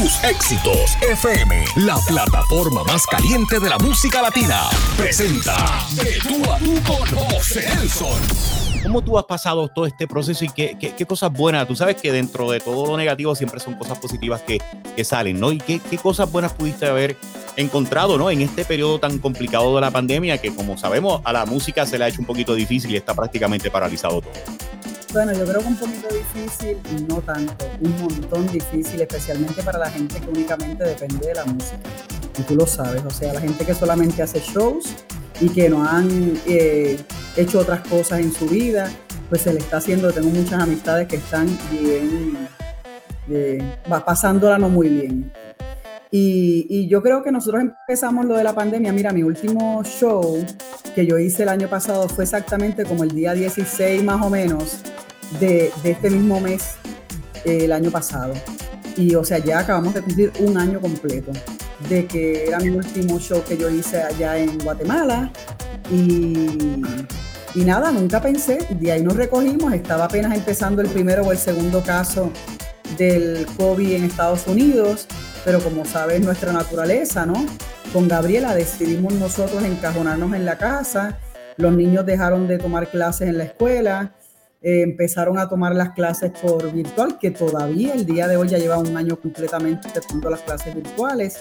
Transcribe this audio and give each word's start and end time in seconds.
tus 0.00 0.22
éxitos 0.22 0.96
FM, 1.02 1.64
la 1.76 1.96
plataforma 2.06 2.84
más 2.84 3.04
caliente 3.04 3.58
de 3.58 3.68
la 3.68 3.78
música 3.78 4.22
latina, 4.22 4.68
presenta 4.96 5.56
De 5.92 6.18
tú 6.20 6.52
a 6.52 6.58
tú 6.58 6.74
con 6.86 7.18
José 7.30 7.66
Nelson. 7.74 8.20
¿Cómo 8.84 9.02
tú 9.02 9.18
has 9.18 9.24
pasado 9.24 9.66
todo 9.66 9.86
este 9.86 10.06
proceso 10.06 10.44
y 10.44 10.50
qué, 10.50 11.06
cosas 11.08 11.32
buenas? 11.32 11.66
Tú 11.66 11.74
sabes 11.74 11.96
que 11.96 12.12
dentro 12.12 12.48
de 12.48 12.60
todo 12.60 12.86
lo 12.86 12.96
negativo 12.96 13.34
siempre 13.34 13.58
son 13.58 13.74
cosas 13.74 13.98
positivas 13.98 14.40
que, 14.42 14.62
que 14.94 15.04
salen, 15.04 15.40
¿no? 15.40 15.50
¿Y 15.50 15.58
qué, 15.58 15.80
qué, 15.80 15.98
cosas 15.98 16.30
buenas 16.30 16.52
pudiste 16.52 16.86
haber 16.86 17.16
encontrado, 17.56 18.18
¿no? 18.18 18.30
En 18.30 18.40
este 18.40 18.64
periodo 18.64 19.00
tan 19.00 19.18
complicado 19.18 19.74
de 19.74 19.80
la 19.80 19.90
pandemia 19.90 20.38
que, 20.38 20.54
como 20.54 20.78
sabemos, 20.78 21.22
a 21.24 21.32
la 21.32 21.44
música 21.44 21.84
se 21.86 21.98
le 21.98 22.04
ha 22.04 22.08
hecho 22.08 22.20
un 22.20 22.26
poquito 22.26 22.54
difícil 22.54 22.92
y 22.92 22.96
está 22.96 23.14
prácticamente 23.14 23.68
paralizado 23.68 24.20
todo. 24.20 24.67
Bueno, 25.12 25.32
yo 25.32 25.46
creo 25.46 25.60
que 25.60 25.68
un 25.68 25.76
poquito 25.76 26.08
difícil, 26.14 26.76
no 27.08 27.22
tanto, 27.22 27.64
un 27.80 27.96
montón 28.02 28.46
difícil, 28.48 29.00
especialmente 29.00 29.62
para 29.62 29.78
la 29.78 29.90
gente 29.90 30.20
que 30.20 30.28
únicamente 30.28 30.84
depende 30.84 31.28
de 31.28 31.34
la 31.34 31.46
música. 31.46 31.78
Y 32.38 32.42
tú 32.42 32.54
lo 32.54 32.66
sabes, 32.66 33.02
o 33.04 33.10
sea, 33.10 33.32
la 33.32 33.40
gente 33.40 33.64
que 33.64 33.74
solamente 33.74 34.22
hace 34.22 34.40
shows 34.40 34.84
y 35.40 35.48
que 35.48 35.70
no 35.70 35.82
han 35.82 36.38
eh, 36.46 36.98
hecho 37.36 37.60
otras 37.60 37.80
cosas 37.88 38.20
en 38.20 38.32
su 38.32 38.46
vida, 38.46 38.90
pues 39.30 39.42
se 39.42 39.54
le 39.54 39.60
está 39.60 39.78
haciendo, 39.78 40.12
tengo 40.12 40.28
muchas 40.28 40.62
amistades 40.62 41.08
que 41.08 41.16
están 41.16 41.46
bien, 41.70 42.36
eh, 43.30 43.76
va 43.90 44.04
pasándola 44.04 44.58
no 44.58 44.68
muy 44.68 44.88
bien. 44.88 45.32
Y, 46.10 46.66
y, 46.70 46.88
yo 46.88 47.02
creo 47.02 47.22
que 47.22 47.30
nosotros 47.30 47.62
empezamos 47.62 48.24
lo 48.24 48.36
de 48.36 48.44
la 48.44 48.54
pandemia. 48.54 48.92
Mira, 48.92 49.12
mi 49.12 49.22
último 49.22 49.82
show 49.84 50.44
que 50.94 51.04
yo 51.06 51.18
hice 51.18 51.42
el 51.42 51.50
año 51.50 51.68
pasado 51.68 52.08
fue 52.08 52.24
exactamente 52.24 52.84
como 52.84 53.04
el 53.04 53.10
día 53.10 53.34
16 53.34 54.02
más 54.02 54.24
o 54.24 54.30
menos 54.30 54.78
de, 55.38 55.70
de 55.82 55.90
este 55.90 56.08
mismo 56.10 56.40
mes 56.40 56.76
eh, 57.44 57.64
el 57.64 57.72
año 57.72 57.90
pasado. 57.90 58.32
Y 58.96 59.14
o 59.14 59.24
sea, 59.24 59.38
ya 59.38 59.60
acabamos 59.60 59.94
de 59.94 60.02
cumplir 60.02 60.32
un 60.40 60.56
año 60.56 60.80
completo 60.80 61.30
de 61.88 62.06
que 62.06 62.46
era 62.46 62.58
mi 62.58 62.70
último 62.70 63.20
show 63.20 63.42
que 63.44 63.56
yo 63.56 63.70
hice 63.70 64.02
allá 64.02 64.38
en 64.38 64.58
Guatemala. 64.58 65.30
Y, 65.90 66.82
y 67.54 67.64
nada, 67.64 67.92
nunca 67.92 68.20
pensé, 68.20 68.58
de 68.70 68.92
ahí 68.92 69.02
nos 69.02 69.16
recogimos, 69.16 69.72
estaba 69.72 70.04
apenas 70.06 70.34
empezando 70.34 70.82
el 70.82 70.88
primero 70.88 71.22
o 71.22 71.32
el 71.32 71.38
segundo 71.38 71.82
caso 71.82 72.30
del 72.96 73.46
COVID 73.56 73.92
en 73.92 74.04
Estados 74.04 74.46
Unidos 74.46 75.06
pero 75.44 75.60
como 75.60 75.84
sabes 75.84 76.20
nuestra 76.20 76.52
naturaleza, 76.52 77.26
¿no? 77.26 77.46
Con 77.92 78.08
Gabriela 78.08 78.54
decidimos 78.54 79.14
nosotros 79.14 79.62
encajonarnos 79.62 80.34
en 80.34 80.44
la 80.44 80.58
casa, 80.58 81.18
los 81.56 81.72
niños 81.72 82.06
dejaron 82.06 82.46
de 82.46 82.58
tomar 82.58 82.90
clases 82.90 83.28
en 83.28 83.38
la 83.38 83.44
escuela, 83.44 84.14
eh, 84.60 84.82
empezaron 84.82 85.38
a 85.38 85.48
tomar 85.48 85.74
las 85.74 85.90
clases 85.90 86.32
por 86.32 86.72
virtual, 86.72 87.18
que 87.18 87.30
todavía 87.30 87.94
el 87.94 88.04
día 88.04 88.26
de 88.26 88.36
hoy 88.36 88.48
ya 88.48 88.58
lleva 88.58 88.78
un 88.78 88.96
año 88.96 89.16
completamente 89.16 89.88
tomando 90.00 90.30
las 90.30 90.40
clases 90.40 90.74
virtuales, 90.74 91.38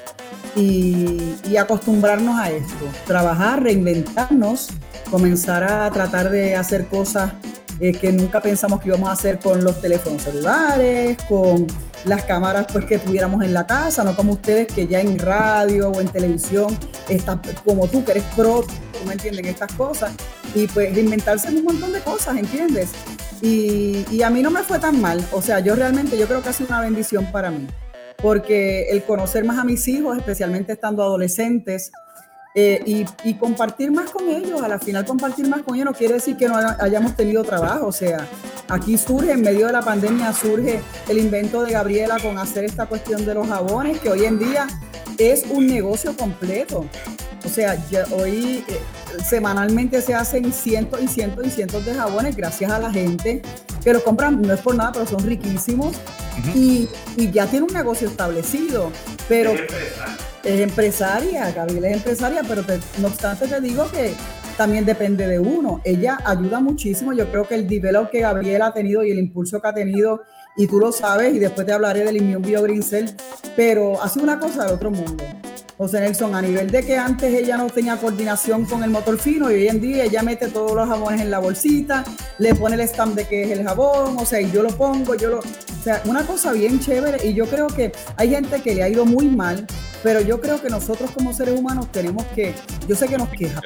y, 0.56 1.36
y 1.50 1.58
acostumbrarnos 1.58 2.40
a 2.40 2.52
esto, 2.52 2.86
trabajar, 3.06 3.64
reinventarnos, 3.64 4.70
comenzar 5.10 5.64
a 5.64 5.90
tratar 5.92 6.30
de 6.30 6.56
hacer 6.56 6.88
cosas 6.88 7.34
eh, 7.80 7.92
que 7.92 8.12
nunca 8.12 8.42
pensamos 8.42 8.82
que 8.82 8.90
íbamos 8.90 9.10
a 9.10 9.14
hacer 9.14 9.40
con 9.40 9.64
los 9.64 9.80
teléfonos 9.80 10.24
celulares, 10.24 11.18
con 11.30 11.68
las 12.06 12.24
cámaras 12.24 12.68
pues 12.72 12.86
que 12.86 12.98
tuviéramos 12.98 13.44
en 13.44 13.54
la 13.54 13.68
casa, 13.68 14.04
no 14.04 14.16
como 14.16 14.34
ustedes 14.34 14.68
que 14.68 14.88
ya 14.88 15.02
en 15.02 15.20
radio 15.20 15.90
o 15.90 16.02
en 16.02 16.08
televisión, 16.08 16.78
está, 17.10 17.40
como 17.66 17.88
tú 17.88 18.04
que 18.04 18.12
eres 18.12 18.24
pro, 18.36 18.66
¿me 19.06 19.14
entienden 19.14 19.46
estas 19.46 19.72
cosas? 19.74 20.12
Y 20.56 20.68
pues 20.68 20.94
reinventarse 20.94 21.50
un 21.50 21.64
montón 21.64 21.92
de 21.94 22.00
cosas, 22.00 22.38
¿entiendes? 22.38 22.92
Y, 23.42 24.06
y 24.10 24.24
a 24.24 24.30
mí 24.30 24.42
no 24.42 24.50
me 24.50 24.64
fue 24.64 24.80
tan 24.80 25.00
mal, 25.00 25.24
o 25.32 25.42
sea, 25.42 25.60
yo 25.60 25.76
realmente, 25.76 26.18
yo 26.18 26.28
creo 26.28 26.42
que 26.42 26.50
ha 26.50 26.54
sido 26.54 26.70
una 26.70 26.82
bendición 26.82 27.32
para 27.32 27.52
mí, 27.52 27.68
porque 28.18 28.90
el 28.90 29.04
conocer 29.04 29.46
más 29.46 29.60
a 29.60 29.64
mis 29.64 29.88
hijos, 29.88 30.18
especialmente 30.18 30.74
estando 30.74 31.04
adolescentes, 31.04 31.92
eh, 32.60 32.82
y, 32.88 33.06
y, 33.24 33.36
compartir 33.36 33.92
más 33.92 34.10
con 34.10 34.28
ellos. 34.30 34.64
A 34.64 34.68
la 34.68 34.80
final, 34.80 35.06
compartir 35.06 35.48
más 35.48 35.62
con 35.62 35.76
ellos 35.76 35.86
no 35.86 35.94
quiere 35.94 36.16
decir 36.16 36.36
que 36.38 36.48
no 36.48 36.58
hayamos 36.58 37.16
tenido 37.16 37.44
trabajo. 37.44 37.86
O 37.86 37.92
sea, 37.92 38.28
aquí 38.68 38.98
surge, 38.98 39.34
en 39.34 39.42
medio 39.42 39.68
de 39.68 39.74
la 39.74 39.84
pandemia, 39.84 40.34
surge 40.34 40.82
el 41.08 41.20
invento 41.20 41.62
de 41.62 41.74
Gabriela 41.74 42.18
con 42.20 42.40
hacer 42.40 42.64
esta 42.64 42.88
cuestión 42.88 43.28
de 43.28 43.36
los 43.36 43.48
jabones, 43.48 44.00
que 44.00 44.10
hoy 44.10 44.26
en 44.26 44.40
día 44.40 44.66
es 45.20 45.46
un 45.52 45.68
negocio 45.68 46.18
completo. 46.18 46.86
O 47.46 47.48
sea, 47.48 47.76
ya 47.92 48.06
hoy 48.12 48.66
eh, 48.68 48.80
semanalmente 49.24 50.02
se 50.02 50.16
hacen 50.16 50.52
cientos 50.52 51.00
y 51.00 51.08
cientos 51.08 51.46
y 51.46 51.52
cientos 51.52 51.86
de 51.86 51.94
jabones 51.94 52.36
gracias 52.36 52.72
a 52.72 52.80
la 52.80 52.92
gente 52.92 53.44
que 53.84 53.94
los 53.94 54.02
compran, 54.02 54.42
no 54.42 54.52
es 54.52 54.62
por 54.62 54.74
nada, 54.74 54.94
pero 54.94 55.06
son 55.06 55.24
riquísimos. 55.24 55.96
Uh 55.96 56.42
-huh. 56.42 56.56
y, 56.56 56.90
y, 57.18 57.32
ya 57.32 57.46
tiene 57.46 57.68
un 57.68 57.74
negocio 57.74 58.08
establecido. 58.08 58.92
Pero 59.30 59.52
es 59.52 59.62
empresaria, 60.44 61.52
Gabriela 61.52 61.90
es 61.90 61.98
empresaria, 61.98 62.42
pero 62.48 62.64
no 63.00 63.08
obstante 63.08 63.48
te 63.48 63.60
digo 63.62 63.90
que 63.92 64.14
también 64.58 64.86
depende 64.86 65.28
de 65.28 65.40
uno. 65.40 65.82
Ella 65.86 66.18
ayuda 66.26 66.60
muchísimo. 66.60 67.14
Yo 67.14 67.30
creo 67.30 67.48
que 67.48 67.56
el 67.56 67.68
develop 67.68 68.10
que 68.10 68.22
Gabriela 68.22 68.68
ha 68.68 68.74
tenido 68.74 69.04
y 69.04 69.12
el 69.12 69.20
impulso 69.20 69.62
que 69.62 69.68
ha 69.68 69.74
tenido, 69.74 70.24
y 70.58 70.68
tú 70.68 70.80
lo 70.80 70.92
sabes, 70.92 71.36
y 71.36 71.40
después 71.40 71.66
te 71.66 71.74
hablaré 71.74 72.04
del 72.04 72.18
Immune 72.18 72.48
Bio 72.48 72.66
pero 73.56 74.02
hace 74.02 74.20
una 74.20 74.40
cosa 74.40 74.66
de 74.66 74.74
otro 74.74 74.90
mundo. 74.90 75.24
José 75.78 76.00
Nelson, 76.00 76.34
a 76.34 76.42
nivel 76.42 76.72
de 76.72 76.84
que 76.84 76.98
antes 76.98 77.32
ella 77.32 77.56
no 77.56 77.68
tenía 77.68 77.98
coordinación 77.98 78.66
con 78.66 78.84
el 78.84 78.90
motor 78.90 79.20
fino 79.20 79.52
y 79.52 79.56
hoy 79.56 79.68
en 79.68 79.80
día 79.80 80.06
ella 80.06 80.24
mete 80.24 80.48
todos 80.48 80.74
los 80.74 80.88
jabones 80.88 81.22
en 81.22 81.30
la 81.30 81.38
bolsita, 81.38 82.04
le 82.40 82.56
pone 82.56 82.74
el 82.76 82.82
stamp 82.82 83.14
de 83.16 83.28
que 83.28 83.44
es 83.44 83.52
el 83.52 83.64
jabón, 83.64 84.18
o 84.18 84.26
sea, 84.26 84.42
y 84.42 84.52
yo 84.52 84.64
lo 84.64 84.70
pongo, 84.70 85.14
yo 85.14 85.30
lo... 85.30 85.38
O 85.40 85.84
sea, 85.84 86.02
una 86.06 86.26
cosa 86.26 86.52
bien 86.52 86.80
chévere 86.80 87.28
y 87.28 87.36
yo 87.36 87.46
creo 87.46 87.68
que 87.68 87.92
hay 88.16 88.32
gente 88.32 88.60
que 88.64 88.74
le 88.74 88.82
ha 88.82 88.90
ido 88.90 89.06
muy 89.06 89.28
mal, 89.28 89.68
pero 90.08 90.22
yo 90.22 90.40
creo 90.40 90.62
que 90.62 90.70
nosotros 90.70 91.12
como 91.12 91.34
seres 91.34 91.60
humanos 91.60 91.92
tenemos 91.92 92.24
que, 92.28 92.56
yo 92.88 92.96
sé 92.96 93.10
que 93.10 93.18
nos 93.18 93.28
quejamos. 93.28 93.66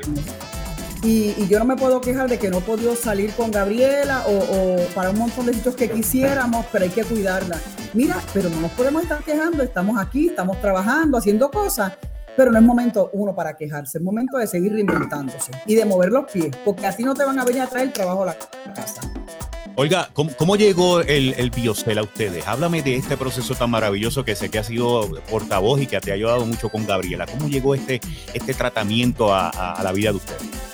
Y, 1.03 1.35
yo 1.47 1.59
no 1.59 1.65
me 1.65 1.75
puedo 1.75 2.01
quejar 2.01 2.27
de 2.27 2.39
que 2.39 2.49
no 2.49 2.57
he 2.57 2.61
podido 2.61 2.95
salir 2.95 3.31
con 3.33 3.51
Gabriela 3.51 4.23
o, 4.25 4.31
o, 4.31 4.75
para 4.95 5.11
un 5.11 5.19
montón 5.19 5.45
de 5.45 5.53
sitios 5.53 5.75
que 5.75 5.91
quisiéramos, 5.91 6.65
pero 6.71 6.85
hay 6.85 6.89
que 6.89 7.03
cuidarla. 7.03 7.59
Mira, 7.93 8.19
pero 8.33 8.49
no 8.49 8.59
nos 8.59 8.71
podemos 8.71 9.03
estar 9.03 9.23
quejando, 9.23 9.61
estamos 9.61 9.99
aquí, 9.99 10.29
estamos 10.29 10.59
trabajando, 10.61 11.19
haciendo 11.19 11.51
cosas, 11.51 11.93
pero 12.35 12.51
no 12.51 12.57
es 12.57 12.63
momento 12.63 13.11
uno 13.13 13.35
para 13.35 13.55
quejarse, 13.55 13.99
es 13.99 14.03
momento 14.03 14.39
de 14.39 14.47
seguir 14.47 14.73
reinventándose 14.73 15.51
y 15.67 15.75
de 15.75 15.85
mover 15.85 16.11
los 16.11 16.25
pies, 16.25 16.49
porque 16.65 16.87
así 16.87 17.03
no 17.03 17.13
te 17.13 17.23
van 17.23 17.37
a 17.37 17.45
venir 17.45 17.61
a 17.61 17.67
traer 17.67 17.93
trabajo 17.93 18.23
a 18.23 18.25
la 18.25 18.37
casa. 18.73 19.01
Oiga, 19.75 20.09
¿cómo, 20.13 20.55
llegó 20.55 21.01
el, 21.01 21.33
el 21.37 21.49
Biocel 21.49 21.97
a 21.97 22.03
ustedes? 22.03 22.47
Háblame 22.47 22.81
de 22.81 22.97
este 22.97 23.17
proceso 23.17 23.55
tan 23.55 23.69
maravilloso 23.69 24.25
que 24.25 24.35
sé 24.35 24.49
que 24.49 24.59
ha 24.59 24.63
sido 24.63 25.09
portavoz 25.29 25.81
y 25.81 25.87
que 25.87 25.99
te 25.99 26.11
ha 26.11 26.15
ayudado 26.15 26.45
mucho 26.45 26.69
con 26.69 26.85
Gabriela. 26.85 27.25
¿Cómo 27.25 27.47
llegó 27.47 27.73
este, 27.73 28.01
este 28.33 28.53
tratamiento 28.53 29.33
a 29.33 29.79
la 29.81 29.91
vida 29.91 30.11
de 30.11 30.17
ustedes? 30.17 30.71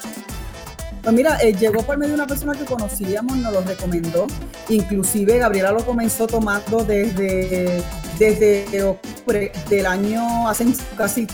Pues 1.07 1.15
mira, 1.15 1.37
eh, 1.41 1.53
llegó 1.53 1.83
por 1.83 1.97
medio 1.97 2.09
de 2.09 2.15
una 2.15 2.27
persona 2.27 2.51
que 2.51 2.65
conocíamos, 2.65 3.37
nos 3.37 3.53
lo 3.53 3.61
recomendó. 3.61 4.27
Inclusive 4.67 5.37
Gabriela 5.37 5.71
lo 5.71 5.85
comenzó 5.85 6.27
tomando 6.27 6.83
desde, 6.83 7.81
desde 8.19 8.83
octubre 8.83 9.53
del 9.69 9.85
año, 9.85 10.49
hace 10.49 10.65
casi 10.97 11.25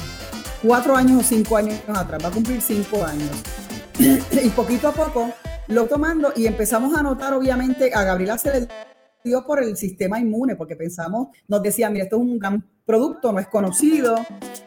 cuatro 0.61 0.95
años 0.95 1.21
o 1.21 1.27
cinco 1.27 1.57
años 1.57 1.79
atrás, 1.87 2.23
va 2.23 2.27
a 2.27 2.31
cumplir 2.31 2.61
cinco 2.61 3.03
años. 3.03 3.31
y 3.97 4.49
poquito 4.49 4.89
a 4.89 4.91
poco 4.91 5.33
lo 5.67 5.85
tomando 5.85 6.33
y 6.35 6.47
empezamos 6.47 6.95
a 6.95 7.03
notar, 7.03 7.33
obviamente, 7.33 7.91
a 7.93 8.03
Gabriela 8.03 8.37
se 8.37 8.59
le 8.59 8.67
dio 9.23 9.45
por 9.45 9.63
el 9.63 9.77
sistema 9.77 10.19
inmune, 10.19 10.55
porque 10.55 10.75
pensamos, 10.75 11.29
nos 11.47 11.61
decían, 11.61 11.93
mira, 11.93 12.05
esto 12.05 12.17
es 12.17 12.21
un 12.21 12.39
gran 12.39 12.67
producto, 12.85 13.31
no 13.31 13.39
es 13.39 13.47
conocido, 13.47 14.15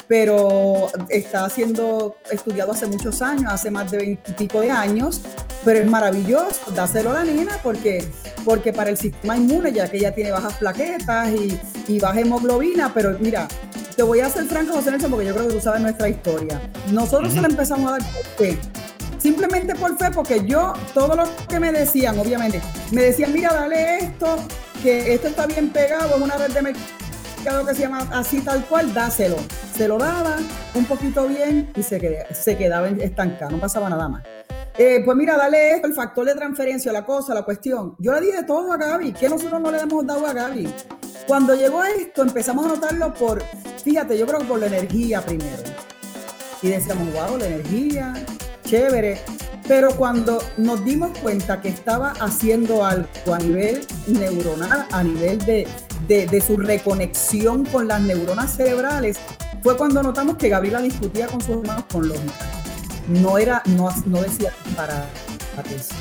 pero 0.09 0.87
está 1.11 1.49
siendo 1.51 2.17
estudiado 2.31 2.73
hace 2.73 2.87
muchos 2.87 3.21
años, 3.21 3.53
hace 3.53 3.71
más 3.71 3.91
de 3.91 3.99
veintipico 3.99 4.61
de 4.61 4.71
años, 4.71 5.21
pero 5.65 5.81
es 5.81 5.87
maravilloso, 5.87 6.71
dáselo 6.75 7.11
a 7.11 7.15
la 7.15 7.25
nena 7.25 7.53
porque, 7.63 8.03
porque 8.45 8.73
para 8.73 8.89
el 8.89 8.97
sistema 8.97 9.37
inmune, 9.37 9.73
ya 9.73 9.91
que 9.91 9.99
ella 9.99 10.15
tiene 10.15 10.33
bajas 10.33 10.55
plaquetas 10.55 11.31
y, 11.33 11.61
y 11.89 12.01
baja 12.01 12.21
hemoglobina, 12.21 12.93
pero 12.95 13.19
mira, 13.19 13.47
te 13.95 14.03
voy 14.03 14.21
a 14.21 14.27
hacer 14.27 14.45
franco, 14.45 14.75
José 14.75 14.91
Nelson, 14.91 15.11
porque 15.11 15.27
yo 15.27 15.35
creo 15.35 15.49
que 15.49 15.55
tú 15.55 15.61
sabes 15.61 15.81
nuestra 15.81 16.09
historia. 16.09 16.61
Nosotros 16.93 17.29
uh 17.29 17.33
-huh. 17.33 17.37
se 17.37 17.41
la 17.43 17.49
empezamos 17.49 17.89
a 17.89 17.99
dar 17.99 18.03
por. 18.37 18.86
Simplemente 19.27 19.75
por 19.75 19.99
fe, 19.99 20.13
porque 20.15 20.47
yo, 20.47 20.73
todo 20.95 21.17
lo 21.17 21.25
que 21.49 21.59
me 21.59 21.73
decían, 21.73 22.17
obviamente, 22.17 22.63
me 22.93 23.03
decían, 23.03 23.33
mira, 23.33 23.53
dale 23.53 23.99
esto, 23.99 24.37
que 24.85 25.15
esto 25.15 25.27
está 25.27 25.47
bien 25.47 25.71
pegado, 25.71 26.15
es 26.15 26.23
una 26.23 26.37
red 26.37 26.53
de 26.53 26.63
mercado 26.63 27.67
que 27.67 27.75
se 27.75 27.81
llama 27.81 28.09
así 28.13 28.41
tal 28.43 28.65
cual, 28.67 28.95
dáselo. 28.95 29.35
Se 29.77 29.89
lo 29.89 29.99
daba 29.99 30.37
un 30.75 30.85
poquito 30.85 31.27
bien 31.27 31.73
y 31.75 31.83
se, 31.83 31.99
quedaba, 31.99 32.89
se 32.89 33.51
no 33.51 33.59
pasaba 33.59 33.91
nada 33.91 34.09
más. 34.09 34.23
Eh, 34.79 35.03
pues 35.05 35.17
mira, 35.17 35.37
dale 35.37 35.73
esto, 35.73 35.89
el 35.89 35.95
factor 35.95 36.25
de 36.25 36.35
transferencia, 36.37 36.93
la 36.93 37.05
cosa, 37.05 37.35
la 37.35 37.43
cuestión. 37.43 37.97
Yo 37.99 38.13
le 38.13 38.21
di 38.21 38.31
de 38.31 38.45
todo 38.45 38.73
a 38.75 38.77
Gaby. 38.77 39.13
¿Qué 39.13 39.29
nosotros 39.29 39.61
no 39.61 39.73
le 39.73 39.81
hemos 39.81 40.07
dado 40.07 40.25
a 40.25 40.33
Gaby? 40.35 40.73
Cuando 41.27 41.57
llegó 41.57 41.83
esto, 41.83 42.23
empezamos 42.23 42.65
a 42.65 42.69
notarlo 42.69 43.13
por, 43.13 43.43
fíjate, 43.83 44.17
yo 44.17 44.25
creo 44.25 44.39
que 44.39 44.47
por 44.47 44.61
la 44.61 44.67
energía 44.67 45.21
primero. 45.21 45.65
Y 46.63 46.69
decíamos, 46.69 47.13
wow, 47.13 47.37
la 47.39 47.47
energía, 47.47 48.15
chévere. 48.67 49.19
Pero 49.67 49.97
cuando 49.97 50.43
nos 50.59 50.85
dimos 50.85 51.17
cuenta 51.19 51.61
que 51.61 51.69
estaba 51.69 52.13
haciendo 52.21 52.85
algo 52.85 53.09
a 53.33 53.39
nivel 53.39 53.85
neuronal, 54.07 54.87
a 54.93 55.03
nivel 55.03 55.39
de, 55.45 55.67
de, 56.07 56.41
su 56.41 56.57
reconexión 56.57 57.65
con 57.65 57.89
las 57.89 58.01
neuronas 58.01 58.57
cerebrales, 58.57 59.19
fue 59.63 59.77
cuando 59.77 60.03
notamos 60.03 60.37
que 60.37 60.49
Gabriela 60.49 60.81
discutía 60.81 61.27
con 61.27 61.41
sus 61.41 61.57
hermanos 61.57 61.85
con 61.91 62.07
lógica. 62.07 62.33
No, 63.09 63.39
era, 63.39 63.63
no, 63.67 63.89
no 64.07 64.23
decía 64.23 64.53
para, 64.77 65.09
para 65.57 65.71
eso. 65.71 65.95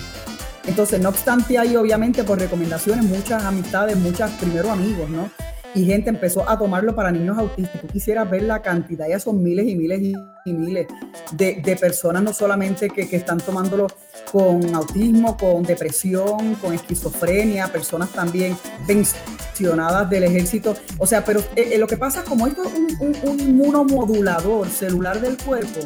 Entonces, 0.67 0.99
no 0.99 1.09
obstante, 1.09 1.57
hay 1.57 1.75
obviamente 1.75 2.23
por 2.23 2.39
recomendaciones 2.39 3.05
muchas 3.05 3.43
amistades, 3.43 3.97
muchas 3.97 4.31
primero 4.31 4.71
amigos, 4.71 5.09
¿no? 5.09 5.29
Y 5.75 5.85
gente 5.85 6.09
empezó 6.09 6.49
a 6.49 6.57
tomarlo 6.57 6.95
para 6.95 7.11
niños 7.11 7.37
autistas. 7.37 7.81
Tú 7.81 7.87
quisieras 7.87 8.29
ver 8.29 8.43
la 8.43 8.61
cantidad, 8.61 9.07
ya 9.09 9.19
son 9.19 9.43
miles 9.43 9.67
y 9.67 9.75
miles 9.75 10.01
y 10.45 10.53
miles 10.53 10.87
de, 11.31 11.61
de 11.61 11.75
personas, 11.75 12.23
no 12.23 12.31
solamente 12.31 12.89
que, 12.89 13.07
que, 13.09 13.17
están 13.17 13.39
tomándolo 13.39 13.87
con 14.31 14.73
autismo, 14.75 15.37
con 15.37 15.63
depresión, 15.63 16.55
con 16.55 16.73
esquizofrenia, 16.73 17.67
personas 17.67 18.09
también 18.09 18.57
pensionadas 18.85 20.09
del 20.09 20.23
ejército. 20.23 20.75
O 20.97 21.07
sea, 21.07 21.23
pero 21.23 21.39
eh, 21.55 21.71
eh, 21.73 21.77
lo 21.77 21.87
que 21.87 21.97
pasa 21.97 22.21
es 22.21 22.25
como 22.25 22.47
esto 22.47 22.63
es 22.63 22.73
un, 22.73 22.97
un, 22.99 23.29
un 23.29 23.39
inmunomodulador 23.39 24.69
celular 24.69 25.21
del 25.21 25.37
cuerpo, 25.37 25.79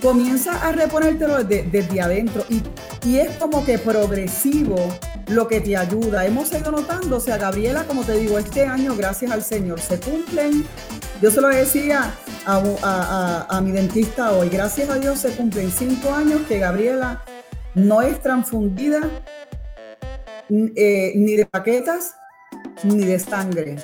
comienza 0.00 0.66
a 0.66 0.72
reponértelo 0.72 1.42
desde, 1.44 2.00
adentro 2.00 2.44
y, 2.48 2.62
y, 3.06 3.18
es 3.18 3.36
como 3.36 3.64
que 3.64 3.78
progresivo 3.78 4.76
lo 5.28 5.48
que 5.48 5.60
te 5.60 5.76
ayuda. 5.76 6.24
Hemos 6.24 6.52
ido 6.52 6.70
notando, 6.70 7.16
o 7.16 7.20
sea, 7.20 7.36
Gabriela, 7.36 7.84
como 7.84 8.02
te 8.04 8.12
digo, 8.12 8.38
este 8.38 8.64
año, 8.64 8.94
gracias 8.96 9.30
al 9.32 9.42
Señor, 9.42 9.80
se 9.80 9.98
cumplen. 9.98 10.64
Yo 11.20 11.30
se 11.30 11.40
lo 11.40 11.48
decía 11.48 12.14
a, 12.46 12.56
a, 12.56 12.62
a, 12.82 13.56
a 13.56 13.60
mi 13.60 13.72
dentista 13.72 14.32
hoy, 14.32 14.48
gracias 14.48 14.88
a 14.88 14.94
Dios 14.94 15.18
se 15.18 15.30
cumplen 15.30 15.72
cinco 15.72 16.12
años 16.14 16.42
que 16.46 16.60
Gabriela 16.60 17.22
no 17.74 18.02
es 18.02 18.20
transfundida 18.20 19.00
eh, 20.50 21.12
ni 21.14 21.36
de 21.36 21.46
paquetas 21.46 22.14
ni 22.84 23.04
de 23.04 23.18
sangre. 23.18 23.76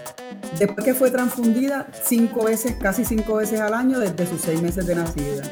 Después 0.59 0.85
que 0.85 0.95
fue 0.95 1.11
transfundida 1.11 1.89
cinco 2.03 2.45
veces, 2.45 2.77
casi 2.81 3.05
cinco 3.05 3.37
veces 3.37 3.61
al 3.61 3.75
año 3.75 3.99
desde 3.99 4.27
sus 4.27 4.41
seis 4.41 4.63
meses 4.63 4.87
de 4.87 4.95
nacida. 4.95 5.43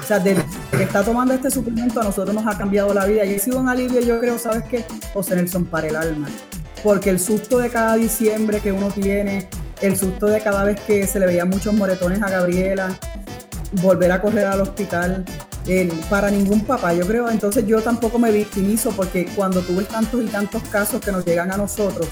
O 0.00 0.06
sea, 0.06 0.18
desde 0.18 0.44
que 0.70 0.82
está 0.82 1.02
tomando 1.02 1.34
este 1.34 1.50
suplemento 1.50 2.00
a 2.00 2.04
nosotros 2.04 2.34
nos 2.34 2.46
ha 2.46 2.56
cambiado 2.56 2.92
la 2.92 3.06
vida 3.06 3.24
y 3.24 3.34
ha 3.34 3.38
sido 3.38 3.58
un 3.58 3.68
alivio, 3.68 4.00
yo 4.00 4.20
creo, 4.20 4.38
¿sabes 4.38 4.64
qué? 4.64 4.84
José 5.12 5.34
Nelson, 5.36 5.64
para 5.64 5.88
el 5.88 5.96
alma. 5.96 6.28
Porque 6.84 7.10
el 7.10 7.18
susto 7.18 7.58
de 7.58 7.70
cada 7.70 7.96
diciembre 7.96 8.60
que 8.60 8.70
uno 8.70 8.90
tiene, 8.90 9.48
el 9.80 9.96
susto 9.96 10.26
de 10.26 10.40
cada 10.40 10.64
vez 10.64 10.80
que 10.80 11.06
se 11.06 11.18
le 11.18 11.26
veían 11.26 11.48
muchos 11.48 11.74
moretones 11.74 12.22
a 12.22 12.28
Gabriela, 12.28 12.96
volver 13.82 14.12
a 14.12 14.20
correr 14.20 14.46
al 14.46 14.60
hospital, 14.60 15.24
para 16.08 16.30
ningún 16.30 16.64
papá, 16.64 16.94
yo 16.94 17.06
creo. 17.06 17.28
Entonces 17.30 17.66
yo 17.66 17.80
tampoco 17.82 18.18
me 18.18 18.30
victimizo 18.30 18.90
porque 18.92 19.26
cuando 19.36 19.60
tuve 19.60 19.84
tantos 19.84 20.22
y 20.22 20.26
tantos 20.26 20.62
casos 20.64 21.00
que 21.00 21.12
nos 21.12 21.24
llegan 21.24 21.52
a 21.52 21.56
nosotros 21.56 22.08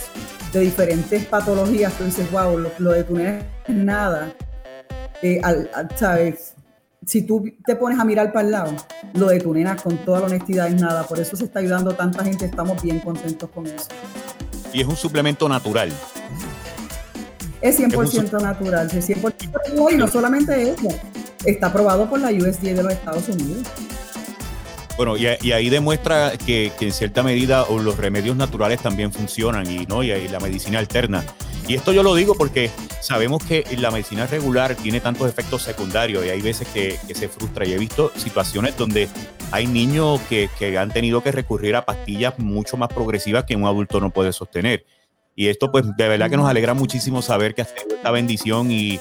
de 0.52 0.60
diferentes 0.60 1.24
patologías, 1.24 1.92
tú 1.94 2.04
dices, 2.04 2.30
wow, 2.30 2.58
lo, 2.58 2.70
lo 2.78 2.92
de 2.92 3.04
tu 3.04 3.16
nena 3.16 3.42
es 3.66 3.74
nada. 3.74 4.32
Eh, 5.22 5.40
al, 5.42 5.70
al, 5.74 5.88
¿Sabes? 5.96 6.54
Si 7.04 7.22
tú 7.22 7.44
te 7.64 7.76
pones 7.76 7.98
a 7.98 8.04
mirar 8.04 8.32
para 8.32 8.46
el 8.46 8.52
lado, 8.52 8.74
lo 9.14 9.28
de 9.28 9.40
tu 9.40 9.54
nena 9.54 9.76
con 9.76 9.96
toda 9.98 10.20
la 10.20 10.26
honestidad 10.26 10.68
es 10.68 10.80
nada. 10.80 11.04
Por 11.04 11.20
eso 11.20 11.36
se 11.36 11.44
está 11.44 11.60
ayudando 11.60 11.94
tanta 11.94 12.24
gente, 12.24 12.44
estamos 12.44 12.82
bien 12.82 13.00
contentos 13.00 13.48
con 13.50 13.66
eso. 13.66 13.88
Y 14.72 14.80
es 14.80 14.86
un 14.86 14.96
suplemento 14.96 15.48
natural. 15.48 15.90
Es 17.60 17.80
100% 17.80 18.02
es 18.04 18.32
un... 18.32 18.42
natural, 18.42 18.90
es 18.92 19.08
100% 19.08 19.92
y 19.92 19.96
no 19.96 20.08
solamente 20.08 20.70
eso, 20.70 20.88
está 21.46 21.68
aprobado 21.68 22.08
por 22.08 22.20
la 22.20 22.30
USDA 22.30 22.74
de 22.74 22.82
los 22.82 22.92
Estados 22.92 23.28
Unidos. 23.28 23.66
Bueno, 24.96 25.16
y, 25.16 25.26
y 25.42 25.52
ahí 25.52 25.68
demuestra 25.68 26.32
que, 26.38 26.72
que, 26.78 26.86
en 26.86 26.92
cierta 26.92 27.22
medida 27.22 27.66
los 27.68 27.96
remedios 27.98 28.36
naturales 28.36 28.80
también 28.80 29.12
funcionan 29.12 29.70
y, 29.70 29.84
¿no? 29.86 30.02
y, 30.02 30.10
y 30.10 30.28
la 30.28 30.40
medicina 30.40 30.78
alterna. 30.78 31.22
Y 31.68 31.74
esto 31.74 31.92
yo 31.92 32.02
lo 32.02 32.14
digo 32.14 32.34
porque 32.34 32.70
sabemos 33.00 33.44
que 33.44 33.64
la 33.78 33.90
medicina 33.90 34.26
regular 34.26 34.76
tiene 34.76 35.00
tantos 35.00 35.28
efectos 35.28 35.62
secundarios 35.62 36.24
y 36.24 36.30
hay 36.30 36.40
veces 36.40 36.68
que, 36.68 36.96
que 37.06 37.14
se 37.14 37.28
frustra. 37.28 37.66
Y 37.66 37.72
he 37.72 37.78
visto 37.78 38.12
situaciones 38.16 38.76
donde 38.76 39.08
hay 39.50 39.66
niños 39.66 40.20
que, 40.28 40.48
que, 40.58 40.78
han 40.78 40.90
tenido 40.90 41.22
que 41.22 41.32
recurrir 41.32 41.74
a 41.74 41.84
pastillas 41.84 42.38
mucho 42.38 42.76
más 42.76 42.88
progresivas 42.88 43.44
que 43.44 43.56
un 43.56 43.64
adulto 43.64 44.00
no 44.00 44.10
puede 44.10 44.32
sostener. 44.32 44.86
Y 45.34 45.48
esto, 45.48 45.70
pues, 45.70 45.84
de 45.96 46.08
verdad 46.08 46.30
que 46.30 46.36
nos 46.36 46.48
alegra 46.48 46.72
muchísimo 46.72 47.20
saber 47.20 47.54
que 47.54 47.62
has 47.62 47.74
esta 47.76 48.10
bendición 48.10 48.70
y 48.70 48.98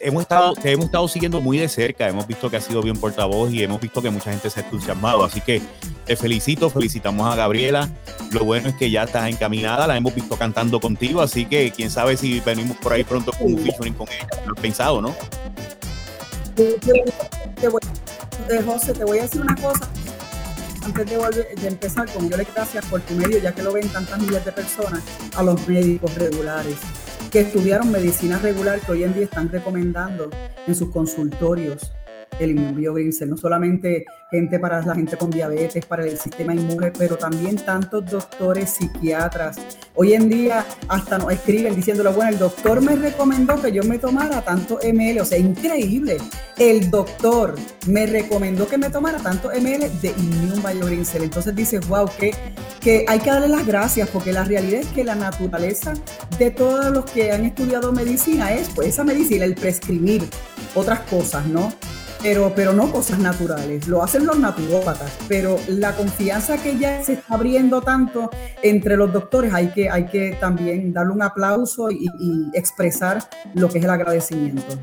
hemos 0.00 0.22
estado, 0.22 0.54
te 0.54 0.72
hemos 0.72 0.86
estado 0.86 1.06
siguiendo 1.08 1.40
muy 1.40 1.58
de 1.58 1.68
cerca, 1.68 2.08
hemos 2.08 2.26
visto 2.26 2.50
que 2.50 2.56
has 2.56 2.64
sido 2.64 2.82
bien 2.82 2.96
portavoz 2.96 3.52
y 3.52 3.62
hemos 3.62 3.80
visto 3.80 4.02
que 4.02 4.10
mucha 4.10 4.30
gente 4.30 4.50
se 4.50 4.60
ha 4.60 4.64
entusiasmado. 4.64 5.24
Así 5.24 5.40
que 5.40 5.62
te 6.04 6.16
felicito, 6.16 6.70
felicitamos 6.70 7.30
a 7.32 7.36
Gabriela. 7.36 7.88
Lo 8.32 8.44
bueno 8.44 8.68
es 8.68 8.74
que 8.74 8.90
ya 8.90 9.04
estás 9.04 9.28
encaminada, 9.28 9.86
la 9.86 9.96
hemos 9.96 10.14
visto 10.14 10.36
cantando 10.36 10.80
contigo, 10.80 11.20
así 11.20 11.46
que 11.46 11.70
quién 11.70 11.90
sabe 11.90 12.16
si 12.16 12.40
venimos 12.40 12.76
por 12.78 12.92
ahí 12.92 13.04
pronto 13.04 13.32
con 13.32 13.52
un 13.52 13.58
featuring 13.58 13.94
con 13.94 14.08
ella. 14.08 14.28
Lo 14.46 14.54
has 14.54 14.60
pensado, 14.60 15.00
¿no? 15.00 15.14
Te 16.54 17.68
voy, 17.68 17.80
José, 18.64 18.92
te 18.92 19.04
voy 19.04 19.18
a 19.18 19.22
decir 19.22 19.40
una 19.40 19.54
cosa 19.56 19.88
antes 20.84 21.06
de, 21.06 21.16
volver, 21.18 21.54
de, 21.54 21.68
empezar, 21.68 22.10
como 22.12 22.30
yo 22.30 22.36
le 22.36 22.44
gracias 22.44 22.84
por 22.86 23.00
tu 23.02 23.14
medio, 23.14 23.38
ya 23.38 23.52
que 23.52 23.62
lo 23.62 23.72
ven 23.72 23.88
tantas 23.90 24.18
miles 24.18 24.42
de 24.44 24.52
personas, 24.52 25.02
a 25.36 25.42
los 25.42 25.68
médicos 25.68 26.14
regulares 26.14 26.76
que 27.30 27.40
estudiaron 27.40 27.90
medicina 27.90 28.38
regular 28.38 28.80
que 28.80 28.92
hoy 28.92 29.04
en 29.04 29.14
día 29.14 29.24
están 29.24 29.50
recomendando 29.50 30.30
en 30.66 30.74
sus 30.74 30.90
consultorios 30.90 31.92
el 32.38 32.52
inmunobiogrinsel, 32.52 33.30
no 33.30 33.36
solamente 33.36 34.04
gente 34.30 34.58
para 34.58 34.84
la 34.84 34.94
gente 34.94 35.16
con 35.16 35.30
diabetes, 35.30 35.84
para 35.86 36.04
el 36.04 36.18
sistema 36.18 36.54
inmune, 36.54 36.92
pero 36.96 37.16
también 37.16 37.56
tantos 37.56 38.04
doctores, 38.06 38.70
psiquiatras. 38.70 39.56
Hoy 39.94 40.12
en 40.12 40.28
día 40.28 40.64
hasta 40.88 41.18
nos 41.18 41.32
escriben 41.32 41.74
diciéndolo, 41.74 42.12
bueno, 42.12 42.30
el 42.30 42.38
doctor 42.38 42.80
me 42.80 42.94
recomendó 42.96 43.60
que 43.60 43.72
yo 43.72 43.82
me 43.84 43.98
tomara 43.98 44.42
tanto 44.42 44.78
ml, 44.82 45.20
o 45.20 45.24
sea, 45.24 45.38
increíble. 45.38 46.18
El 46.56 46.90
doctor 46.90 47.54
me 47.86 48.06
recomendó 48.06 48.68
que 48.68 48.78
me 48.78 48.90
tomara 48.90 49.18
tanto 49.18 49.50
ml 49.50 50.00
de 50.00 50.14
Immune. 50.16 50.48
Entonces 51.14 51.54
dices, 51.54 51.86
wow, 51.88 52.08
que, 52.18 52.32
que 52.80 53.04
hay 53.08 53.18
que 53.20 53.30
darle 53.30 53.48
las 53.48 53.66
gracias, 53.66 54.08
porque 54.10 54.32
la 54.32 54.44
realidad 54.44 54.80
es 54.80 54.86
que 54.88 55.04
la 55.04 55.14
naturaleza 55.14 55.94
de 56.38 56.50
todos 56.50 56.90
los 56.90 57.04
que 57.04 57.32
han 57.32 57.44
estudiado 57.44 57.92
medicina 57.92 58.52
es, 58.52 58.68
pues, 58.74 58.88
esa 58.88 59.04
medicina, 59.04 59.44
el 59.44 59.54
prescribir 59.54 60.22
otras 60.74 61.00
cosas, 61.00 61.46
¿no? 61.46 61.72
Pero, 62.22 62.52
pero 62.54 62.72
no 62.72 62.90
cosas 62.90 63.18
naturales, 63.18 63.86
lo 63.86 64.02
hacen 64.02 64.26
los 64.26 64.38
naturópatas, 64.38 65.12
pero 65.28 65.58
la 65.68 65.94
confianza 65.94 66.56
que 66.58 66.78
ya 66.78 67.02
se 67.02 67.14
está 67.14 67.34
abriendo 67.34 67.80
tanto 67.80 68.30
entre 68.62 68.96
los 68.96 69.12
doctores, 69.12 69.52
hay 69.54 69.68
que, 69.68 69.88
hay 69.90 70.06
que 70.06 70.36
también 70.40 70.92
darle 70.92 71.12
un 71.12 71.22
aplauso 71.22 71.90
y, 71.90 72.08
y 72.20 72.50
expresar 72.54 73.22
lo 73.54 73.68
que 73.68 73.78
es 73.78 73.84
el 73.84 73.90
agradecimiento. 73.90 74.78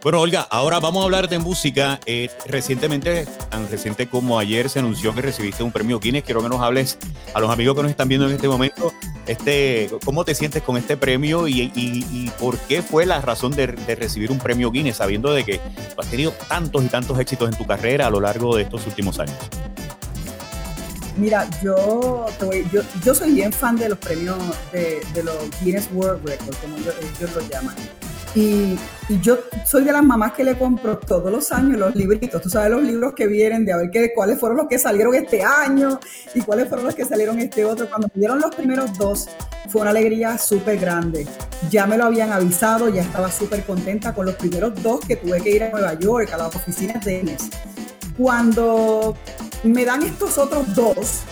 Bueno, 0.00 0.20
Olga, 0.20 0.42
ahora 0.42 0.78
vamos 0.78 1.02
a 1.02 1.04
hablar 1.06 1.28
de 1.28 1.40
música. 1.40 1.98
Eh, 2.06 2.30
recientemente, 2.46 3.26
tan 3.50 3.68
reciente 3.68 4.08
como 4.08 4.38
ayer, 4.38 4.70
se 4.70 4.78
anunció 4.78 5.12
que 5.12 5.22
recibiste 5.22 5.64
un 5.64 5.72
premio 5.72 5.98
Guinness. 5.98 6.22
Quiero 6.22 6.40
que 6.40 6.48
nos 6.48 6.60
hables 6.60 6.98
a 7.34 7.40
los 7.40 7.50
amigos 7.50 7.74
que 7.74 7.82
nos 7.82 7.90
están 7.90 8.06
viendo 8.06 8.28
en 8.28 8.34
este 8.36 8.46
momento. 8.46 8.92
Este, 9.26 9.90
¿Cómo 10.04 10.24
te 10.24 10.36
sientes 10.36 10.62
con 10.62 10.76
este 10.76 10.96
premio 10.96 11.48
y, 11.48 12.30
por 12.38 12.56
qué 12.58 12.80
fue 12.80 13.06
la 13.06 13.20
razón 13.20 13.50
de, 13.52 13.66
recibir 13.66 14.30
un 14.30 14.38
premio 14.38 14.70
Guinness, 14.70 14.98
sabiendo 14.98 15.32
de 15.32 15.44
que 15.44 15.60
has 15.96 16.06
tenido 16.06 16.30
tantos 16.48 16.84
y 16.84 16.88
tantos 16.88 17.18
éxitos 17.18 17.50
en 17.50 17.58
tu 17.58 17.66
carrera 17.66 18.06
a 18.06 18.10
lo 18.10 18.20
largo 18.20 18.56
de 18.56 18.62
estos 18.62 18.86
últimos 18.86 19.18
años? 19.18 19.36
Mira, 21.16 21.48
yo, 21.60 22.26
yo, 22.72 22.82
yo 23.04 23.14
soy 23.16 23.32
bien 23.32 23.52
fan 23.52 23.74
de 23.74 23.88
los 23.88 23.98
premios 23.98 24.38
de, 24.70 25.00
de 25.12 25.24
los 25.24 25.36
Guinness 25.60 25.88
World 25.92 26.24
Records, 26.24 26.56
como 26.58 26.76
ellos, 26.76 26.94
ellos 27.18 27.34
lo 27.34 27.48
llaman. 27.48 27.74
Y, 28.34 28.76
yo 29.22 29.38
soy 29.64 29.84
de 29.84 29.92
las 29.92 30.04
mamás 30.04 30.34
que 30.34 30.44
le 30.44 30.58
compro 30.58 30.98
todos 30.98 31.32
los 31.32 31.50
años 31.50 31.78
los 31.78 31.96
libritos. 31.96 32.42
Tú 32.42 32.50
sabes 32.50 32.70
los 32.70 32.82
libros 32.82 33.14
que 33.14 33.26
vienen 33.26 33.64
de 33.64 33.72
a 33.72 33.78
ver 33.78 33.90
qué, 33.90 34.12
cuáles 34.14 34.38
fueron 34.38 34.58
los 34.58 34.68
que 34.68 34.78
salieron 34.78 35.14
este 35.14 35.42
año 35.42 35.98
y 36.34 36.42
cuáles 36.42 36.68
fueron 36.68 36.84
los 36.84 36.94
que 36.94 37.06
salieron 37.06 37.38
este 37.38 37.64
otro. 37.64 37.88
Cuando 37.88 38.08
me 38.08 38.20
dieron 38.20 38.38
los 38.38 38.54
primeros 38.54 38.98
dos, 38.98 39.28
fue 39.70 39.80
una 39.80 39.90
alegría 39.90 40.36
súper 40.36 40.78
grande. 40.78 41.26
Ya 41.70 41.86
me 41.86 41.96
lo 41.96 42.04
habían 42.04 42.32
avisado, 42.32 42.90
ya 42.90 43.00
estaba 43.00 43.32
súper 43.32 43.64
contenta 43.64 44.14
con 44.14 44.26
los 44.26 44.34
primeros 44.34 44.82
dos 44.82 45.00
que 45.00 45.16
tuve 45.16 45.40
que 45.40 45.50
ir 45.50 45.64
a 45.64 45.70
Nueva 45.70 45.94
York, 45.94 46.30
a 46.34 46.36
las 46.36 46.54
oficinas 46.54 47.02
de 47.02 47.20
ENES. 47.20 47.48
Cuando 48.18 49.16
me 49.62 49.86
dan 49.86 50.02
estos 50.02 50.36
otros 50.36 50.74
dos, 50.74 51.22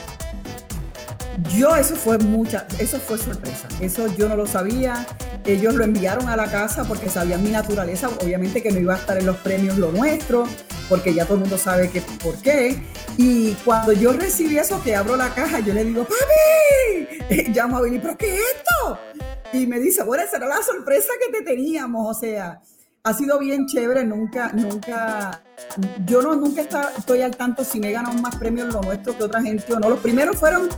yo 1.57 1.76
eso 1.76 1.97
fue 1.97 2.19
mucha, 2.19 2.66
eso 2.78 2.99
fue 2.99 3.19
sorpresa. 3.19 3.69
Eso 3.81 4.07
yo 4.16 4.28
no 4.28 4.37
lo 4.37 4.47
sabía. 4.47 5.07
Ellos 5.45 5.75
lo 5.75 5.85
enviaron 5.85 6.28
a 6.28 6.37
la 6.37 6.50
casa 6.50 6.85
porque 6.85 7.09
sabían 7.09 7.43
mi 7.43 7.50
naturaleza, 7.50 8.09
obviamente 8.09 8.62
que 8.62 8.73
no 8.73 8.81
iba 8.81 8.95
a 8.95 8.99
estar 8.99 9.16
en 9.16 9.26
los 9.26 9.37
premios 9.37 9.78
lo 9.78 9.93
nuestro, 9.93 10.45
porque 10.88 11.14
ya 11.14 11.25
todo 11.25 11.35
el 11.35 11.40
mundo 11.40 11.59
sabe 11.59 11.90
que 11.90 12.00
por 12.00 12.37
qué. 12.38 12.83
Y 13.16 13.52
cuando 13.64 13.93
yo 13.93 14.12
recibí 14.12 14.59
eso, 14.59 14.83
que 14.83 14.97
abro 14.97 15.16
la 15.16 15.33
caja, 15.35 15.61
yo 15.61 15.73
le 15.73 15.85
digo, 15.85 16.05
papi, 16.05 17.50
llamo 17.52 17.78
a 17.78 17.83
Billy, 17.83 17.99
pero 18.00 18.16
¿qué 18.16 18.35
es 18.35 18.40
esto? 18.57 18.99
Y 19.52 19.66
me 19.66 19.78
dice, 19.78 20.02
bueno, 20.02 20.25
esa 20.25 20.38
era 20.38 20.49
la 20.49 20.62
sorpresa 20.62 21.12
que 21.25 21.38
te 21.38 21.45
teníamos, 21.45 22.16
o 22.16 22.19
sea, 22.19 22.61
ha 23.07 23.15
sido 23.15 23.39
bien 23.39 23.67
chévere, 23.67 24.05
nunca, 24.05 24.51
nunca, 24.53 25.41
yo 26.07 26.21
no, 26.23 26.35
nunca 26.35 26.61
está, 26.61 26.91
estoy 26.99 27.23
al 27.23 27.37
tanto 27.37 27.63
si 27.63 27.79
me 27.79 27.93
ganan 27.93 28.21
más 28.21 28.35
premios 28.35 28.75
lo 28.75 28.83
nuestro 28.83 29.17
que 29.17 29.23
otra 29.23 29.41
gente 29.43 29.73
o 29.75 29.79
no. 29.79 29.89
Los 29.91 30.01
primeros 30.01 30.37
fueron 30.37 30.69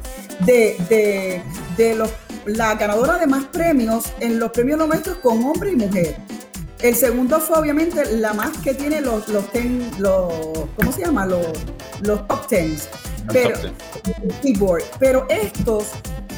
de, 0.41 0.77
de, 0.91 1.43
de 1.79 1.95
los 1.95 2.11
la 2.45 2.75
ganadora 2.75 3.19
de 3.19 3.27
más 3.27 3.45
premios 3.47 4.05
en 4.21 4.39
los 4.39 4.51
premios 4.53 4.79
nuestros 4.79 5.17
con 5.19 5.43
hombre 5.43 5.73
y 5.73 5.77
mujer. 5.77 6.17
El 6.81 6.95
segundo 6.95 7.41
fue 7.41 7.59
obviamente 7.59 8.05
la 8.19 8.35
más 8.35 8.57
que 8.59 8.75
tiene 8.75 9.01
los, 9.01 9.27
los, 9.29 9.51
ten, 9.51 9.91
los 9.99 10.31
¿cómo 10.77 10.93
se 10.93 11.07
llama? 11.07 11.25
Los, 11.25 11.47
los 12.03 12.29
top 12.29 12.47
tens. 12.47 12.89
Pero, 13.33 13.59
keyboard. 14.43 14.83
Pero 14.99 15.27
estos 15.31 15.87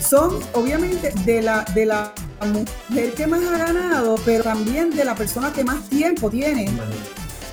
son 0.00 0.38
obviamente 0.52 1.12
de 1.24 1.42
la, 1.42 1.64
de 1.74 1.86
la 1.86 2.12
mujer 2.46 3.14
que 3.14 3.26
más 3.26 3.42
ha 3.44 3.58
ganado, 3.58 4.16
pero 4.24 4.44
también 4.44 4.90
de 4.90 5.04
la 5.04 5.14
persona 5.14 5.52
que 5.52 5.64
más 5.64 5.88
tiempo 5.88 6.30
tiene, 6.30 6.70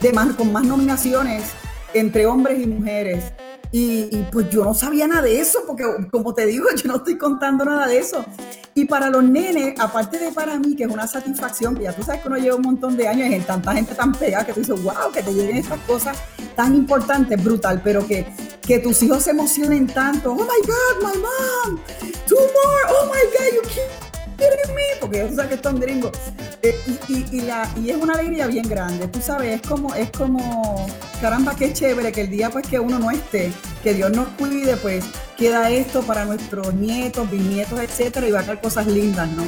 de 0.01 0.13
más, 0.13 0.35
con 0.35 0.51
más 0.51 0.63
nominaciones 0.63 1.43
entre 1.93 2.25
hombres 2.25 2.61
y 2.61 2.67
mujeres. 2.67 3.23
Y, 3.71 4.23
pues 4.31 4.49
yo 4.49 4.63
no 4.63 4.73
sabía 4.73 5.07
nada 5.07 5.23
de 5.23 5.41
eso, 5.41 5.59
porque 5.67 5.83
como 6.09 6.33
te 6.33 6.45
digo, 6.45 6.67
yo 6.75 6.87
no 6.87 6.97
estoy 6.97 7.17
contando 7.17 7.65
nada 7.65 7.87
de 7.87 7.99
eso. 7.99 8.23
Y 8.73 8.85
para 8.85 9.09
los 9.09 9.23
nenes, 9.23 9.77
aparte 9.79 10.19
de 10.19 10.31
para 10.31 10.57
mí, 10.57 10.75
que 10.75 10.83
es 10.83 10.89
una 10.89 11.07
satisfacción, 11.07 11.75
que 11.75 11.83
ya 11.83 11.93
tú 11.93 12.03
sabes 12.03 12.21
que 12.21 12.27
uno 12.27 12.37
lleva 12.37 12.55
un 12.55 12.61
montón 12.61 12.95
de 12.95 13.07
años 13.07 13.27
y 13.29 13.33
hay 13.33 13.41
tanta 13.41 13.73
gente 13.73 13.95
tan 13.95 14.13
pegada 14.13 14.45
que 14.45 14.53
tú 14.53 14.59
dices, 14.59 14.81
wow, 14.83 15.11
que 15.11 15.23
te 15.23 15.33
lleguen 15.33 15.57
estas 15.57 15.79
cosas 15.81 16.17
tan 16.55 16.75
importantes, 16.75 17.43
brutal, 17.43 17.81
pero 17.83 18.05
que, 18.05 18.25
que 18.61 18.79
tus 18.79 19.01
hijos 19.03 19.23
se 19.23 19.31
emocionen 19.31 19.87
tanto. 19.87 20.31
Oh 20.31 20.35
my 20.35 20.43
God, 20.45 21.01
my 21.01 21.19
mom, 21.19 21.79
two 22.27 22.35
more, 22.35 22.83
oh 22.89 23.05
my 23.11 23.21
God, 23.37 23.53
you 23.55 23.61
keep 23.63 24.06
porque 24.99 25.23
tú 25.23 25.35
sabes 25.35 25.49
que 25.49 25.55
están 25.55 25.79
gringos. 25.79 26.11
Eh, 26.61 26.75
y, 27.07 27.37
y, 27.37 27.41
la, 27.41 27.69
y 27.81 27.91
es 27.91 27.97
una 27.97 28.13
alegría 28.13 28.47
bien 28.47 28.67
grande, 28.67 29.07
tú 29.07 29.21
sabes, 29.21 29.55
es 29.55 29.67
como, 29.67 29.93
es 29.93 30.11
como, 30.11 30.87
caramba, 31.21 31.55
qué 31.55 31.71
chévere 31.71 32.11
que 32.11 32.21
el 32.21 32.29
día 32.29 32.49
pues 32.49 32.67
que 32.67 32.79
uno 32.79 32.99
no 32.99 33.11
esté, 33.11 33.51
que 33.83 33.93
Dios 33.93 34.11
nos 34.11 34.27
cuide, 34.29 34.75
pues 34.77 35.05
queda 35.37 35.69
esto 35.69 36.01
para 36.01 36.25
nuestros 36.25 36.73
nietos, 36.73 37.29
bisnietos, 37.29 37.79
etcétera, 37.79 38.27
y 38.27 38.31
va 38.31 38.39
a 38.41 38.43
caer 38.43 38.59
cosas 38.59 38.87
lindas, 38.87 39.29
¿no? 39.31 39.43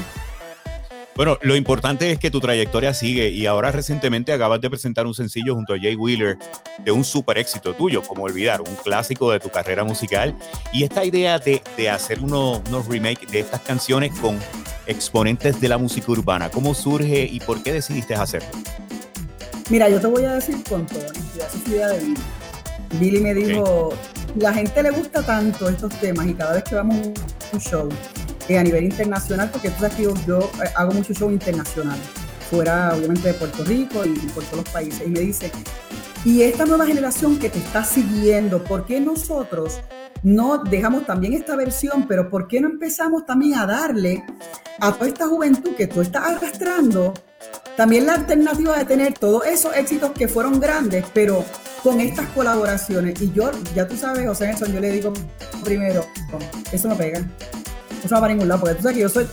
Bueno, 1.15 1.37
lo 1.41 1.55
importante 1.55 2.11
es 2.11 2.19
que 2.19 2.31
tu 2.31 2.39
trayectoria 2.39 2.93
sigue 2.93 3.29
y 3.29 3.45
ahora 3.45 3.71
recientemente 3.71 4.31
acabas 4.31 4.61
de 4.61 4.69
presentar 4.69 5.05
un 5.05 5.13
sencillo 5.13 5.53
junto 5.53 5.73
a 5.73 5.77
Jay 5.77 5.95
Wheeler 5.95 6.37
de 6.77 6.91
un 6.91 7.03
super 7.03 7.37
éxito 7.37 7.73
tuyo, 7.73 8.01
como 8.03 8.23
Olvidar, 8.23 8.61
un 8.61 8.75
clásico 8.75 9.31
de 9.31 9.39
tu 9.39 9.49
carrera 9.49 9.83
musical. 9.83 10.33
Y 10.71 10.83
esta 10.83 11.03
idea 11.03 11.37
de, 11.37 11.61
de 11.75 11.89
hacer 11.89 12.21
unos, 12.21 12.61
unos 12.69 12.87
remakes 12.87 13.29
de 13.31 13.41
estas 13.41 13.61
canciones 13.61 14.17
con 14.19 14.39
exponentes 14.87 15.59
de 15.59 15.67
la 15.67 15.77
música 15.77 16.11
urbana, 16.11 16.49
¿cómo 16.49 16.73
surge 16.73 17.27
y 17.29 17.39
por 17.41 17.61
qué 17.63 17.73
decidiste 17.73 18.15
hacerlo? 18.15 18.49
Mira, 19.69 19.87
yo 19.87 19.99
te 19.99 20.07
voy 20.07 20.25
a 20.25 20.33
decir 20.33 20.63
con 20.67 20.85
toda 20.87 21.05
idea 21.67 21.89
de 21.89 21.99
Billy. 21.99 22.15
Billy 22.99 23.19
me 23.19 23.33
dijo, 23.35 23.93
la 24.35 24.51
gente 24.51 24.81
le 24.81 24.89
gusta 24.89 25.21
tanto 25.23 25.69
estos 25.69 25.93
temas 25.99 26.25
y 26.27 26.33
cada 26.33 26.53
vez 26.53 26.63
que 26.63 26.75
vamos 26.75 26.97
a 26.97 27.55
un 27.55 27.59
show, 27.59 27.89
a 28.57 28.63
nivel 28.63 28.85
internacional, 28.85 29.49
porque 29.51 29.69
tú 29.69 29.81
sabes 29.81 29.97
yo, 30.25 30.39
eh, 30.39 30.69
hago 30.75 30.91
mucho 30.93 31.13
show 31.13 31.29
internacional, 31.29 31.99
fuera 32.49 32.93
obviamente 32.95 33.27
de 33.27 33.33
Puerto 33.35 33.63
Rico 33.63 34.05
y 34.05 34.13
por 34.29 34.43
todos 34.45 34.63
los 34.63 34.69
países. 34.69 35.05
Y 35.05 35.09
me 35.11 35.19
dice, 35.19 35.51
y 36.25 36.41
esta 36.41 36.65
nueva 36.65 36.85
generación 36.85 37.37
que 37.37 37.49
te 37.49 37.59
está 37.59 37.83
siguiendo, 37.83 38.63
¿por 38.63 38.85
qué 38.85 38.99
nosotros 38.99 39.79
no 40.23 40.57
dejamos 40.57 41.05
también 41.05 41.33
esta 41.33 41.55
versión, 41.55 42.07
pero 42.07 42.29
por 42.29 42.47
qué 42.47 42.59
no 42.59 42.67
empezamos 42.67 43.25
también 43.25 43.57
a 43.57 43.65
darle 43.65 44.23
a 44.79 44.91
toda 44.91 45.07
esta 45.07 45.27
juventud 45.27 45.75
que 45.75 45.87
tú 45.87 46.01
estás 46.01 46.23
arrastrando, 46.23 47.13
también 47.77 48.05
la 48.05 48.15
alternativa 48.15 48.77
de 48.77 48.85
tener 48.85 49.13
todos 49.13 49.45
esos 49.45 49.75
éxitos 49.75 50.11
que 50.11 50.27
fueron 50.27 50.59
grandes, 50.59 51.05
pero 51.13 51.45
con 51.83 52.01
estas 52.01 52.27
colaboraciones? 52.29 53.21
Y 53.21 53.31
yo, 53.31 53.51
ya 53.73 53.87
tú 53.87 53.95
sabes, 53.95 54.27
José 54.27 54.47
Nelson, 54.47 54.73
yo 54.73 54.79
le 54.79 54.91
digo 54.91 55.13
primero, 55.63 56.05
eso 56.71 56.89
no 56.89 56.97
pega 56.97 57.23
eso 58.03 58.15
no 58.15 58.21
va 58.21 58.27
a 58.27 58.29
ningún 58.29 58.47
lado, 58.47 58.61
porque 58.61 58.75
tú 58.75 58.83
sabes 58.83 58.97
que 58.97 59.01
yo 59.01 59.09
soy, 59.09 59.27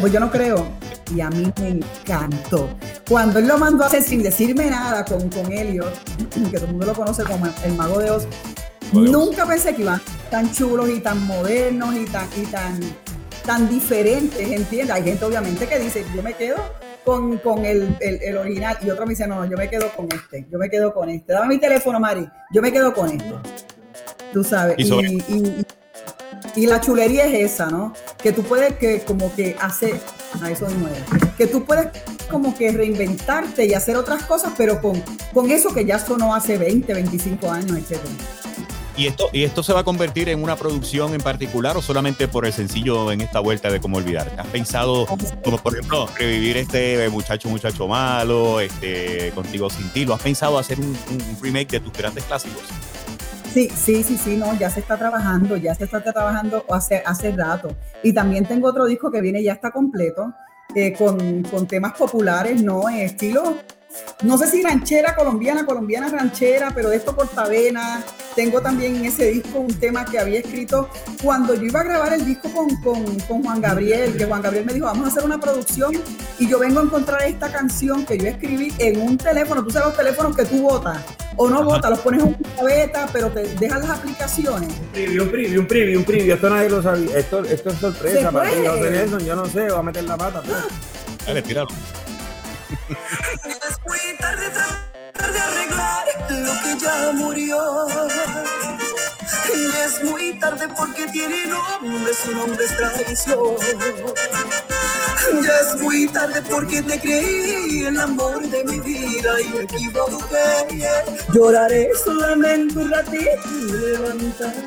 pues 0.00 0.12
yo 0.12 0.20
no 0.20 0.30
creo. 0.30 0.66
Y 1.14 1.20
a 1.20 1.30
mí 1.30 1.52
me 1.60 1.68
encantó. 1.68 2.68
Cuando 3.08 3.40
él 3.40 3.48
lo 3.48 3.58
mandó 3.58 3.82
a 3.82 3.88
hacer 3.88 4.02
sin 4.02 4.22
decirme 4.22 4.70
nada 4.70 5.04
con, 5.04 5.28
con 5.28 5.52
Elliot, 5.52 5.92
que 6.50 6.56
todo 6.56 6.66
el 6.66 6.72
mundo 6.72 6.86
lo 6.86 6.94
conoce 6.94 7.24
como 7.24 7.46
el 7.64 7.72
mago 7.74 7.98
de 7.98 8.10
Oz, 8.10 8.26
nunca 8.92 9.44
pensé 9.46 9.74
que 9.74 9.82
iban 9.82 10.00
tan 10.30 10.52
chulos 10.52 10.88
y 10.88 11.00
tan 11.00 11.26
modernos 11.26 11.94
y 11.96 12.04
tan, 12.04 12.28
y 12.36 12.46
tan, 12.46 12.80
tan 13.44 13.68
diferentes, 13.68 14.40
¿entiendes? 14.40 14.90
Hay 14.90 15.02
gente 15.02 15.24
obviamente 15.24 15.66
que 15.66 15.78
dice, 15.80 16.04
yo 16.14 16.22
me 16.22 16.34
quedo 16.34 16.58
con, 17.04 17.38
con 17.38 17.64
el, 17.64 17.96
el, 18.00 18.36
original 18.36 18.78
y 18.82 18.90
otro 18.90 19.04
me 19.04 19.10
dice, 19.10 19.26
no, 19.26 19.36
no, 19.36 19.46
yo 19.46 19.56
me 19.56 19.68
quedo 19.68 19.90
con 19.96 20.06
este, 20.12 20.46
yo 20.50 20.58
me 20.58 20.70
quedo 20.70 20.94
con 20.94 21.08
este. 21.08 21.32
Dame 21.32 21.48
mi 21.48 21.58
teléfono, 21.58 21.98
Mari, 21.98 22.28
yo 22.52 22.62
me 22.62 22.70
quedo 22.70 22.94
con 22.94 23.10
esto. 23.10 23.40
Tú 24.32 24.44
sabes. 24.44 24.76
y 24.78 24.84
y 25.28 25.66
la 26.66 26.80
chulería 26.80 27.26
es 27.26 27.52
esa, 27.52 27.66
¿no? 27.66 27.92
Que 28.22 28.32
tú 28.32 28.42
puedes 28.42 28.74
que 28.76 29.00
como 29.02 29.34
que 29.34 29.56
hacer, 29.60 30.00
a 30.40 30.50
eso 30.50 30.66
mismo 30.66 30.88
que 31.36 31.46
tú 31.46 31.64
puedes 31.64 31.88
como 32.30 32.54
que 32.54 32.70
reinventarte 32.70 33.64
y 33.64 33.74
hacer 33.74 33.96
otras 33.96 34.24
cosas, 34.24 34.52
pero 34.56 34.80
con, 34.80 35.02
con 35.32 35.50
eso 35.50 35.72
que 35.72 35.84
ya 35.84 35.98
sonó 35.98 36.34
hace 36.34 36.58
20, 36.58 36.92
25 36.92 37.50
años, 37.50 37.78
etc. 37.78 37.98
¿Y 38.96 39.06
esto, 39.06 39.30
¿Y 39.32 39.44
esto 39.44 39.62
se 39.62 39.72
va 39.72 39.80
a 39.80 39.84
convertir 39.84 40.28
en 40.28 40.42
una 40.42 40.56
producción 40.56 41.14
en 41.14 41.22
particular 41.22 41.76
o 41.78 41.80
solamente 41.80 42.28
por 42.28 42.44
el 42.44 42.52
sencillo 42.52 43.10
en 43.10 43.22
esta 43.22 43.40
vuelta 43.40 43.70
de 43.70 43.80
cómo 43.80 43.96
olvidar? 43.96 44.30
¿Has 44.36 44.48
pensado, 44.48 45.06
como 45.42 45.56
por 45.56 45.72
ejemplo, 45.72 46.06
revivir 46.18 46.58
este 46.58 47.08
muchacho, 47.08 47.48
muchacho 47.48 47.88
malo, 47.88 48.60
este 48.60 49.32
contigo 49.34 49.70
sin 49.70 49.88
ti? 49.90 50.04
¿Lo 50.04 50.12
has 50.12 50.20
pensado 50.20 50.58
hacer 50.58 50.78
un 50.78 50.94
remake 51.40 51.70
de 51.70 51.80
tus 51.80 51.94
grandes 51.94 52.24
clásicos? 52.24 52.64
Sí, 53.52 53.68
sí, 53.74 54.04
sí, 54.04 54.16
sí, 54.16 54.36
no, 54.36 54.56
ya 54.58 54.70
se 54.70 54.78
está 54.78 54.96
trabajando, 54.96 55.56
ya 55.56 55.74
se 55.74 55.84
está 55.84 56.00
trabajando 56.00 56.64
hace, 56.70 57.02
hace 57.04 57.32
rato. 57.32 57.74
Y 58.02 58.12
también 58.12 58.46
tengo 58.46 58.68
otro 58.68 58.86
disco 58.86 59.10
que 59.10 59.20
viene, 59.20 59.42
ya 59.42 59.54
está 59.54 59.72
completo, 59.72 60.32
eh, 60.76 60.92
con, 60.92 61.42
con, 61.42 61.66
temas 61.66 61.94
populares, 61.94 62.62
¿no? 62.62 62.88
En 62.88 63.00
estilo 63.00 63.56
no 64.22 64.36
sé 64.36 64.48
si 64.48 64.62
ranchera 64.62 65.14
colombiana, 65.14 65.64
colombiana 65.64 66.08
ranchera, 66.08 66.72
pero 66.74 66.90
de 66.90 66.96
esto 66.96 67.14
portavena. 67.14 68.02
Tengo 68.34 68.60
también 68.60 68.96
en 68.96 69.06
ese 69.06 69.30
disco 69.30 69.60
un 69.60 69.74
tema 69.74 70.04
que 70.04 70.18
había 70.18 70.40
escrito 70.40 70.88
cuando 71.22 71.54
yo 71.54 71.62
iba 71.62 71.80
a 71.80 71.84
grabar 71.84 72.12
el 72.12 72.24
disco 72.24 72.50
con, 72.52 72.76
con, 72.76 73.18
Juan 73.42 73.60
Gabriel, 73.60 74.16
que 74.16 74.24
Juan 74.24 74.42
Gabriel 74.42 74.66
me 74.66 74.74
dijo, 74.74 74.86
vamos 74.86 75.06
a 75.06 75.08
hacer 75.08 75.24
una 75.24 75.40
producción 75.40 75.92
y 76.38 76.48
yo 76.48 76.58
vengo 76.58 76.80
a 76.80 76.82
encontrar 76.84 77.22
esta 77.22 77.50
canción 77.50 78.04
que 78.04 78.18
yo 78.18 78.26
escribí 78.26 78.72
en 78.78 79.00
un 79.00 79.16
teléfono. 79.16 79.64
Tú 79.64 79.70
sabes 79.70 79.88
los 79.88 79.96
teléfonos 79.96 80.36
que 80.36 80.44
tú 80.44 80.62
votas 80.62 80.98
o 81.36 81.48
no 81.48 81.64
votas, 81.64 81.90
los 81.90 82.00
pones 82.00 82.22
en 82.22 82.36
una 82.38 82.62
beta, 82.62 83.08
pero 83.12 83.30
te 83.30 83.42
dejan 83.54 83.80
las 83.80 83.98
aplicaciones. 83.98 84.68
Un 84.68 84.86
preview, 84.92 85.22
un 85.22 85.30
preview, 85.30 85.60
un 85.60 85.66
preview, 85.66 85.98
un 85.98 86.04
preview. 86.04 86.34
Esto 86.34 86.50
nadie 86.50 86.68
lo 86.68 86.82
sabía. 86.82 87.16
Esto, 87.16 87.42
esto 87.44 87.70
es 87.70 87.78
sorpresa 87.78 88.30
para 88.30 88.50
ti, 88.50 88.56
yo 89.24 89.34
no 89.34 89.46
sé, 89.46 89.68
va 89.70 89.78
a 89.78 89.82
meter 89.82 90.04
la 90.04 90.16
pata. 90.16 90.42
Pues. 90.42 91.26
Dale, 91.26 91.42
tíralo. 91.42 91.68
Es 92.90 93.78
muy 93.86 94.18
tarde 94.18 94.50
tratar 94.50 95.32
de 95.32 95.38
arreglar 95.38 96.06
lo 96.30 96.52
que 96.62 96.84
ya 96.84 97.12
murió. 97.12 97.86
Y 99.54 99.66
es 99.84 100.02
muy 100.10 100.38
tarde 100.40 100.68
porque 100.76 101.06
tiene 101.06 101.46
nombre, 101.46 102.12
su 102.14 102.32
nombre 102.32 102.64
es 102.64 102.76
traición. 102.76 103.56
Ya 105.44 105.60
es 105.60 105.80
muy 105.80 106.08
tarde 106.08 106.42
porque 106.50 106.82
te 106.82 106.98
creí 106.98 107.84
el 107.84 108.00
amor 108.00 108.42
de 108.48 108.64
mi 108.64 108.80
vida 108.80 109.40
y 109.40 109.48
me 109.50 109.62
equivoqué. 109.62 110.88
Lloraré 111.32 111.90
solamente 112.04 112.76
un 112.76 112.90
ratito 112.90 113.48
y 113.52 113.72
levantaré. 113.72 114.66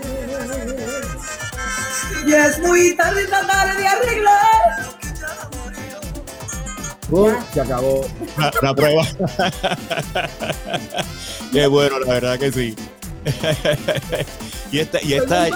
Ya 2.26 2.48
es 2.48 2.60
muy 2.60 2.96
tarde 2.96 3.26
tratar 3.26 3.76
de 3.76 3.86
arreglar 3.86 4.94
se 7.54 7.62
acabó. 7.62 8.06
La, 8.62 8.74
prueba. 8.74 9.04
Qué 11.52 11.68
bueno, 11.68 12.00
la 12.00 12.14
verdad 12.14 12.40
que 12.40 12.52
sí. 12.52 12.76
y 14.72 14.80
esta, 14.80 15.02
y 15.02 15.14
esta. 15.14 15.46
Bien 15.46 15.56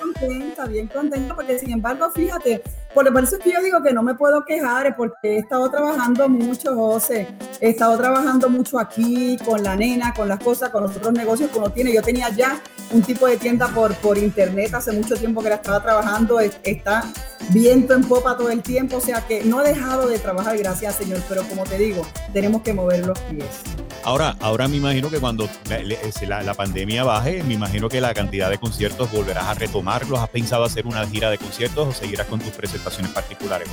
contenta, 0.00 0.66
bien 0.66 0.86
contenta, 0.88 1.34
porque 1.34 1.58
sin 1.58 1.72
embargo, 1.72 2.10
fíjate, 2.10 2.62
por 3.04 3.22
eso 3.22 3.36
es 3.36 3.42
que 3.42 3.52
yo 3.52 3.62
digo 3.62 3.82
que 3.82 3.92
no 3.92 4.02
me 4.02 4.14
puedo 4.14 4.44
quejar, 4.44 4.96
porque 4.96 5.34
he 5.34 5.38
estado 5.38 5.70
trabajando 5.70 6.28
mucho, 6.28 6.74
José. 6.74 7.28
He 7.60 7.70
estado 7.70 7.96
trabajando 7.98 8.48
mucho 8.48 8.78
aquí 8.78 9.36
con 9.44 9.62
la 9.62 9.76
nena, 9.76 10.14
con 10.14 10.28
las 10.28 10.40
cosas, 10.40 10.70
con 10.70 10.82
los 10.82 10.96
otros 10.96 11.12
negocios 11.12 11.50
que 11.50 11.58
uno 11.58 11.70
tiene. 11.70 11.92
Yo 11.92 12.02
tenía 12.02 12.30
ya 12.30 12.58
un 12.92 13.02
tipo 13.02 13.26
de 13.26 13.36
tienda 13.36 13.68
por, 13.68 13.94
por 13.96 14.16
internet 14.16 14.72
hace 14.74 14.92
mucho 14.92 15.14
tiempo 15.16 15.42
que 15.42 15.50
la 15.50 15.56
estaba 15.56 15.82
trabajando. 15.82 16.40
Está 16.40 17.04
viento 17.50 17.92
en 17.92 18.02
popa 18.04 18.36
todo 18.36 18.50
el 18.50 18.62
tiempo, 18.62 18.96
o 18.96 19.00
sea 19.00 19.20
que 19.26 19.44
no 19.44 19.60
he 19.60 19.68
dejado 19.68 20.08
de 20.08 20.18
trabajar, 20.18 20.56
gracias 20.56 20.96
Señor, 20.96 21.20
pero 21.28 21.42
como 21.44 21.64
te 21.64 21.76
digo, 21.78 22.06
tenemos 22.32 22.62
que 22.62 22.72
mover 22.72 23.06
los 23.06 23.18
pies. 23.20 23.85
Ahora, 24.06 24.36
ahora 24.38 24.68
me 24.68 24.76
imagino 24.76 25.10
que 25.10 25.18
cuando 25.18 25.48
la, 25.68 26.42
la, 26.44 26.54
pandemia 26.54 27.02
baje, 27.02 27.42
me 27.42 27.54
imagino 27.54 27.88
que 27.88 28.00
la 28.00 28.14
cantidad 28.14 28.48
de 28.48 28.56
conciertos 28.56 29.10
volverás 29.10 29.46
a 29.46 29.54
retomarlos. 29.54 30.20
¿Has 30.20 30.28
pensado 30.28 30.62
hacer 30.62 30.86
una 30.86 31.04
gira 31.08 31.28
de 31.28 31.38
conciertos 31.38 31.88
o 31.88 31.92
seguirás 31.92 32.28
con 32.28 32.38
tus 32.38 32.52
presentaciones 32.52 33.10
particulares? 33.10 33.68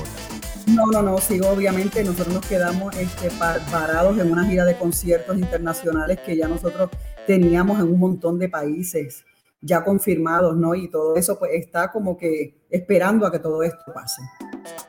No, 0.66 0.88
no, 0.88 1.04
no, 1.04 1.20
sigo 1.20 1.50
obviamente. 1.50 2.04
Nosotros 2.04 2.34
nos 2.34 2.48
quedamos 2.48 2.98
este, 2.98 3.30
parados 3.38 4.18
en 4.18 4.32
una 4.32 4.44
gira 4.48 4.66
de 4.66 4.75
conciertos 4.75 5.38
internacionales 5.38 6.20
que 6.25 6.36
ya 6.36 6.48
nosotros 6.48 6.90
teníamos 7.28 7.80
en 7.80 7.90
un 7.90 8.00
montón 8.00 8.40
de 8.40 8.50
países 8.50 9.24
ya 9.62 9.84
confirmados, 9.84 10.58
¿no? 10.58 10.74
Y 10.74 10.90
todo 10.90 11.16
eso 11.16 11.38
pues 11.38 11.52
está 11.54 11.92
como 11.92 12.18
que 12.18 12.66
esperando 12.72 13.28
a 13.28 13.32
que 13.32 13.38
todo 13.38 13.62
esto 13.62 13.94
pase. 13.94 14.24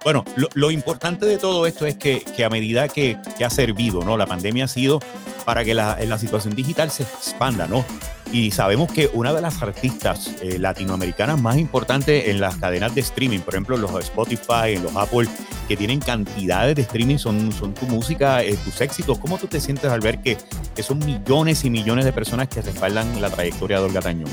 Bueno, 0.04 0.22
lo, 0.54 0.70
importante 0.70 1.24
de 1.24 1.38
todo 1.38 1.66
esto 1.66 1.86
es 1.86 1.96
que, 1.96 2.22
a 2.44 2.50
medida 2.50 2.88
que, 2.88 3.16
ha 3.42 3.48
servido, 3.48 4.04
¿no? 4.04 4.18
La 4.18 4.26
pandemia 4.26 4.66
ha 4.66 4.68
sido 4.68 5.00
para 5.46 5.64
que 5.64 5.72
la, 5.72 6.18
situación 6.18 6.54
digital 6.54 6.90
se 6.90 7.04
expanda, 7.04 7.66
¿no? 7.66 7.86
Y 8.30 8.50
sabemos 8.50 8.92
que 8.92 9.10
una 9.14 9.32
de 9.32 9.40
las 9.40 9.62
artistas 9.62 10.30
eh, 10.42 10.58
latinoamericanas 10.58 11.40
más 11.40 11.56
importantes 11.56 12.28
en 12.28 12.40
las 12.40 12.56
cadenas 12.56 12.94
de 12.94 13.00
streaming, 13.00 13.40
por 13.40 13.54
ejemplo, 13.54 13.76
los 13.78 13.92
Spotify, 14.04 14.76
los 14.82 14.94
Apple, 14.96 15.28
que 15.68 15.76
tienen 15.76 16.00
cantidades 16.00 16.76
de 16.76 16.82
streaming, 16.82 17.16
son, 17.16 17.52
son 17.52 17.72
tu 17.72 17.86
música, 17.86 18.42
eh, 18.42 18.58
tus 18.62 18.80
éxitos. 18.80 19.18
¿Cómo 19.18 19.38
tú 19.38 19.46
te 19.46 19.60
sientes 19.60 19.90
al 19.90 20.00
ver 20.00 20.18
que, 20.18 20.36
que, 20.74 20.82
son 20.82 20.98
millones 20.98 21.64
y 21.64 21.70
millones 21.70 22.04
de 22.04 22.12
personas 22.12 22.48
que 22.48 22.60
respaldan 22.60 23.22
la 23.22 23.30
trayectoria 23.30 23.78
de 23.78 23.84
Olga 23.84 24.00
Tañón? 24.00 24.30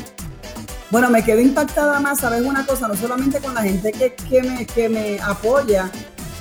Bueno, 0.92 1.10
me 1.10 1.24
quedo 1.24 1.40
impactada 1.40 2.00
más, 2.00 2.20
¿sabes 2.20 2.42
una 2.42 2.66
cosa? 2.66 2.88
No 2.88 2.96
solamente 2.96 3.40
con 3.40 3.54
la 3.54 3.64
gente 3.64 3.92
que, 3.94 4.14
que, 4.14 4.44
me, 4.44 4.66
que 4.66 4.90
me 4.90 5.20
apoya, 5.22 5.90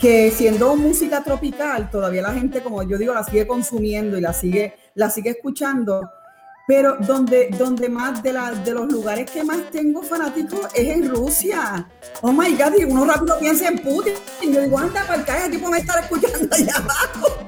que 0.01 0.31
siendo 0.33 0.75
música 0.75 1.23
tropical, 1.23 1.89
todavía 1.89 2.23
la 2.23 2.35
gente, 2.35 2.61
como 2.61 2.83
yo 2.83 2.99
digo, 2.99 3.15
la 3.15 3.23
sigue 3.23 3.47
consumiendo 3.47 4.19
y 4.19 4.21
la 4.21 4.33
sigue, 4.33 4.75
la 4.95 5.09
sigue 5.09 5.31
escuchando 5.31 6.11
pero 6.71 6.99
donde, 7.01 7.49
donde 7.59 7.89
más 7.89 8.23
de, 8.23 8.33
la, 8.33 8.53
de 8.53 8.73
los 8.73 8.87
lugares 8.93 9.29
que 9.29 9.43
más 9.43 9.59
tengo 9.73 10.05
fanáticos 10.05 10.69
es 10.73 10.87
en 10.87 11.09
Rusia. 11.09 11.85
Oh 12.21 12.33
my 12.33 12.53
God, 12.53 12.79
y 12.79 12.85
uno 12.85 13.05
rápido 13.07 13.37
piensa 13.41 13.67
en 13.67 13.81
Putin. 13.81 14.15
Yo 14.41 14.61
digo, 14.61 14.79
anda, 14.79 15.05
para 15.05 15.21
acá, 15.21 15.47
aquí 15.47 15.59
puedo 15.59 15.75
estar 15.75 15.99
escuchando 16.01 16.49
allá 16.55 16.77
abajo. 16.77 17.45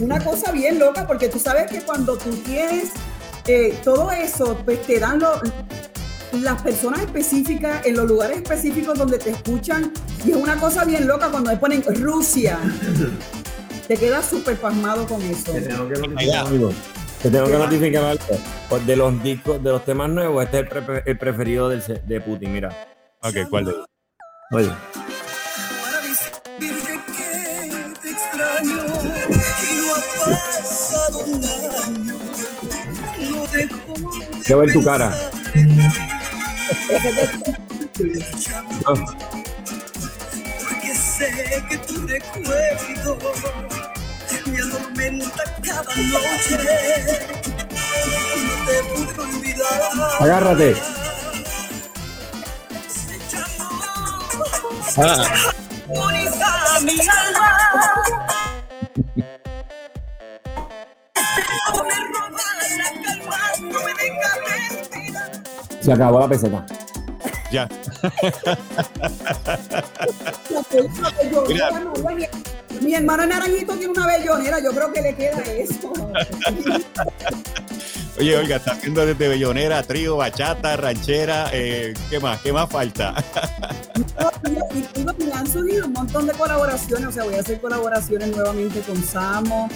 Una 0.00 0.24
cosa 0.24 0.50
bien 0.50 0.78
loca, 0.78 1.06
porque 1.06 1.28
tú 1.28 1.38
sabes 1.38 1.70
que 1.70 1.82
cuando 1.82 2.16
tú 2.16 2.30
tienes 2.36 2.92
eh, 3.48 3.78
todo 3.82 4.10
eso, 4.12 4.60
pues 4.64 4.82
te 4.82 5.00
dan 5.00 5.20
las 6.32 6.62
personas 6.62 7.00
específicas 7.00 7.84
en 7.86 7.96
los 7.96 8.06
lugares 8.06 8.36
específicos 8.36 8.98
donde 8.98 9.18
te 9.18 9.30
escuchan. 9.30 9.92
Y 10.24 10.30
es 10.30 10.36
una 10.36 10.56
cosa 10.56 10.84
bien 10.84 11.06
loca 11.06 11.28
cuando 11.30 11.50
me 11.50 11.56
ponen 11.56 11.82
Rusia 11.82 12.58
te 13.88 13.96
quedas 13.96 14.26
súper 14.26 14.56
pasmado 14.58 15.06
con 15.06 15.20
eso. 15.22 15.50
Te 15.52 15.62
tengo 15.62 15.88
que 15.88 15.98
notificar 15.98 16.46
algo. 16.46 16.72
Te 17.22 17.30
tengo 17.30 17.46
que 17.46 17.52
notificar 17.58 18.04
algo. 18.04 18.24
Pues 18.68 18.86
de 18.86 18.96
los 18.96 19.22
discos, 19.22 19.64
de 19.64 19.70
los 19.70 19.84
temas 19.84 20.10
nuevos, 20.10 20.44
este 20.44 20.60
es 20.60 20.66
el, 21.06 21.18
preferido 21.18 21.70
del, 21.70 21.82
de 22.06 22.20
Putin, 22.20 22.52
mira. 22.52 22.68
Ok, 23.22 23.48
¿cuál 23.48 23.64
de 23.64 23.74
Oye. 24.52 24.70
Quiero 34.44 34.60
ver 34.60 34.72
tu 34.72 34.82
cara. 34.82 35.14
Porque 40.68 40.94
sé 40.94 41.64
que 41.68 41.78
tu 41.78 42.06
recuerdo 42.06 43.18
me 44.50 44.60
atormenta 44.62 45.44
cada 45.62 45.94
noche. 45.96 46.58
No 48.44 48.54
te 48.66 48.76
puedo 48.94 49.22
olvidar. 49.22 49.80
Agárrate. 50.20 50.76
Ah. 54.96 55.52
mi 56.82 56.98
alma. 57.00 58.17
Se 65.88 65.94
acabó 65.94 66.20
la 66.20 66.28
peseta. 66.28 66.66
Ya. 67.50 67.66
Mira. 71.48 71.70
Mi 72.82 72.94
hermano 72.94 73.24
Naranjito 73.24 73.72
tiene 73.72 73.92
una 73.94 74.06
bellonera, 74.06 74.58
yo 74.62 74.70
creo 74.72 74.92
que 74.92 75.00
le 75.00 75.14
queda 75.14 75.42
eso. 75.44 75.90
Oye, 78.18 78.36
Olga, 78.36 78.56
está 78.56 78.72
haciendo 78.72 79.06
desde 79.06 79.28
bellonera, 79.28 79.82
trío, 79.82 80.18
bachata, 80.18 80.76
ranchera, 80.76 81.48
eh, 81.54 81.94
¿qué 82.10 82.20
más? 82.20 82.38
¿Qué 82.42 82.52
más 82.52 82.68
falta? 82.68 83.14
y, 84.94 85.24
me 85.24 85.32
han 85.32 85.46
surgido 85.46 85.86
un 85.86 85.94
montón 85.94 86.26
de 86.26 86.34
colaboraciones, 86.34 87.08
o 87.08 87.12
sea, 87.12 87.24
voy 87.24 87.36
a 87.36 87.40
hacer 87.40 87.62
colaboraciones 87.62 88.28
nuevamente 88.28 88.80
con 88.80 89.02
Samo, 89.02 89.70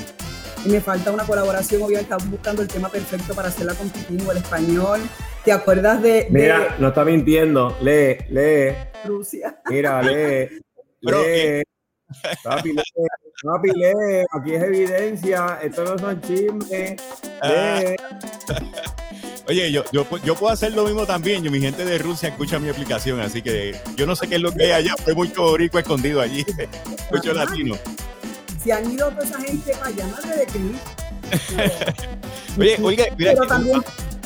y 0.66 0.68
me 0.68 0.82
falta 0.82 1.10
una 1.10 1.24
colaboración, 1.24 1.80
obviamente 1.80 2.12
estamos 2.12 2.30
buscando 2.30 2.60
el 2.60 2.68
tema 2.68 2.90
perfecto 2.90 3.34
para 3.34 3.48
hacerla 3.48 3.72
con 3.74 3.88
Pitino, 3.88 4.30
el 4.30 4.36
español. 4.36 5.00
¿Te 5.44 5.50
acuerdas 5.50 6.00
de, 6.00 6.28
Mira, 6.30 6.76
no 6.78 6.88
está 6.88 7.04
mintiendo, 7.04 7.76
lee, 7.80 8.18
lee. 8.30 8.74
Rusia. 9.04 9.60
Mira, 9.68 10.00
lee. 10.00 10.60
lee. 11.00 11.62
Papi, 12.44 13.70
lee, 13.74 14.24
aquí 14.30 14.54
es 14.54 14.62
evidencia, 14.62 15.58
esto 15.60 15.84
no 15.84 15.98
son 15.98 16.20
chismes. 16.20 17.02
Ah. 17.42 17.80
Oye, 19.48 19.72
yo, 19.72 19.82
yo, 19.90 20.06
yo, 20.22 20.36
puedo 20.36 20.52
hacer 20.52 20.72
lo 20.72 20.84
mismo 20.84 21.04
también. 21.04 21.42
Yo, 21.42 21.50
mi 21.50 21.60
gente 21.60 21.84
de 21.84 21.98
Rusia 21.98 22.28
escucha 22.28 22.60
mi 22.60 22.68
aplicación, 22.68 23.18
así 23.18 23.42
que 23.42 23.74
yo 23.96 24.06
no 24.06 24.14
sé 24.14 24.28
qué 24.28 24.36
es 24.36 24.40
lo 24.40 24.52
que 24.52 24.62
hay 24.66 24.70
allá. 24.70 24.94
Fue 25.02 25.14
mucho 25.14 25.56
rico 25.56 25.80
escondido 25.80 26.20
allí, 26.20 26.46
mucho 27.10 27.32
latino. 27.32 27.74
Si 28.62 28.70
han 28.70 28.88
ido 28.92 29.10
toda 29.10 29.24
esa 29.24 29.40
gente 29.40 29.72
para 29.72 29.86
allá, 29.86 30.06
de 30.06 30.46
Cristo. 30.46 30.90
Oye, 32.56 32.78
oiga, 32.80 33.04
mira, 33.16 33.32
Pero 33.32 33.46
también 33.48 33.82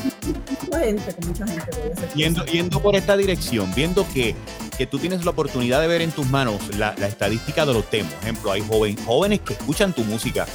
mucha 0.06 0.80
gente, 0.80 1.14
con 1.14 1.28
mucha 1.28 1.46
gente. 1.46 1.70
Yendo, 2.14 2.44
yendo 2.46 2.82
por 2.82 2.96
esta 2.96 3.16
dirección, 3.16 3.72
viendo 3.74 4.06
que 4.12 4.34
que 4.76 4.86
tú 4.86 4.98
tienes 4.98 5.24
la 5.24 5.30
oportunidad 5.30 5.80
de 5.80 5.86
ver 5.86 6.02
en 6.02 6.10
tus 6.10 6.28
manos 6.28 6.60
la, 6.76 6.90
estadística 6.90 7.64
de 7.64 7.72
los 7.72 7.88
temas. 7.88 8.12
Por 8.12 8.22
ejemplo, 8.22 8.52
hay 8.52 8.62
jóvenes 9.06 9.40
que 9.40 9.54
escuchan 9.54 9.92
tu 9.92 10.04
música. 10.04 10.46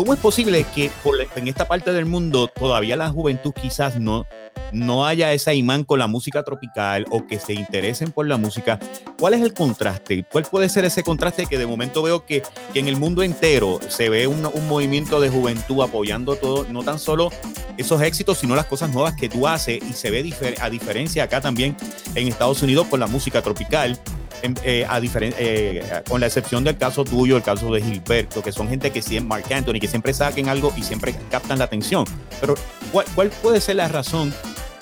¿Cómo 0.00 0.14
es 0.14 0.18
posible 0.18 0.64
que 0.74 0.90
en 1.36 1.46
esta 1.46 1.68
parte 1.68 1.92
del 1.92 2.06
mundo 2.06 2.48
todavía 2.48 2.96
la 2.96 3.10
juventud 3.10 3.52
quizás 3.52 4.00
no, 4.00 4.26
no 4.72 5.04
haya 5.04 5.30
ese 5.34 5.54
imán 5.54 5.84
con 5.84 5.98
la 5.98 6.06
música 6.06 6.42
tropical 6.42 7.04
o 7.10 7.26
que 7.26 7.38
se 7.38 7.52
interesen 7.52 8.10
por 8.10 8.26
la 8.26 8.38
música. 8.38 8.78
¿Cuál 9.18 9.34
es 9.34 9.42
el 9.42 9.52
contraste? 9.52 10.24
¿Cuál 10.24 10.44
puede 10.44 10.70
ser 10.70 10.86
ese 10.86 11.02
contraste 11.02 11.44
que 11.44 11.58
de 11.58 11.66
momento 11.66 12.02
veo 12.02 12.24
que, 12.24 12.42
en 12.72 12.88
el 12.88 12.96
mundo 12.96 13.22
entero 13.22 13.78
se 13.88 14.08
ve 14.08 14.26
un, 14.26 14.40
movimiento 14.66 15.20
de 15.20 15.28
juventud 15.28 15.82
apoyando 15.82 16.34
todo, 16.36 16.64
no 16.70 16.82
tan 16.82 16.98
solo 16.98 17.28
esos 17.76 18.00
éxitos, 18.00 18.38
sino 18.38 18.56
las 18.56 18.64
cosas 18.64 18.88
nuevas 18.88 19.12
que 19.16 19.28
tú 19.28 19.46
haces 19.46 19.80
y 19.86 19.92
se 19.92 20.10
ve 20.10 20.32
a 20.62 20.70
diferencia 20.70 21.24
acá 21.24 21.42
también 21.42 21.76
en 22.14 22.26
Estados 22.26 22.62
Unidos 22.62 22.86
con 22.86 23.00
la 23.00 23.06
música 23.06 23.42
tropical? 23.42 24.00
Eh, 24.42 24.86
a 24.88 25.00
eh, 25.02 26.02
con 26.08 26.20
la 26.20 26.26
excepción 26.26 26.64
del 26.64 26.76
caso 26.76 27.04
tuyo, 27.04 27.36
el 27.36 27.42
caso 27.42 27.72
de 27.72 27.82
Gilberto, 27.82 28.42
que 28.42 28.52
son 28.52 28.68
gente 28.68 28.90
que 28.90 29.02
siempre, 29.02 29.28
Mark 29.28 29.52
Anthony, 29.52 29.80
que 29.80 29.88
siempre 29.88 30.14
saquen 30.14 30.48
algo 30.48 30.72
y 30.76 30.82
siempre 30.82 31.14
captan 31.30 31.58
la 31.58 31.64
atención. 31.66 32.04
Pero, 32.40 32.54
¿cuál, 32.92 33.06
cuál 33.14 33.30
puede 33.42 33.60
ser 33.60 33.76
la 33.76 33.88
razón 33.88 34.32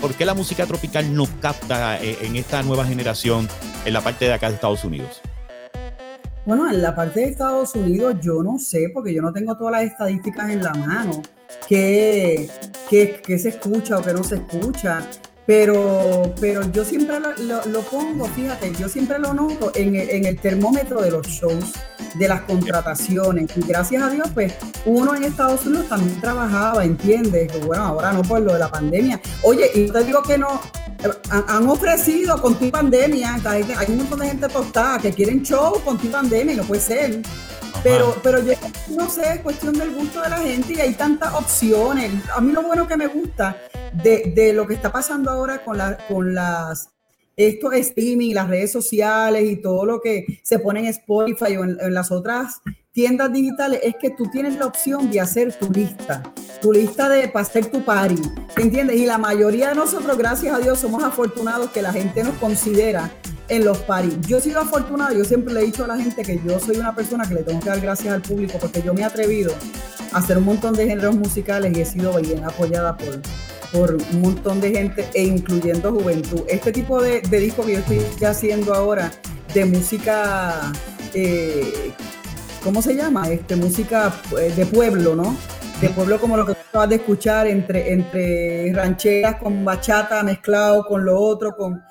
¿por 0.01 0.15
qué 0.15 0.25
la 0.25 0.35
música 0.35 0.67
tropical 0.67 1.15
no 1.15 1.25
capta 1.41 2.03
eh, 2.03 2.19
en 2.23 2.37
esta 2.37 2.63
nueva 2.63 2.85
generación 2.85 3.49
en 3.85 3.93
la 3.93 4.01
parte 4.01 4.27
de 4.27 4.33
acá 4.33 4.49
de 4.49 4.55
Estados 4.55 4.85
Unidos? 4.85 5.21
Bueno, 6.47 6.71
en 6.71 6.81
la 6.81 6.95
parte 6.95 7.21
de 7.21 7.27
Estados 7.27 7.75
Unidos 7.75 8.17
yo 8.23 8.43
no 8.43 8.59
sé, 8.59 8.91
porque 8.95 9.13
yo 9.13 9.21
no 9.21 9.33
tengo 9.33 9.57
todas 9.57 9.73
las 9.73 9.83
estadísticas 9.83 10.51
en 10.51 10.63
la 10.63 10.73
mano, 10.73 11.23
qué, 11.69 12.49
se 12.89 13.49
escucha 13.49 13.99
o 13.99 14.03
qué 14.03 14.13
no 14.15 14.25
se 14.25 14.37
escucha. 14.37 15.07
Pero, 15.49 16.35
pero 16.39 16.71
yo 16.73 16.85
siempre 16.85 17.17
lo, 17.21 17.81
pongo, 17.81 18.27
fíjate, 18.27 18.71
yo 18.79 18.87
siempre 18.87 19.19
lo 19.19 19.33
noto 19.33 19.73
en, 19.75 19.97
en 19.97 20.27
el 20.27 20.39
termómetro 20.39 21.01
de 21.01 21.11
los 21.11 21.27
shows 21.27 21.73
de 22.17 22.29
las 22.29 22.43
contrataciones. 22.43 23.57
Y 23.57 23.63
gracias 23.63 24.03
a 24.03 24.11
Dios, 24.11 24.29
pues 24.35 24.53
uno 24.85 25.15
en 25.15 25.25
Estados 25.25 25.65
Unidos 25.65 25.89
también 25.89 26.21
trabajaba, 26.21 26.85
¿entiendes? 26.85 27.51
Bueno, 27.65 27.83
ahora 27.83 28.13
no 28.13 28.21
por 28.21 28.43
lo 28.43 28.53
de 28.53 28.59
la 28.59 28.71
pandemia. 28.71 29.23
Oye, 29.41 29.71
y 29.75 29.91
te 29.91 30.05
digo 30.05 30.23
que 30.23 30.37
no, 30.37 30.61
eh, 31.03 31.09
han, 31.31 31.67
ofrecido 31.67 32.43
con 32.43 32.55
tu 32.57 32.71
pandemia, 32.71 33.41
hay 33.47 33.87
un 33.89 33.97
montón 33.97 34.19
de 34.19 34.27
gente 34.27 34.49
tostada 34.49 34.99
que 34.99 35.15
quieren 35.15 35.43
show 35.43 35.81
con 35.83 35.97
tu 35.97 36.11
pandemia 36.11 36.53
y 36.53 36.57
no 36.59 36.65
puede 36.65 36.83
ser. 36.83 37.23
Pero, 37.83 38.17
pero 38.23 38.43
yo 38.43 38.53
no 38.97 39.09
sé, 39.09 39.35
es 39.35 39.41
cuestión 39.41 39.75
del 39.75 39.95
gusto 39.95 40.21
de 40.21 40.31
la 40.31 40.39
gente 40.39 40.75
y 40.75 40.81
hay 40.81 40.95
tantas 40.95 41.33
opciones. 41.35 42.13
A 42.35 42.41
mí 42.41 42.53
lo 42.53 42.63
bueno 42.63 42.87
que 42.87 42.97
me 42.97 43.07
gusta 43.07 43.57
de, 43.93 44.33
de 44.35 44.53
lo 44.53 44.67
que 44.67 44.75
está 44.75 44.91
pasando 44.91 45.31
ahora 45.31 45.65
con, 45.65 45.79
la, 45.79 45.97
con 46.09 46.35
las 46.35 46.91
esto 47.39 47.71
streaming, 47.71 48.35
las 48.35 48.49
redes 48.49 48.73
sociales 48.73 49.45
y 49.45 49.57
todo 49.57 49.87
lo 49.87 50.01
que 50.01 50.41
se 50.43 50.59
pone 50.59 50.81
en 50.81 50.87
Spotify 50.87 51.57
o 51.57 51.65
en, 51.65 51.95
las 51.95 52.11
otras 52.11 52.61
tiendas 52.91 53.33
digitales 53.33 53.81
es 53.85 53.95
que 53.95 54.11
tú 54.11 54.25
tienes 54.27 54.59
la 54.59 54.67
opción 54.67 55.09
de 55.09 55.21
hacer 55.21 55.57
tu 55.57 55.71
lista, 55.71 56.21
tu 56.61 56.73
lista 56.73 57.09
de 57.09 57.29
para 57.29 57.45
hacer 57.45 57.67
tu 57.67 57.85
party, 57.85 58.21
¿entiendes? 58.57 58.97
Y 58.97 59.07
la 59.07 59.19
mayoría 59.19 59.69
de 59.69 59.77
nosotros, 59.77 60.19
gracias 60.19 60.53
a 60.53 60.59
Dios, 60.59 60.81
somos 60.81 61.05
afortunados 61.05 61.71
que 61.71 61.81
la 61.81 61.93
gente 61.93 62.25
nos 62.25 62.35
considera 62.39 63.09
en 63.49 63.65
los 63.65 63.79
paris. 63.79 64.15
Yo 64.27 64.39
he 64.39 64.41
sido 64.41 64.61
afortunada, 64.61 65.13
yo 65.15 65.25
siempre 65.25 65.55
le 65.55 65.61
he 65.61 65.65
dicho 65.67 65.85
a 65.85 65.87
la 65.87 65.97
gente 65.97 66.23
que 66.23 66.41
yo 66.45 66.59
soy 66.61 66.77
una 66.77 66.95
persona 66.95 67.25
que 67.27 67.35
le 67.35 67.43
tengo 67.43 67.61
que 67.61 67.69
dar 67.69 67.81
gracias 67.81 68.15
al 68.15 68.23
público 68.23 68.59
porque 68.61 68.83
yo 68.83 68.95
me 68.95 69.01
he 69.01 69.05
atrevido 69.05 69.53
a 70.13 70.19
hacer 70.19 70.39
un 70.39 70.45
montón 70.45 70.75
de 70.75 70.87
géneros 70.87 71.17
musicales 71.17 71.77
y 71.77 71.81
he 71.81 71.85
sido 71.85 72.17
bien 72.21 72.45
apoyada 72.45 72.97
por, 72.97 73.21
por 73.73 73.95
un 73.95 74.21
montón 74.21 74.61
de 74.61 74.71
gente 74.71 75.09
e 75.15 75.25
incluyendo 75.25 75.93
juventud. 75.93 76.43
Este 76.49 76.73
tipo 76.73 77.01
de, 77.03 77.21
disco 77.21 77.65
que 77.65 77.73
yo 77.73 77.79
estoy 77.79 78.25
haciendo 78.25 78.75
ahora, 78.75 79.11
de 79.55 79.65
música, 79.65 80.73
eh, 81.15 81.93
¿cómo 82.63 82.83
se 82.83 82.95
llama? 82.95 83.31
Este, 83.31 83.57
música 83.57 84.13
eh, 84.39 84.53
de 84.55 84.67
pueblo, 84.67 85.15
¿no? 85.15 85.37
De 85.81 85.89
pueblo 85.91 86.21
como 86.21 86.37
lo 86.37 86.45
que 86.45 86.53
acabas 86.53 86.89
de 86.91 86.97
escuchar, 86.97 87.47
entre, 87.47 87.93
entre 87.93 88.73
rancheras 88.75 89.37
con 89.37 89.65
bachata 89.65 90.23
mezclado 90.23 90.85
con 90.85 91.05
lo 91.05 91.19
otro, 91.19 91.57
con 91.57 91.83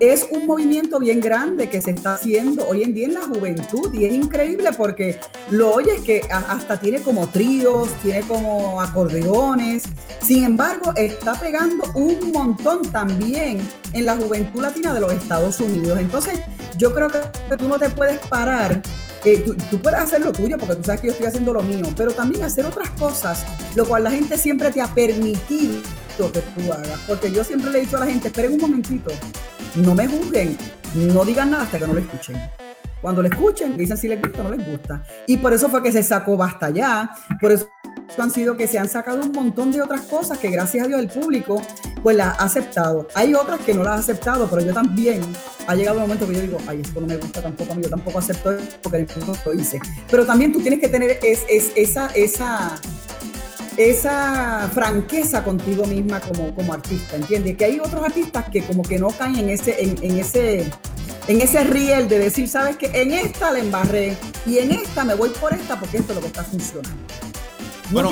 es 0.00 0.26
un 0.30 0.46
movimiento 0.46 0.98
bien 0.98 1.20
grande 1.20 1.68
que 1.68 1.80
se 1.80 1.90
está 1.90 2.14
haciendo 2.14 2.66
hoy 2.66 2.82
en 2.82 2.94
día 2.94 3.06
en 3.06 3.14
la 3.14 3.22
juventud 3.22 3.92
y 3.92 4.04
es 4.04 4.12
increíble 4.12 4.70
porque 4.76 5.18
lo 5.50 5.72
oyes 5.72 6.00
que 6.02 6.22
hasta 6.30 6.78
tiene 6.78 7.00
como 7.00 7.28
tríos, 7.28 7.90
tiene 8.02 8.20
como 8.22 8.80
acordeones, 8.80 9.84
sin 10.22 10.44
embargo 10.44 10.92
está 10.96 11.38
pegando 11.38 11.84
un 11.94 12.32
montón 12.32 12.82
también 12.90 13.60
en 13.92 14.06
la 14.06 14.16
juventud 14.16 14.62
latina 14.62 14.94
de 14.94 15.00
los 15.00 15.12
Estados 15.12 15.60
Unidos. 15.60 15.98
Entonces 15.98 16.40
yo 16.76 16.94
creo 16.94 17.08
que 17.08 17.56
tú 17.56 17.68
no 17.68 17.78
te 17.78 17.90
puedes 17.90 18.18
parar 18.26 18.82
eh, 19.24 19.44
tú, 19.44 19.78
puedes 19.82 19.98
hacer 19.98 20.20
lo 20.20 20.32
tuyo 20.32 20.56
porque 20.58 20.76
tú 20.76 20.84
sabes 20.84 21.00
que 21.00 21.08
yo 21.08 21.12
estoy 21.12 21.26
haciendo 21.26 21.52
lo 21.52 21.62
mío, 21.62 21.86
pero 21.96 22.12
también 22.12 22.44
hacer 22.44 22.64
otras 22.64 22.90
cosas, 22.90 23.44
lo 23.74 23.84
cual 23.84 24.04
la 24.04 24.10
gente 24.12 24.38
siempre 24.38 24.70
te 24.70 24.80
ha 24.80 24.86
permitido 24.86 25.74
que 26.26 26.40
tú 26.40 26.72
hagas. 26.72 27.00
Porque 27.06 27.30
yo 27.30 27.44
siempre 27.44 27.70
le 27.70 27.78
he 27.78 27.80
dicho 27.82 27.96
a 27.96 28.00
la 28.00 28.06
gente, 28.06 28.28
esperen 28.28 28.52
un 28.52 28.60
momentito, 28.60 29.10
no 29.76 29.94
me 29.94 30.06
juzguen, 30.08 30.56
no 30.94 31.24
digan 31.24 31.50
nada 31.50 31.64
hasta 31.64 31.78
que 31.78 31.86
no 31.86 31.94
lo 31.94 32.00
escuchen. 32.00 32.36
Cuando 33.00 33.22
lo 33.22 33.28
escuchen, 33.28 33.76
dicen 33.76 33.96
si 33.96 34.08
les 34.08 34.20
gusta 34.20 34.40
o 34.40 34.44
no 34.44 34.50
les 34.50 34.66
gusta. 34.66 35.02
Y 35.26 35.36
por 35.36 35.52
eso 35.52 35.68
fue 35.68 35.82
que 35.82 35.92
se 35.92 36.02
sacó 36.02 36.36
Basta 36.36 36.70
Ya, 36.70 37.10
por 37.40 37.52
eso 37.52 37.68
han 38.18 38.30
sido 38.30 38.56
que 38.56 38.66
se 38.66 38.78
han 38.78 38.88
sacado 38.88 39.20
un 39.20 39.30
montón 39.30 39.70
de 39.70 39.80
otras 39.80 40.00
cosas 40.02 40.38
que 40.38 40.50
gracias 40.50 40.84
a 40.84 40.88
Dios 40.88 41.00
el 41.00 41.08
público 41.08 41.62
pues 42.02 42.16
las 42.16 42.38
ha 42.38 42.44
aceptado. 42.44 43.06
Hay 43.14 43.34
otras 43.34 43.60
que 43.60 43.74
no 43.74 43.84
las 43.84 43.92
ha 43.92 43.98
aceptado, 43.98 44.48
pero 44.48 44.64
yo 44.64 44.72
también 44.72 45.20
ha 45.66 45.74
llegado 45.74 45.98
un 45.98 46.02
momento 46.02 46.26
que 46.26 46.34
yo 46.34 46.40
digo, 46.40 46.58
ay, 46.66 46.80
esto 46.80 47.00
no 47.00 47.06
me 47.06 47.16
gusta 47.16 47.42
tampoco 47.42 47.72
a 47.72 47.76
mí, 47.76 47.82
yo 47.82 47.90
tampoco 47.90 48.18
acepto 48.18 48.56
porque 48.82 49.06
no 49.20 49.32
lo 49.44 49.54
hice. 49.54 49.80
Pero 50.10 50.26
también 50.26 50.52
tú 50.52 50.60
tienes 50.60 50.80
que 50.80 50.88
tener 50.88 51.18
es, 51.22 51.44
esa, 51.48 52.08
esa, 52.08 52.80
esa 53.78 54.68
franqueza 54.74 55.44
contigo 55.44 55.86
misma 55.86 56.18
como, 56.18 56.52
como 56.52 56.72
artista, 56.72 57.14
¿entiendes? 57.14 57.56
Que 57.56 57.64
hay 57.64 57.78
otros 57.78 58.02
artistas 58.02 58.50
que 58.50 58.62
como 58.62 58.82
que 58.82 58.98
no 58.98 59.08
caen 59.08 59.36
en 59.36 59.50
ese, 59.50 59.80
en, 59.80 60.18
ese, 60.18 60.68
en 61.28 61.40
ese 61.40 61.62
riel 61.62 62.08
de 62.08 62.18
decir, 62.18 62.48
sabes 62.48 62.76
que 62.76 62.86
en 62.86 63.12
esta 63.12 63.52
la 63.52 63.60
embarré 63.60 64.16
y 64.44 64.58
en 64.58 64.72
esta 64.72 65.04
me 65.04 65.14
voy 65.14 65.30
por 65.30 65.54
esta 65.54 65.78
porque 65.78 65.98
esto 65.98 66.12
es 66.12 66.16
lo 66.16 66.22
que 66.22 66.26
está 66.26 66.42
funcionando. 66.42 67.04
bueno, 67.92 68.10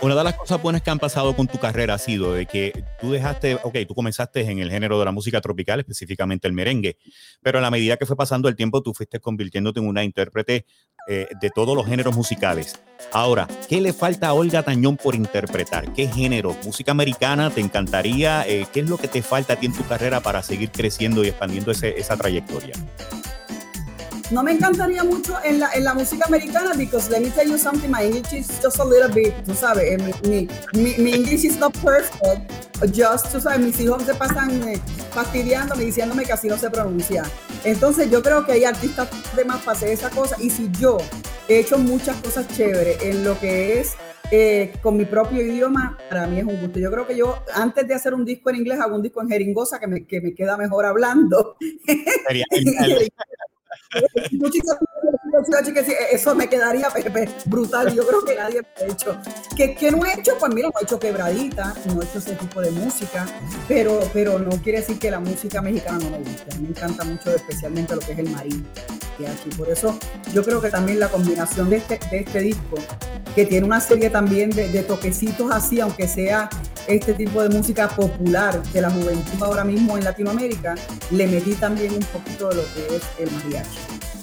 una, 0.00 0.14
de 0.14 0.24
las 0.24 0.34
cosas 0.34 0.60
buenas 0.60 0.82
que 0.82 0.90
han 0.90 0.98
pasado 0.98 1.36
con 1.36 1.46
tu 1.46 1.58
carrera 1.58 1.94
ha 1.94 1.98
sido 1.98 2.32
de 2.32 2.46
que 2.46 2.72
tú 3.00 3.12
dejaste, 3.12 3.58
ok, 3.62 3.76
tú 3.86 3.94
comenzaste 3.94 4.40
en 4.40 4.58
el 4.58 4.70
género 4.70 4.98
de 4.98 5.04
la 5.04 5.12
música 5.12 5.40
tropical, 5.40 5.78
específicamente 5.78 6.48
el 6.48 6.54
merengue, 6.54 6.96
pero 7.42 7.58
a 7.58 7.60
la 7.62 7.70
medida 7.70 7.96
que 7.96 8.06
fue 8.06 8.16
pasando 8.16 8.48
el 8.48 8.56
tiempo, 8.56 8.82
tú 8.82 8.94
fuiste 8.94 9.20
convirtiéndote 9.20 9.78
en 9.78 9.86
una 9.86 10.02
intérprete 10.02 10.64
eh, 11.08 11.26
de 11.40 11.50
todos 11.50 11.74
los 11.74 11.86
géneros 11.86 12.14
musicales. 12.14 12.78
Ahora, 13.12 13.48
¿qué 13.68 13.80
le 13.80 13.92
falta 13.92 14.28
a 14.28 14.34
Olga 14.34 14.62
Tañón 14.62 14.96
por 14.96 15.14
interpretar? 15.14 15.92
¿Qué 15.94 16.06
género? 16.06 16.54
¿Música 16.64 16.92
americana? 16.92 17.50
¿Te 17.50 17.60
encantaría? 17.60 18.46
Eh, 18.46 18.66
¿Qué 18.72 18.80
es 18.80 18.88
lo 18.88 18.98
que 18.98 19.08
te 19.08 19.22
falta 19.22 19.54
a 19.54 19.56
ti 19.56 19.66
en 19.66 19.72
tu 19.72 19.84
carrera 19.86 20.20
para 20.20 20.42
seguir 20.42 20.70
creciendo 20.70 21.24
y 21.24 21.28
expandiendo 21.28 21.70
esa 21.70 22.16
trayectoria? 22.16 22.74
No 24.30 24.42
me 24.42 24.52
encantaría 24.52 25.02
mucho 25.04 25.38
en 25.42 25.58
la, 25.60 25.70
en 25.72 25.84
la 25.84 25.94
música 25.94 26.26
americana 26.26 26.72
because 26.76 27.10
let 27.10 27.20
me 27.20 27.30
tell 27.30 27.48
you 27.48 27.56
something, 27.56 27.88
my 27.88 28.04
English 28.04 28.30
is 28.34 28.60
just 28.62 28.78
a 28.78 28.84
little 28.84 29.08
bit, 29.08 29.32
tú 29.46 29.54
sabes, 29.54 29.90
eh, 29.90 29.96
mi, 30.28 30.46
mi, 30.74 30.94
mi, 30.98 31.14
English 31.14 31.46
is 31.46 31.58
not 31.58 31.72
perfect, 31.78 32.52
just, 32.94 33.32
tú 33.32 33.40
sabes, 33.40 33.60
mis 33.60 33.80
hijos 33.80 34.02
se 34.02 34.14
pasan 34.14 34.68
eh, 34.68 34.78
fastidiándome, 35.12 35.86
diciéndome 35.86 36.24
que 36.24 36.32
así 36.34 36.46
no 36.46 36.58
se 36.58 36.68
pronuncia. 36.68 37.22
Entonces 37.64 38.10
yo 38.10 38.22
creo 38.22 38.44
que 38.44 38.52
hay 38.52 38.64
artistas 38.64 39.08
de 39.34 39.46
más 39.46 39.62
para 39.62 39.78
hacer 39.78 39.88
esa 39.88 40.10
cosa 40.10 40.36
y 40.38 40.50
si 40.50 40.70
yo 40.78 40.98
he 41.48 41.60
hecho 41.60 41.78
muchas 41.78 42.16
cosas 42.16 42.46
chéveres 42.48 43.02
en 43.02 43.24
lo 43.24 43.38
que 43.40 43.80
es 43.80 43.94
eh, 44.30 44.74
con 44.82 44.98
mi 44.98 45.06
propio 45.06 45.40
idioma, 45.40 45.96
para 46.10 46.26
mí 46.26 46.38
es 46.38 46.44
un 46.44 46.60
gusto. 46.60 46.78
Yo 46.78 46.90
creo 46.90 47.06
que 47.06 47.16
yo, 47.16 47.42
antes 47.54 47.88
de 47.88 47.94
hacer 47.94 48.12
un 48.12 48.26
disco 48.26 48.50
en 48.50 48.56
inglés, 48.56 48.78
hago 48.78 48.94
un 48.94 49.02
disco 49.02 49.22
en 49.22 49.28
jeringosa 49.30 49.80
que 49.80 49.86
me, 49.86 50.06
que 50.06 50.20
me 50.20 50.34
queda 50.34 50.58
mejor 50.58 50.84
hablando. 50.84 51.56
eso 56.10 56.34
me 56.34 56.48
quedaría 56.48 56.88
brutal. 57.46 57.94
Yo 57.94 58.06
creo 58.06 58.24
que 58.24 58.34
nadie 58.34 58.62
lo 58.62 58.84
ha 58.84 58.92
hecho. 58.92 59.18
¿Qué, 59.56 59.90
no 59.90 60.04
he 60.04 60.18
hecho? 60.18 60.32
Pues 60.38 60.54
mira, 60.54 60.68
no 60.68 60.80
he 60.80 60.84
hecho 60.84 60.98
quebradita, 60.98 61.74
no 61.86 62.02
he 62.02 62.04
hecho 62.04 62.18
ese 62.18 62.34
tipo 62.34 62.60
de 62.60 62.70
música, 62.70 63.26
pero, 63.66 64.00
pero 64.12 64.38
no 64.38 64.50
quiere 64.62 64.80
decir 64.80 64.98
que 64.98 65.10
la 65.10 65.20
música 65.20 65.62
mexicana 65.62 65.98
no 65.98 66.10
me 66.10 66.18
guste. 66.18 66.52
A 66.52 66.56
mí 66.56 66.62
me 66.62 66.68
encanta 66.68 67.04
mucho, 67.04 67.34
especialmente 67.34 67.94
lo 67.94 68.00
que 68.00 68.12
es 68.12 68.18
el 68.18 68.30
marín. 68.30 68.66
Y 69.18 69.54
por 69.56 69.68
eso 69.68 69.98
yo 70.32 70.44
creo 70.44 70.60
que 70.60 70.70
también 70.70 71.00
la 71.00 71.08
combinación 71.08 71.68
de 71.70 71.78
este, 71.78 71.98
de 72.10 72.18
este 72.18 72.38
disco, 72.38 72.76
que 73.38 73.46
tiene 73.46 73.66
una 73.66 73.80
serie 73.80 74.10
también 74.10 74.50
de, 74.50 74.82
toquecitos 74.82 75.52
así, 75.52 75.80
aunque 75.80 76.08
sea 76.08 76.50
este 76.88 77.14
tipo 77.14 77.40
de 77.40 77.48
música 77.48 77.88
popular 77.88 78.60
de 78.72 78.80
la 78.80 78.90
juventud 78.90 79.40
ahora 79.40 79.62
mismo 79.62 79.96
en 79.96 80.02
Latinoamérica, 80.02 80.74
le 81.12 81.28
metí 81.28 81.54
también 81.54 81.92
un 81.92 82.02
poquito 82.02 82.48
de 82.48 82.56
lo 82.56 82.62
que 82.74 82.96
es 82.96 83.02
el 83.20 83.30
mariachi. 83.30 84.17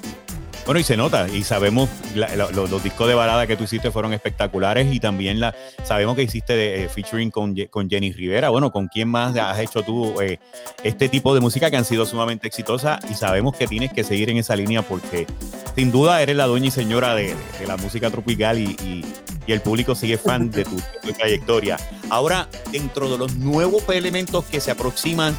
Bueno, 0.65 0.80
y 0.80 0.84
se 0.84 0.97
nota, 0.97 1.28
y 1.30 1.43
sabemos, 1.43 1.88
los 2.15 2.84
discos 2.84 3.08
de 3.08 3.13
balada 3.13 3.45
que 3.45 3.56
tú 3.56 3.65
hiciste 3.65 3.91
fueron 3.91 4.13
espectaculares 4.13 4.91
y 4.91 4.99
también 4.99 5.39
la, 5.39 5.54
sabemos 5.84 6.15
que 6.15 6.23
hiciste 6.23 6.54
de, 6.54 6.86
eh, 6.86 6.89
featuring 6.89 7.30
con, 7.30 7.56
con, 7.69 7.88
Jenny 7.88 8.12
Rivera. 8.12 8.49
Bueno, 8.49 8.71
¿con 8.71 8.88
quién 8.88 9.08
más 9.08 9.38
has 9.38 9.60
hecho 9.60 9.84
tú 9.84 10.19
eh, 10.21 10.39
este 10.84 11.08
tipo 11.08 11.36
de 11.36 11.41
música 11.41 11.69
que 11.69 11.78
han 11.78 11.86
sido 11.86 12.04
sumamente 12.08 12.47
exitosas? 12.47 12.99
Y 13.12 13.13
sabemos 13.13 13.56
que 13.56 13.67
tienes 13.67 13.93
que 13.93 14.04
seguir 14.04 14.32
en 14.32 14.38
esa 14.38 14.56
línea 14.56 14.82
porque 14.82 15.28
sin 15.75 15.91
duda 15.91 16.19
eres 16.23 16.36
la 16.36 16.47
dueña 16.47 16.69
y 16.69 16.71
señora 16.71 17.13
de, 17.13 17.36
la 17.67 17.78
música 17.78 18.10
tropical 18.10 18.58
y, 18.58 18.75
y, 18.84 19.06
el 19.47 19.62
público 19.62 19.93
sigue 19.93 20.17
fan 20.17 20.49
de 20.49 20.63
de 20.63 20.65
tu 20.65 21.13
trayectoria. 21.13 21.78
Ahora, 22.10 22.49
dentro 22.71 23.08
de 23.12 23.19
los 23.19 23.36
nuevos 23.36 23.88
elementos 23.89 24.43
que 24.45 24.60
se 24.60 24.71
aproximan 24.71 25.36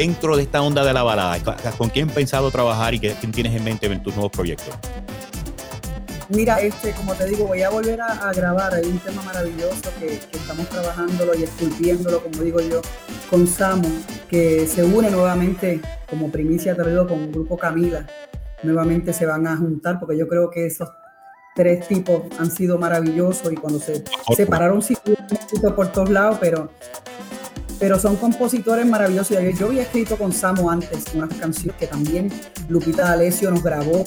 dentro 0.00 0.34
de 0.34 0.44
esta 0.44 0.62
onda 0.62 0.82
de 0.82 0.94
la 0.94 1.02
balada? 1.02 1.36
¿Con 1.76 1.90
quién 1.90 2.08
has 2.08 2.14
pensado 2.14 2.50
trabajar 2.50 2.94
y 2.94 3.00
quién 3.00 3.32
tienes 3.32 3.54
en 3.54 3.62
mente 3.62 3.84
en 3.84 4.02
tus 4.02 4.14
nuevos 4.14 4.32
proyectos? 4.32 4.74
Mira, 6.30 6.60
este, 6.60 6.92
como 6.92 7.12
te 7.14 7.26
digo, 7.26 7.46
voy 7.46 7.60
a 7.60 7.68
volver 7.68 8.00
a, 8.00 8.32
grabar. 8.32 8.72
Hay 8.72 8.86
un 8.86 8.98
tema 9.00 9.20
maravilloso 9.22 9.90
que, 9.98 10.14
estamos 10.14 10.66
trabajándolo 10.68 11.34
y 11.38 11.42
esculpiéndolo, 11.42 12.22
como 12.22 12.42
digo 12.42 12.60
yo, 12.60 12.80
con 13.28 13.46
Samu, 13.46 13.90
que 14.30 14.66
se 14.66 14.84
une 14.84 15.10
nuevamente 15.10 15.80
como 16.08 16.30
primicia 16.30 16.74
traído 16.74 17.06
con 17.06 17.18
un 17.18 17.32
grupo 17.32 17.58
Camila. 17.58 18.06
Nuevamente 18.62 19.12
se 19.12 19.26
van 19.26 19.46
a 19.46 19.56
juntar 19.56 19.98
porque 20.00 20.16
yo 20.16 20.26
creo 20.28 20.50
que 20.50 20.66
esos 20.66 20.88
tres 21.54 21.86
tipos 21.86 22.22
han 22.38 22.50
sido 22.50 22.78
maravillosos 22.78 23.52
y 23.52 23.56
cuando 23.56 23.80
se 23.80 24.02
separaron 24.34 24.80
sí 24.80 24.96
por 25.76 25.88
todos 25.88 26.08
lados, 26.08 26.38
pero 26.40 26.70
pero 27.80 27.98
son 27.98 28.16
compositores 28.16 28.86
maravillosos. 28.86 29.36
Yo 29.58 29.66
había 29.66 29.82
escrito 29.82 30.16
con 30.16 30.32
Samo 30.32 30.70
antes 30.70 31.06
unas 31.14 31.30
canciones 31.34 31.74
que 31.76 31.86
también 31.86 32.30
Lupita 32.68 33.04
D'Alessio 33.04 33.50
nos 33.50 33.62
grabó, 33.64 34.04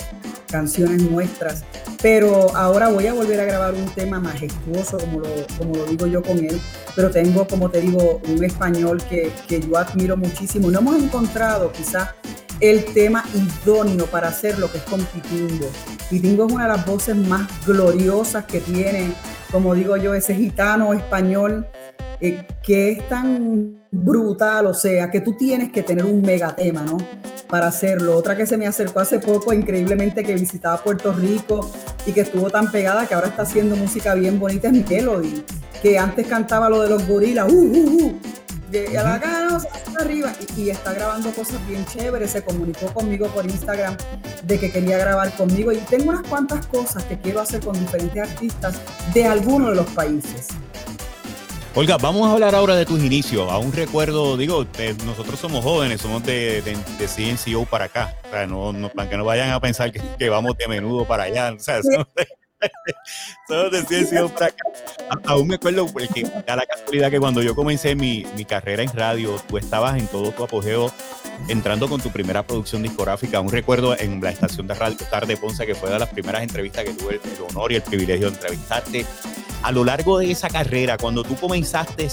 canciones 0.49 1.01
nuestras, 1.01 1.63
pero 2.01 2.55
ahora 2.55 2.89
voy 2.89 3.07
a 3.07 3.13
volver 3.13 3.39
a 3.39 3.45
grabar 3.45 3.73
un 3.73 3.89
tema 3.89 4.19
majestuoso, 4.19 4.99
como 4.99 5.19
lo, 5.19 5.27
como 5.57 5.75
lo 5.75 5.85
digo 5.85 6.05
yo 6.05 6.21
con 6.21 6.37
él, 6.37 6.61
pero 6.95 7.09
tengo, 7.09 7.47
como 7.47 7.69
te 7.69 7.81
digo, 7.81 8.21
un 8.29 8.43
español 8.43 9.01
que, 9.09 9.31
que 9.47 9.59
yo 9.59 9.77
admiro 9.77 10.15
muchísimo. 10.15 10.69
No 10.69 10.79
hemos 10.79 11.01
encontrado 11.01 11.71
quizás 11.71 12.09
el 12.59 12.85
tema 12.85 13.23
idóneo 13.33 14.05
para 14.07 14.29
hacer 14.29 14.59
lo 14.59 14.71
que 14.71 14.77
es 14.77 14.83
con 14.83 15.03
Pitingo. 15.05 15.69
Pitingo 16.09 16.47
es 16.47 16.53
una 16.53 16.63
de 16.63 16.77
las 16.77 16.85
voces 16.85 17.15
más 17.15 17.47
gloriosas 17.65 18.45
que 18.45 18.59
tiene, 18.59 19.13
como 19.51 19.73
digo 19.75 19.97
yo, 19.97 20.13
ese 20.13 20.35
gitano 20.35 20.93
español 20.93 21.67
eh, 22.25 22.47
que 22.61 22.91
es 22.91 23.09
tan 23.09 23.83
brutal, 23.91 24.67
o 24.67 24.73
sea, 24.73 25.11
que 25.11 25.19
tú 25.19 25.33
tienes 25.33 25.71
que 25.71 25.83
tener 25.83 26.05
un 26.05 26.21
megatema, 26.21 26.81
¿no? 26.81 26.97
Para 27.49 27.67
hacerlo. 27.67 28.15
Otra 28.15 28.37
que 28.37 28.45
se 28.45 28.55
me 28.55 28.65
acercó 28.65 29.01
hace 29.01 29.19
poco, 29.19 29.51
increíblemente, 29.51 30.23
que 30.23 30.33
visitaba 30.33 30.81
Puerto 30.81 31.11
Rico 31.11 31.69
y 32.05 32.13
que 32.13 32.21
estuvo 32.21 32.49
tan 32.49 32.71
pegada 32.71 33.05
que 33.07 33.13
ahora 33.13 33.27
está 33.27 33.41
haciendo 33.41 33.75
música 33.75 34.13
bien 34.13 34.39
bonita, 34.39 34.69
es 34.69 34.89
Melody, 34.89 35.43
que 35.81 35.99
antes 35.99 36.25
cantaba 36.27 36.69
lo 36.69 36.81
de 36.81 36.89
los 36.89 37.07
gorilas, 37.07 37.51
uh, 37.51 37.55
uh, 37.55 38.05
uh, 38.05 38.19
de 38.73 38.97
a 38.97 39.03
la 39.03 39.61
arriba 39.99 40.33
y, 40.57 40.61
y, 40.61 40.69
está 40.71 40.93
grabando 40.93 41.31
cosas 41.31 41.65
bien 41.67 41.85
chéveres. 41.85 42.31
Se 42.31 42.43
comunicó 42.43 42.91
conmigo 42.93 43.27
por 43.27 43.45
Instagram 43.45 43.95
de 44.43 44.59
que 44.59 44.71
quería 44.71 44.97
grabar 44.97 45.31
conmigo 45.35 45.71
y 45.71 45.77
tengo 45.77 46.09
unas 46.09 46.27
cuantas 46.27 46.65
cosas 46.65 47.03
que 47.03 47.19
quiero 47.19 47.39
hacer 47.39 47.61
con 47.61 47.79
diferentes 47.79 48.21
artistas 48.21 48.75
de 49.13 49.25
algunos 49.25 49.69
de 49.69 49.75
los 49.75 49.87
países. 49.91 50.47
Olga, 51.75 51.97
vamos 51.97 52.27
a 52.27 52.33
hablar 52.33 52.53
ahora 52.53 52.75
de 52.75 52.85
tus 52.85 53.01
inicios. 53.01 53.51
Aún 53.51 53.71
recuerdo, 53.71 54.37
digo, 54.37 54.65
nosotros 55.05 55.39
somos 55.39 55.63
jóvenes, 55.63 56.01
somos 56.01 56.23
de, 56.23 56.61
de, 56.61 56.77
de, 56.99 57.07
CNCO 57.07 57.65
para 57.65 57.85
acá. 57.85 58.15
O 58.25 58.29
sea, 58.29 58.45
no, 58.45 58.91
para 58.93 59.09
que 59.09 59.17
no 59.17 59.25
vayan 59.25 59.49
a 59.49 59.59
pensar 59.59 59.91
que, 59.91 60.29
vamos 60.29 60.55
de 60.57 60.67
menudo 60.67 61.05
para 61.05 61.23
allá. 61.23 61.53
O 61.53 61.59
sea, 61.59 61.79
Aún 65.25 65.47
me 65.47 65.55
acuerdo 65.55 65.87
porque 65.87 66.25
a 66.47 66.55
la 66.55 66.65
casualidad 66.65 67.11
que 67.11 67.19
cuando 67.19 67.41
yo 67.41 67.55
comencé 67.55 67.95
mi, 67.95 68.25
mi, 68.35 68.45
carrera 68.45 68.83
en 68.83 68.93
radio, 68.93 69.41
tú 69.47 69.57
estabas 69.57 69.97
en 69.97 70.07
todo 70.07 70.31
tu 70.31 70.43
apogeo 70.43 70.91
entrando 71.47 71.89
con 71.89 72.01
tu 72.01 72.09
primera 72.09 72.43
producción 72.43 72.83
discográfica. 72.83 73.37
Aún 73.37 73.51
recuerdo 73.51 73.97
en 73.97 74.21
la 74.21 74.31
estación 74.31 74.67
de 74.67 74.73
radio 74.73 74.97
Tarde 75.09 75.37
Ponce, 75.37 75.65
que 75.65 75.75
fue 75.75 75.89
de 75.89 75.99
las 75.99 76.09
primeras 76.09 76.43
entrevistas 76.43 76.83
que 76.83 76.93
tuve 76.93 77.19
el, 77.23 77.43
honor 77.49 77.71
y 77.71 77.75
el 77.75 77.81
privilegio 77.81 78.29
de 78.29 78.35
entrevistarte. 78.35 79.05
A 79.63 79.71
lo 79.71 79.85
largo 79.85 80.19
de 80.19 80.29
esa 80.29 80.49
carrera, 80.49 80.97
cuando 80.97 81.23
tú 81.23 81.37
comenzaste, 81.37 82.09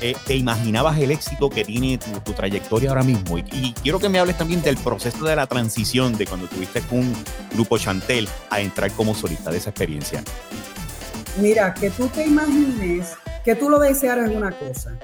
eh, 0.00 0.16
¿te 0.26 0.34
imaginabas 0.34 0.98
el 0.98 1.12
éxito 1.12 1.48
que 1.48 1.64
tiene 1.64 1.98
tu, 2.24 2.32
trayectoria 2.32 2.88
ahora 2.88 3.04
mismo? 3.04 3.38
Y, 3.38 3.72
quiero 3.80 4.00
que 4.00 4.08
me 4.08 4.18
hables 4.18 4.36
también 4.36 4.60
del 4.60 4.76
proceso 4.76 5.24
de 5.24 5.36
la 5.36 5.46
transición 5.46 6.18
de 6.18 6.26
cuando 6.26 6.48
tuviste 6.48 6.82
un 6.90 7.14
grupo 7.54 7.78
Chantel 7.78 8.28
a 8.50 8.60
entrar 8.60 8.90
como 8.90 9.14
solista, 9.14 9.52
de 9.52 9.58
esa 9.58 9.70
experiencia. 9.70 10.24
Mira, 11.40 11.72
que 11.74 11.90
tú 11.90 12.08
te 12.08 12.26
imagines 12.26 13.14
que 13.44 13.54
tú 13.54 13.70
lo 13.70 13.78
desearas 13.78 14.28
es 14.28 14.36
una 14.36 14.50
cosa, 14.50 14.98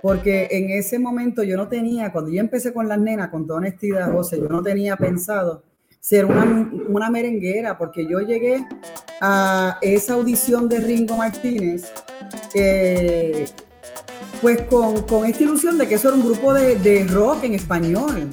porque 0.00 0.48
en 0.52 0.70
ese 0.70 0.98
momento 0.98 1.42
yo 1.42 1.58
no 1.58 1.68
tenía, 1.68 2.12
cuando 2.12 2.30
yo 2.30 2.40
empecé 2.40 2.72
con 2.72 2.88
las 2.88 2.98
nenas, 2.98 3.28
con 3.28 3.46
toda 3.46 3.58
honestidad, 3.58 4.10
José, 4.10 4.38
yo 4.40 4.48
no 4.48 4.62
tenía 4.62 4.96
pensado 4.96 5.64
ser 6.02 6.24
una, 6.26 6.68
una 6.88 7.10
merenguera, 7.10 7.78
porque 7.78 8.06
yo 8.06 8.20
llegué 8.20 8.66
a 9.20 9.78
esa 9.80 10.14
audición 10.14 10.68
de 10.68 10.80
Ringo 10.80 11.16
Martínez, 11.16 11.92
eh, 12.54 13.46
pues 14.40 14.62
con, 14.62 15.02
con, 15.02 15.24
esta 15.24 15.44
ilusión 15.44 15.78
de 15.78 15.86
que 15.86 15.94
eso 15.94 16.08
era 16.08 16.16
un 16.16 16.24
grupo 16.24 16.52
de, 16.52 16.74
de 16.74 17.06
rock 17.06 17.44
en 17.44 17.54
español. 17.54 18.28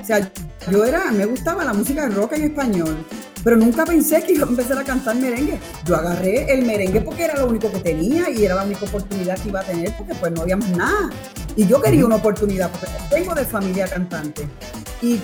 O 0.00 0.04
sea, 0.04 0.32
yo 0.70 0.84
era, 0.86 1.12
me 1.12 1.26
gustaba 1.26 1.64
la 1.64 1.74
música 1.74 2.08
de 2.08 2.14
rock 2.14 2.32
en 2.32 2.44
español 2.44 2.96
pero 3.42 3.56
nunca 3.56 3.84
pensé 3.84 4.22
que 4.22 4.32
iba 4.32 4.46
a 4.46 4.48
empezar 4.48 4.78
a 4.78 4.84
cantar 4.84 5.16
merengue. 5.16 5.58
Yo 5.84 5.96
agarré 5.96 6.52
el 6.52 6.64
merengue 6.64 7.00
porque 7.00 7.24
era 7.24 7.36
lo 7.36 7.46
único 7.46 7.70
que 7.72 7.78
tenía 7.78 8.28
y 8.30 8.44
era 8.44 8.54
la 8.54 8.64
única 8.64 8.84
oportunidad 8.84 9.38
que 9.38 9.48
iba 9.48 9.60
a 9.60 9.64
tener 9.64 9.96
porque 9.96 10.14
pues 10.14 10.32
no 10.32 10.42
había 10.42 10.56
más 10.56 10.68
nada. 10.70 11.10
Y 11.56 11.66
yo 11.66 11.80
quería 11.80 12.04
una 12.04 12.16
oportunidad 12.16 12.70
porque 12.70 12.86
tengo 13.08 13.34
de 13.34 13.44
familia 13.44 13.86
cantante. 13.86 14.46
Y, 15.00 15.20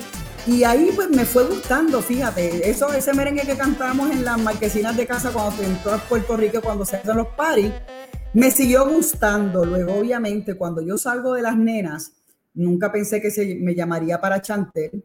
y 0.47 0.63
ahí 0.63 0.91
pues 0.95 1.09
me 1.09 1.25
fue 1.25 1.43
gustando, 1.43 2.01
fíjate, 2.01 2.69
eso, 2.69 2.93
ese 2.93 3.13
merengue 3.13 3.41
que 3.41 3.57
cantamos 3.57 4.09
en 4.09 4.23
las 4.23 4.39
marquesinas 4.39 4.95
de 4.95 5.05
casa 5.05 5.31
cuando 5.31 5.61
entró 5.61 5.93
a 5.93 5.97
Puerto 5.97 6.37
Rico, 6.37 6.61
cuando 6.61 6.85
se 6.85 6.95
hacen 6.95 7.17
los 7.17 7.27
paris, 7.27 7.71
me 8.33 8.49
siguió 8.49 8.87
gustando. 8.87 9.65
Luego, 9.65 9.95
obviamente, 9.95 10.55
cuando 10.55 10.81
yo 10.81 10.97
salgo 10.97 11.33
de 11.33 11.41
las 11.41 11.57
nenas, 11.57 12.13
nunca 12.53 12.91
pensé 12.93 13.21
que 13.21 13.29
se 13.29 13.55
me 13.55 13.75
llamaría 13.75 14.21
para 14.21 14.41
Chantel. 14.41 15.03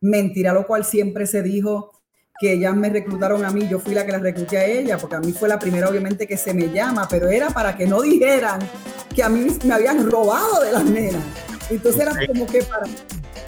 Mentira, 0.00 0.52
lo 0.52 0.66
cual 0.66 0.84
siempre 0.84 1.24
se 1.26 1.42
dijo 1.42 1.92
que 2.40 2.54
ellas 2.54 2.74
me 2.74 2.90
reclutaron 2.90 3.44
a 3.44 3.50
mí, 3.50 3.68
yo 3.68 3.78
fui 3.78 3.94
la 3.94 4.04
que 4.04 4.12
las 4.12 4.22
recluté 4.22 4.58
a 4.58 4.64
ella, 4.64 4.98
porque 4.98 5.16
a 5.16 5.20
mí 5.20 5.32
fue 5.32 5.48
la 5.48 5.58
primera 5.58 5.88
obviamente 5.88 6.26
que 6.26 6.36
se 6.36 6.52
me 6.52 6.72
llama, 6.72 7.06
pero 7.08 7.28
era 7.28 7.50
para 7.50 7.76
que 7.76 7.86
no 7.86 8.00
dijeran 8.00 8.58
que 9.14 9.22
a 9.22 9.28
mí 9.28 9.46
me 9.64 9.74
habían 9.74 10.10
robado 10.10 10.60
de 10.62 10.72
las 10.72 10.84
nenas. 10.84 11.22
Entonces 11.68 12.00
era 12.00 12.26
como 12.26 12.46
que 12.46 12.62
para... 12.62 12.86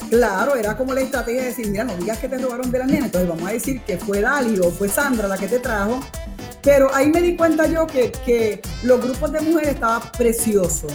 Claro, 0.09 0.55
era 0.55 0.77
como 0.77 0.93
la 0.93 1.01
estrategia 1.01 1.41
de 1.41 1.47
decir, 1.49 1.67
mira, 1.69 1.83
no 1.83 1.95
digas 1.95 2.19
que 2.19 2.29
te 2.29 2.37
robaron 2.37 2.71
de 2.71 2.79
las 2.79 2.87
nenas, 2.87 3.05
entonces 3.05 3.29
vamos 3.29 3.49
a 3.49 3.53
decir 3.53 3.81
que 3.81 3.97
fue 3.97 4.21
Dali 4.21 4.59
o 4.59 4.69
fue 4.71 4.89
Sandra 4.89 5.27
la 5.27 5.37
que 5.37 5.47
te 5.47 5.59
trajo. 5.59 5.99
Pero 6.61 6.93
ahí 6.93 7.09
me 7.09 7.21
di 7.21 7.35
cuenta 7.35 7.67
yo 7.67 7.85
que, 7.87 8.11
que 8.25 8.61
los 8.83 9.01
grupos 9.01 9.31
de 9.31 9.41
mujeres 9.41 9.73
estaban 9.73 10.01
preciosos, 10.17 10.93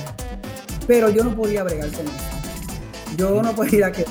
pero 0.87 1.11
yo 1.11 1.25
no 1.25 1.35
podía 1.35 1.63
bregar 1.63 1.91
con. 1.91 2.07
Yo 3.17 3.43
no 3.43 3.55
podía 3.55 3.91
que... 3.91 4.05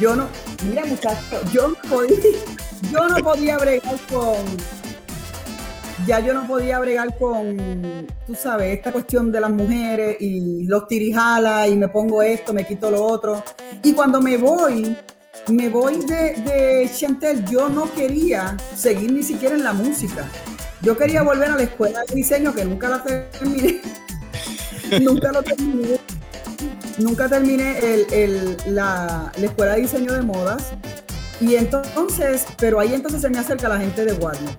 Yo 0.00 0.16
no... 0.16 0.28
Mira 0.68 0.84
muchachos, 0.84 1.52
yo 1.52 1.68
no 1.68 1.76
podía 1.88 2.16
yo 2.92 3.08
no 3.08 3.16
podía 3.22 3.58
bregar 3.58 3.96
con. 4.08 4.36
Ya 6.08 6.20
yo 6.20 6.32
no 6.32 6.46
podía 6.46 6.78
bregar 6.78 7.18
con, 7.18 8.06
tú 8.26 8.34
sabes, 8.34 8.74
esta 8.74 8.92
cuestión 8.92 9.30
de 9.30 9.42
las 9.42 9.50
mujeres 9.50 10.16
y 10.20 10.64
los 10.64 10.88
tirijala 10.88 11.68
y 11.68 11.76
me 11.76 11.88
pongo 11.88 12.22
esto, 12.22 12.54
me 12.54 12.66
quito 12.66 12.90
lo 12.90 13.04
otro. 13.04 13.44
Y 13.82 13.92
cuando 13.92 14.22
me 14.22 14.38
voy, 14.38 14.96
me 15.48 15.68
voy 15.68 15.98
de, 16.06 16.90
Chantel, 16.96 17.44
yo 17.44 17.68
no 17.68 17.92
quería 17.92 18.56
seguir 18.74 19.12
ni 19.12 19.22
siquiera 19.22 19.54
en 19.54 19.62
la 19.62 19.74
música. 19.74 20.26
Yo 20.80 20.96
quería 20.96 21.22
volver 21.22 21.50
a 21.50 21.56
la 21.56 21.64
escuela 21.64 22.00
de 22.08 22.14
diseño 22.14 22.54
que 22.54 22.64
nunca 22.64 22.88
la 22.88 23.02
terminé. 23.02 23.82
nunca 25.02 25.30
lo 25.30 25.42
terminé. 25.42 25.98
Nunca 26.96 27.28
terminé 27.28 27.80
el, 27.80 28.56
la 28.68 29.30
escuela 29.36 29.74
de 29.74 29.82
diseño 29.82 30.14
de 30.14 30.22
modas 30.22 30.72
y 31.40 31.54
entonces, 31.54 32.46
pero 32.58 32.80
ahí 32.80 32.94
entonces 32.94 33.20
se 33.20 33.30
me 33.30 33.38
acerca 33.38 33.68
la 33.68 33.78
gente 33.78 34.04
de 34.04 34.12
Warner, 34.14 34.50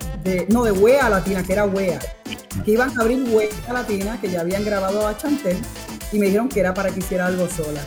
no, 0.48 0.64
de 0.64 0.72
Wea 0.72 1.08
Latina, 1.08 1.42
que 1.42 1.52
era 1.52 1.64
Wea, 1.64 1.98
que 2.64 2.70
iban 2.72 2.96
a 2.98 3.02
abrir 3.02 3.22
Wea 3.30 3.48
Latina, 3.72 4.18
que 4.20 4.30
ya 4.30 4.40
habían 4.40 4.64
grabado 4.64 5.06
a 5.06 5.16
Chantel, 5.16 5.56
y 6.12 6.18
me 6.18 6.26
dijeron 6.26 6.48
que 6.48 6.60
era 6.60 6.74
para 6.74 6.90
que 6.90 7.00
hiciera 7.00 7.26
algo 7.26 7.48
sola. 7.48 7.80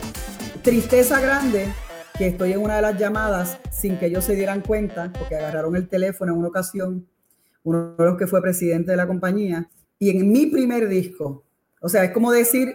Tristeza 0.62 1.20
grande 1.20 1.68
que 2.16 2.28
estoy 2.28 2.52
en 2.52 2.62
una 2.62 2.76
de 2.76 2.82
las 2.82 2.98
llamadas 2.98 3.58
sin 3.70 3.98
que 3.98 4.06
ellos 4.06 4.24
se 4.24 4.34
dieran 4.34 4.60
cuenta, 4.60 5.12
porque 5.12 5.36
agarraron 5.36 5.76
el 5.76 5.88
teléfono 5.88 6.32
en 6.32 6.38
una 6.38 6.48
ocasión, 6.48 7.06
uno 7.62 7.94
de 7.96 8.04
los 8.04 8.16
que 8.16 8.26
fue 8.26 8.40
presidente 8.40 8.92
de 8.92 8.96
la 8.96 9.06
compañía, 9.06 9.68
y 9.98 10.10
en 10.10 10.30
mi 10.30 10.46
primer 10.46 10.88
disco, 10.88 11.44
o 11.80 11.88
sea, 11.88 12.04
es 12.04 12.12
como 12.12 12.32
decir, 12.32 12.74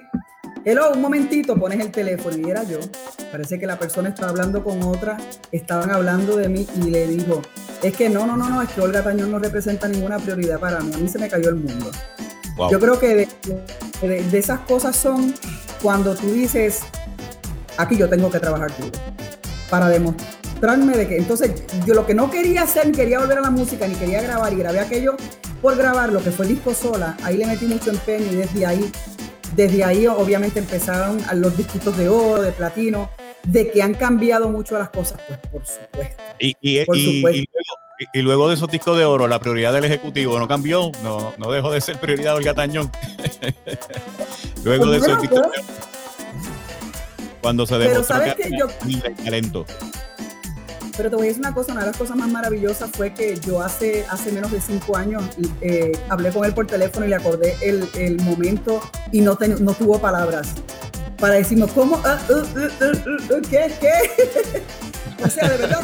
hello, 0.65 0.91
un 0.93 1.01
momentito, 1.01 1.55
pones 1.55 1.79
el 1.79 1.91
teléfono 1.91 2.37
y 2.37 2.49
era 2.49 2.63
yo. 2.63 2.79
Parece 3.31 3.59
que 3.59 3.65
la 3.65 3.79
persona 3.79 4.09
estaba 4.09 4.29
hablando 4.29 4.63
con 4.63 4.81
otra, 4.83 5.17
estaban 5.51 5.89
hablando 5.91 6.37
de 6.37 6.49
mí 6.49 6.67
y 6.75 6.89
le 6.89 7.07
dijo, 7.07 7.41
es 7.81 7.95
que 7.95 8.09
no, 8.09 8.25
no, 8.25 8.35
no, 8.35 8.49
no, 8.49 8.61
es 8.61 8.69
que 8.69 8.81
Olga 8.81 9.03
Tañón 9.03 9.31
no 9.31 9.39
representa 9.39 9.87
ninguna 9.87 10.19
prioridad 10.19 10.59
para 10.59 10.79
mí, 10.81 10.91
a 10.93 10.97
mí 10.97 11.07
se 11.07 11.19
me 11.19 11.29
cayó 11.29 11.49
el 11.49 11.55
mundo. 11.55 11.91
Yo 12.69 12.79
creo 12.79 12.99
que 12.99 13.27
de, 14.01 14.37
esas 14.37 14.59
cosas 14.61 14.95
son 14.95 15.33
cuando 15.81 16.13
tú 16.15 16.31
dices, 16.31 16.81
aquí 17.77 17.95
yo 17.95 18.09
tengo 18.09 18.29
que 18.29 18.39
trabajar 18.39 18.71
duro, 18.77 18.91
para 19.69 19.87
demostrarme 19.87 20.97
de 20.97 21.07
que, 21.07 21.17
entonces 21.17 21.51
yo 21.85 21.93
lo 21.93 22.05
que 22.05 22.13
no 22.13 22.29
quería 22.29 22.63
hacer, 22.63 22.87
ni 22.87 22.91
quería 22.91 23.19
volver 23.19 23.37
a 23.37 23.41
la 23.41 23.51
música, 23.51 23.87
ni 23.87 23.95
quería 23.95 24.21
grabar, 24.21 24.51
y 24.51 24.57
grabé 24.57 24.81
aquello 24.81 25.15
por 25.61 25.77
grabar, 25.77 26.11
lo 26.11 26.21
que 26.21 26.31
fue 26.31 26.45
el 26.45 26.55
disco 26.55 26.73
sola, 26.73 27.15
ahí 27.23 27.37
le 27.37 27.45
metí 27.45 27.65
mucho 27.65 27.91
empeño 27.91 28.25
y 28.31 28.35
desde 28.35 28.65
ahí 28.65 28.91
desde 29.55 29.83
ahí 29.83 30.07
obviamente 30.07 30.59
empezaron 30.59 31.19
los 31.35 31.57
disquitos 31.57 31.97
de 31.97 32.07
oro, 32.07 32.41
de 32.41 32.51
platino, 32.51 33.09
de 33.43 33.71
que 33.71 33.81
han 33.81 33.93
cambiado 33.93 34.49
mucho 34.49 34.77
las 34.77 34.89
cosas, 34.89 35.19
pues 35.27 35.39
por 35.51 35.65
supuesto. 35.65 36.23
Y, 38.13 38.21
luego, 38.21 38.47
de 38.47 38.55
esos 38.55 38.71
discos 38.71 38.97
de 38.97 39.05
oro, 39.05 39.27
la 39.27 39.39
prioridad 39.39 39.73
del 39.73 39.85
Ejecutivo 39.85 40.39
no 40.39 40.47
cambió, 40.47 40.91
no, 41.03 41.33
no 41.37 41.51
dejó 41.51 41.71
de 41.71 41.81
ser 41.81 41.99
prioridad 41.99 42.35
del 42.35 42.43
Gatañón. 42.43 42.91
luego 44.63 44.85
de 44.87 44.97
esos 44.97 45.21
discos 45.21 45.41
de 45.41 45.47
oro. 45.47 45.61
Cuando 47.41 47.65
se 47.65 47.77
demostró 47.77 48.21
que, 48.35 48.49
yo, 48.57 48.67
talento. 49.23 49.65
Pero 50.97 51.09
te 51.09 51.15
voy 51.15 51.25
a 51.25 51.27
decir 51.29 51.39
una 51.39 51.53
cosa, 51.53 51.71
una 51.71 51.81
de 51.81 51.87
las 51.87 51.97
cosas 51.97 52.17
más 52.17 52.29
maravillosas 52.29 52.91
fue 52.91 53.13
que 53.13 53.39
yo 53.39 53.61
hace, 53.61 54.05
hace 54.09 54.33
menos 54.33 54.51
de 54.51 54.59
cinco 54.59 54.97
años 54.97 55.23
eh, 55.61 55.93
hablé 56.09 56.29
con 56.29 56.43
él 56.43 56.53
por 56.53 56.67
teléfono 56.67 57.05
y 57.05 57.09
le 57.09 57.15
acordé 57.15 57.55
el, 57.61 57.87
el 57.95 58.19
momento 58.21 58.81
y 59.13 59.21
no, 59.21 59.37
no 59.61 59.73
tuvo 59.73 59.97
palabras 59.99 60.55
para 61.19 61.35
decirnos, 61.35 61.71
¿cómo? 61.71 62.01
Ah, 62.05 62.19
uh, 62.29 62.33
uh, 62.33 63.37
uh, 63.37 63.41
¿Qué? 63.49 63.71
¿Qué? 63.79 64.63
o 65.23 65.29
sea, 65.29 65.49
de 65.49 65.57
verdad. 65.57 65.81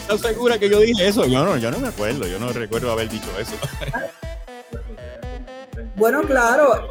¿Estás 0.00 0.20
segura 0.20 0.58
que 0.58 0.70
yo 0.70 0.80
dije 0.80 1.08
eso? 1.08 1.26
Yo 1.26 1.44
no, 1.44 1.56
yo 1.58 1.70
no 1.70 1.78
me 1.78 1.88
acuerdo, 1.88 2.26
yo 2.26 2.38
no 2.38 2.52
recuerdo 2.52 2.90
haber 2.90 3.08
dicho 3.10 3.28
eso. 3.38 3.52
bueno, 5.96 6.22
claro. 6.22 6.88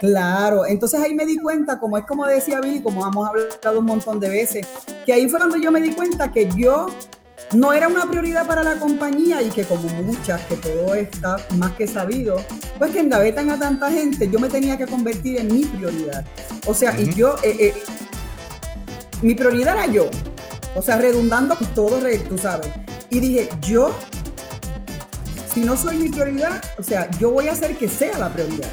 Claro, 0.00 0.64
entonces 0.64 1.00
ahí 1.00 1.12
me 1.12 1.26
di 1.26 1.38
cuenta, 1.38 1.78
como 1.80 1.98
es 1.98 2.06
como 2.06 2.24
decía 2.24 2.60
Billy, 2.60 2.80
como 2.80 3.04
hemos 3.06 3.28
hablado 3.28 3.80
un 3.80 3.84
montón 3.84 4.20
de 4.20 4.28
veces, 4.28 4.66
que 5.04 5.12
ahí 5.12 5.28
fue 5.28 5.40
cuando 5.40 5.56
yo 5.56 5.72
me 5.72 5.80
di 5.80 5.90
cuenta 5.90 6.30
que 6.30 6.48
yo 6.56 6.86
no 7.54 7.72
era 7.72 7.88
una 7.88 8.08
prioridad 8.08 8.46
para 8.46 8.62
la 8.62 8.76
compañía 8.76 9.40
y 9.42 9.48
que 9.48 9.64
como 9.64 9.88
muchas, 10.02 10.40
que 10.42 10.56
todo 10.56 10.94
está 10.94 11.38
más 11.56 11.72
que 11.72 11.86
sabido, 11.86 12.36
pues 12.78 12.90
que 12.90 13.00
engavetan 13.00 13.50
a 13.50 13.58
tanta 13.58 13.90
gente, 13.90 14.28
yo 14.30 14.38
me 14.38 14.48
tenía 14.48 14.76
que 14.76 14.86
convertir 14.86 15.38
en 15.38 15.52
mi 15.52 15.64
prioridad. 15.64 16.26
O 16.66 16.74
sea, 16.74 16.98
y 17.00 17.14
yo, 17.14 17.36
eh, 17.42 17.56
eh, 17.58 17.74
mi 19.22 19.34
prioridad 19.34 19.74
era 19.74 19.86
yo. 19.86 20.10
O 20.74 20.82
sea, 20.82 20.98
redundando 20.98 21.56
todo, 21.74 22.00
tú 22.28 22.36
sabes. 22.38 22.68
Y 23.10 23.20
dije, 23.20 23.48
yo, 23.62 23.94
si 25.52 25.60
no 25.60 25.76
soy 25.76 25.96
mi 25.96 26.10
prioridad, 26.10 26.62
o 26.78 26.82
sea, 26.82 27.10
yo 27.18 27.30
voy 27.30 27.48
a 27.48 27.52
hacer 27.52 27.76
que 27.76 27.88
sea 27.88 28.18
la 28.18 28.28
prioridad. 28.32 28.68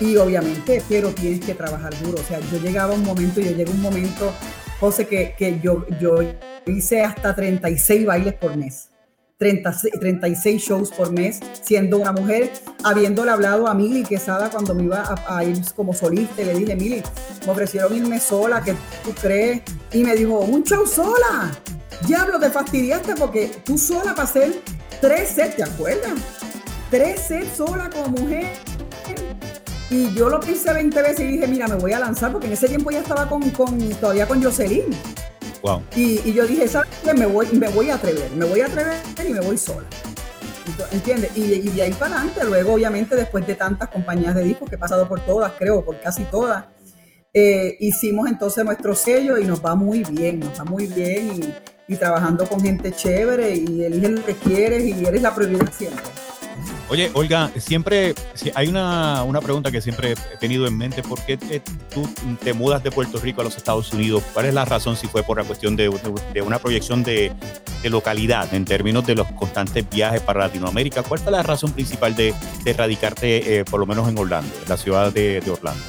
Y 0.00 0.16
obviamente, 0.16 0.82
pero 0.88 1.10
tienes 1.10 1.44
que 1.44 1.54
trabajar 1.54 1.96
duro. 2.02 2.18
O 2.20 2.24
sea, 2.24 2.40
yo 2.40 2.58
llegaba 2.58 2.94
un 2.94 3.04
momento, 3.04 3.40
yo 3.40 3.52
llegué 3.52 3.70
un 3.70 3.80
momento, 3.80 4.32
José, 4.80 5.06
que, 5.06 5.36
que 5.38 5.60
yo, 5.62 5.86
yo 6.00 6.16
hice 6.66 7.02
hasta 7.02 7.34
36 7.34 8.06
bailes 8.06 8.34
por 8.34 8.56
mes. 8.56 8.88
36 9.42 10.62
shows 10.62 10.90
por 10.92 11.12
mes, 11.12 11.40
siendo 11.62 11.98
una 11.98 12.12
mujer, 12.12 12.52
habiéndole 12.84 13.32
hablado 13.32 13.66
a 13.66 13.74
Mili 13.74 14.04
Quesada 14.04 14.50
cuando 14.50 14.74
me 14.74 14.84
iba 14.84 15.14
a, 15.26 15.44
ir 15.44 15.60
como 15.74 15.92
solista, 15.92 16.42
le 16.42 16.54
dije, 16.54 16.76
Mili, 16.76 17.02
me 17.44 17.52
ofrecieron 17.52 17.96
irme 17.96 18.20
sola, 18.20 18.62
¿qué 18.62 18.74
tú 19.04 19.12
crees? 19.20 19.62
Y 19.92 20.04
me 20.04 20.14
dijo, 20.14 20.38
un 20.40 20.62
show 20.62 20.86
sola. 20.86 21.50
Diablo, 22.06 22.38
te 22.38 22.50
fastidiaste 22.50 23.14
porque 23.16 23.50
tú 23.64 23.78
sola 23.78 24.14
para 24.14 24.24
hacer 24.24 24.60
tres 25.00 25.30
sets, 25.30 25.56
¿te 25.56 25.64
acuerdas? 25.64 26.12
Tres 26.90 27.20
sets 27.20 27.56
sola 27.56 27.90
como 27.90 28.08
mujer. 28.08 28.46
Y 29.90 30.12
yo 30.14 30.28
lo 30.28 30.40
pensé 30.40 30.72
20 30.72 31.02
veces 31.02 31.20
y 31.20 31.26
dije, 31.26 31.46
mira, 31.46 31.68
me 31.68 31.74
voy 31.74 31.92
a 31.92 31.98
lanzar, 31.98 32.32
porque 32.32 32.46
en 32.46 32.54
ese 32.54 32.68
tiempo 32.68 32.90
ya 32.90 33.00
estaba 33.00 33.28
con, 33.28 33.50
con 33.50 33.78
todavía 34.00 34.26
con 34.26 34.42
Jocelyn. 34.42 34.84
Y, 35.96 36.32
yo 36.32 36.46
dije, 36.46 36.66
¿sabes? 36.68 36.88
Me 37.16 37.26
voy, 37.26 37.46
me 37.52 37.68
voy 37.68 37.90
a 37.90 37.94
atrever, 37.94 38.30
me 38.32 38.44
voy 38.44 38.60
a 38.60 38.66
atrever 38.66 39.00
y 39.26 39.32
me 39.32 39.40
voy 39.40 39.58
sola. 39.58 39.86
¿Entiendes? 40.90 41.36
Y, 41.36 41.68
de 41.70 41.82
ahí 41.82 41.92
para 41.92 42.16
adelante, 42.16 42.44
luego 42.44 42.74
obviamente 42.74 43.16
después 43.16 43.46
de 43.46 43.54
tantas 43.54 43.88
compañías 43.88 44.34
de 44.34 44.44
discos 44.44 44.68
que 44.68 44.76
he 44.76 44.78
pasado 44.78 45.08
por 45.08 45.20
todas, 45.20 45.52
creo, 45.58 45.84
por 45.84 46.00
casi 46.00 46.24
todas, 46.24 46.64
eh, 47.34 47.76
hicimos 47.80 48.28
entonces 48.28 48.64
nuestro 48.64 48.94
sello 48.94 49.38
y 49.38 49.44
nos 49.44 49.64
va 49.64 49.74
muy 49.74 50.04
bien, 50.04 50.40
nos 50.40 50.58
va 50.58 50.64
muy 50.64 50.86
bien 50.86 51.42
y, 51.88 51.92
y 51.92 51.96
trabajando 51.96 52.46
con 52.46 52.60
gente 52.60 52.92
chévere 52.92 53.54
y 53.54 53.84
eliges 53.84 54.10
lo 54.10 54.24
que 54.24 54.34
quieres 54.34 54.84
y 54.84 55.04
eres 55.04 55.22
la 55.22 55.34
prioridad 55.34 55.72
siempre. 55.72 56.04
Oye, 56.92 57.10
Olga, 57.14 57.50
siempre 57.56 58.14
hay 58.54 58.68
una, 58.68 59.22
una, 59.22 59.40
pregunta 59.40 59.70
que 59.70 59.80
siempre 59.80 60.12
he 60.12 60.36
tenido 60.36 60.66
en 60.66 60.76
mente. 60.76 61.02
¿Por 61.02 61.18
qué 61.24 61.38
tú 61.88 62.06
te 62.44 62.52
mudas 62.52 62.82
de 62.82 62.90
Puerto 62.90 63.18
Rico 63.18 63.40
a 63.40 63.44
los 63.44 63.56
Estados 63.56 63.94
Unidos? 63.94 64.22
¿Cuál 64.34 64.44
es 64.44 64.52
la 64.52 64.66
razón 64.66 64.94
si 64.94 65.06
fue 65.06 65.22
por 65.22 65.38
la 65.38 65.44
cuestión 65.44 65.74
de, 65.74 65.88
de, 65.88 66.14
de 66.34 66.42
una 66.42 66.58
proyección 66.58 67.02
de, 67.02 67.32
localidad 67.84 68.52
en 68.52 68.66
términos 68.66 69.06
de 69.06 69.14
los 69.14 69.26
constantes 69.32 69.88
viajes 69.88 70.20
para 70.20 70.40
Latinoamérica? 70.40 71.02
¿Cuál 71.02 71.18
fue 71.18 71.32
la 71.32 71.42
razón 71.42 71.72
principal 71.72 72.14
de, 72.14 72.34
radicarte, 72.76 73.60
eh, 73.60 73.64
por 73.64 73.80
lo 73.80 73.86
menos 73.86 74.06
en 74.10 74.18
Orlando, 74.18 74.54
en 74.62 74.68
la 74.68 74.76
ciudad 74.76 75.10
de, 75.10 75.42
Orlando? 75.50 75.82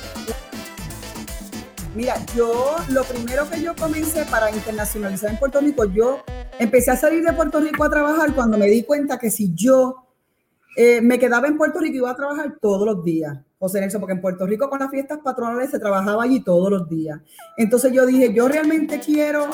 Mira, 1.95 2.15
yo 2.33 2.77
lo 2.87 3.03
primero 3.03 3.49
que 3.49 3.61
yo 3.61 3.75
comencé 3.75 4.23
para 4.23 4.49
internacionalizar 4.51 5.31
en 5.31 5.37
Puerto 5.37 5.59
Rico, 5.59 5.83
yo 5.83 6.23
empecé 6.59 6.91
a 6.91 6.95
salir 6.95 7.25
de 7.25 7.33
Puerto 7.33 7.59
Rico 7.59 7.83
a 7.83 7.89
trabajar 7.89 8.33
cuando 8.33 8.57
me 8.57 8.67
di 8.67 8.83
cuenta 8.83 9.19
que 9.19 9.29
si 9.29 9.53
yo 9.53 10.02
eh, 10.75 11.01
me 11.01 11.19
quedaba 11.19 11.47
en 11.47 11.57
Puerto 11.57 11.79
Rico 11.79 11.95
y 11.95 11.97
iba 11.97 12.11
a 12.11 12.15
trabajar 12.15 12.57
todos 12.61 12.85
los 12.85 13.03
días, 13.03 13.37
José 13.59 13.79
Nelson, 13.79 14.01
porque 14.01 14.13
en 14.13 14.21
Puerto 14.21 14.45
Rico 14.45 14.69
con 14.69 14.79
las 14.79 14.89
fiestas 14.89 15.19
patronales 15.23 15.69
se 15.69 15.79
trabajaba 15.79 16.23
allí 16.23 16.39
todos 16.41 16.69
los 16.71 16.89
días. 16.89 17.19
Entonces 17.57 17.91
yo 17.91 18.05
dije, 18.05 18.33
yo 18.33 18.47
realmente 18.47 18.99
quiero 18.99 19.49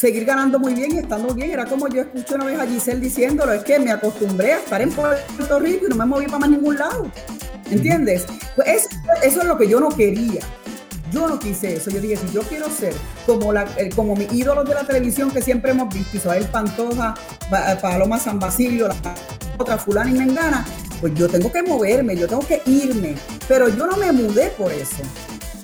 seguir 0.00 0.24
ganando 0.24 0.58
muy 0.58 0.72
bien 0.72 0.92
y 0.92 0.98
estando 0.98 1.34
bien. 1.34 1.50
Era 1.50 1.66
como 1.66 1.88
yo 1.88 2.00
escuché 2.00 2.34
una 2.34 2.46
vez 2.46 2.58
a 2.58 2.66
Giselle 2.66 3.00
diciéndolo, 3.00 3.52
es 3.52 3.64
que 3.64 3.78
me 3.78 3.90
acostumbré 3.90 4.54
a 4.54 4.58
estar 4.58 4.80
en 4.80 4.90
Puerto 4.90 5.60
Rico 5.60 5.86
y 5.86 5.88
no 5.90 5.96
me 5.96 6.06
moví 6.06 6.24
para 6.26 6.38
más 6.38 6.50
ningún 6.50 6.78
lado. 6.78 7.10
¿Entiendes? 7.70 8.26
Pues 8.56 8.68
eso, 8.68 8.88
eso 9.22 9.40
es 9.42 9.46
lo 9.46 9.58
que 9.58 9.68
yo 9.68 9.78
no 9.78 9.90
quería. 9.90 10.40
Yo 11.10 11.28
no 11.28 11.38
quise 11.38 11.74
eso. 11.74 11.90
Yo 11.90 12.00
dije, 12.00 12.16
si 12.16 12.32
yo 12.32 12.42
quiero 12.42 12.68
ser 12.68 12.94
como, 13.26 13.52
la, 13.52 13.66
como 13.94 14.14
mis 14.14 14.32
ídolos 14.32 14.68
de 14.68 14.74
la 14.74 14.84
televisión 14.84 15.30
que 15.30 15.42
siempre 15.42 15.72
hemos 15.72 15.92
visto, 15.92 16.16
Isabel 16.16 16.44
Pantoja, 16.46 17.14
Paloma 17.80 18.18
San 18.18 18.38
Basilio, 18.38 18.88
la 18.88 18.96
otra 19.58 19.78
fulana 19.78 20.10
y 20.10 20.14
mengana, 20.14 20.64
pues 21.00 21.14
yo 21.14 21.28
tengo 21.28 21.50
que 21.50 21.62
moverme, 21.62 22.16
yo 22.16 22.28
tengo 22.28 22.46
que 22.46 22.62
irme. 22.66 23.14
Pero 23.48 23.68
yo 23.68 23.86
no 23.86 23.96
me 23.96 24.12
mudé 24.12 24.48
por 24.50 24.72
eso. 24.72 25.02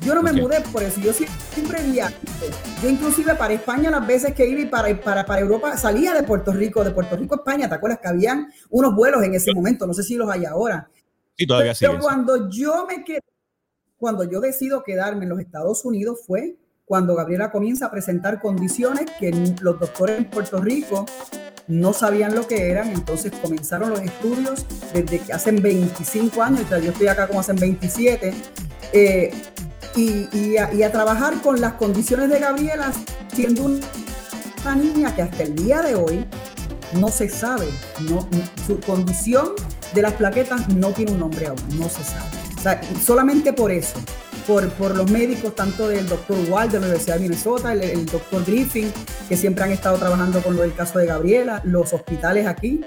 Yo 0.07 0.15
no 0.15 0.23
me 0.23 0.33
mudé 0.33 0.61
por 0.61 0.85
eso, 0.85 1.01
yo 1.01 1.13
siempre 1.13 1.83
viajé. 1.83 2.15
Yo 2.81 2.89
inclusive 2.89 3.35
para 3.35 3.55
España 3.55 3.91
las 3.91 4.07
veces 4.07 4.35
que 4.35 4.47
iba 4.47 4.61
y 4.61 4.67
para, 4.67 5.01
para, 5.01 5.27
para 5.27 5.41
Europa 5.41 5.77
salía 5.77 6.15
de 6.15 6.23
Puerto 6.23 6.53
Rico, 6.53 6.85
de 6.85 6.93
Puerto 6.93 7.17
Rico 7.17 7.35
a 7.35 7.39
España, 7.39 7.69
¿te 7.69 7.75
acuerdas 7.75 7.99
que 8.01 8.07
habían 8.07 8.47
unos 8.71 8.95
vuelos 8.95 9.25
en 9.25 9.35
ese 9.35 9.53
momento? 9.53 9.85
No 9.85 9.93
sé 9.93 10.05
si 10.05 10.15
los 10.15 10.31
hay 10.31 10.45
ahora. 10.45 10.89
Sí, 11.37 11.45
todavía 11.45 11.73
Pero, 11.79 11.93
pero 11.95 12.03
cuando 12.05 12.49
yo 12.49 12.87
me 12.87 13.03
quedé, 13.03 13.21
cuando 13.99 14.25
yo 14.25 14.41
decido 14.41 14.83
quedarme 14.83 15.25
en 15.25 15.31
los 15.31 15.41
Estados 15.41 15.85
Unidos 15.85 16.21
fue 16.27 16.57
cuando 16.85 17.17
Gabriela 17.17 17.51
comienza 17.51 17.87
a 17.87 17.91
presentar 17.91 18.41
condiciones 18.41 19.07
que 19.19 19.33
los 19.61 19.81
doctores 19.81 20.19
en 20.19 20.31
Puerto 20.31 20.61
Rico 20.61 21.05
no 21.67 21.93
sabían 21.93 22.35
lo 22.35 22.47
que 22.47 22.71
eran, 22.71 22.91
entonces 22.91 23.33
comenzaron 23.43 23.91
los 23.91 24.01
estudios 24.01 24.65
desde 24.93 25.19
que 25.19 25.33
hacen 25.33 25.61
25 25.61 26.41
años, 26.43 26.63
yo 26.71 26.93
estoy 26.93 27.09
acá 27.09 27.27
como 27.27 27.41
hacen 27.41 27.57
27, 27.57 28.33
eh, 28.93 29.35
y, 29.97 30.57
a, 30.59 30.93
trabajar 30.93 31.41
con 31.41 31.61
las 31.61 31.73
condiciones 31.73 32.29
de 32.29 32.39
Gabriela, 32.39 32.93
siendo 33.35 33.65
una 33.65 34.77
niña 34.77 35.17
que 35.17 35.23
hasta 35.23 35.43
el 35.43 35.57
día 35.57 35.81
de 35.83 35.97
hoy 35.97 36.25
no 37.01 37.09
se 37.09 37.29
sabe, 37.29 37.67
su 38.67 38.79
condición 38.81 39.53
de 39.95 40.03
las 40.03 40.13
plaquetas 40.13 40.69
no 40.69 40.93
tiene 40.93 41.13
un 41.13 41.19
nombre 41.19 41.47
aún, 41.47 41.59
no 41.79 41.89
se 41.89 42.05
sabe. 42.05 42.46
Solamente 43.01 43.53
por 43.53 43.71
eso 43.71 43.99
por, 44.47 44.69
por 44.71 44.97
los 44.97 45.11
médicos, 45.11 45.55
tanto 45.55 45.89
del 45.89 46.09
doctor 46.09 46.37
Wald 46.49 46.73
de 46.73 46.79
la 46.79 46.87
Universidad 46.87 47.17
de 47.17 47.23
Minnesota, 47.23 47.73
el, 47.73 47.83
el 47.83 48.07
doctor 48.07 48.45
Griffin, 48.45 48.93
que 49.29 49.37
siempre 49.37 49.65
han 49.65 49.73
estado 49.73 49.99
trabajando 49.99 50.41
con 50.41 50.57
lo 50.57 50.63
del 50.63 50.75
caso 50.75 50.99
de 50.99 51.07
Gabriela, 51.07 51.61
los 51.65 51.93
hospitales 51.93 52.47
aquí, 52.47 52.81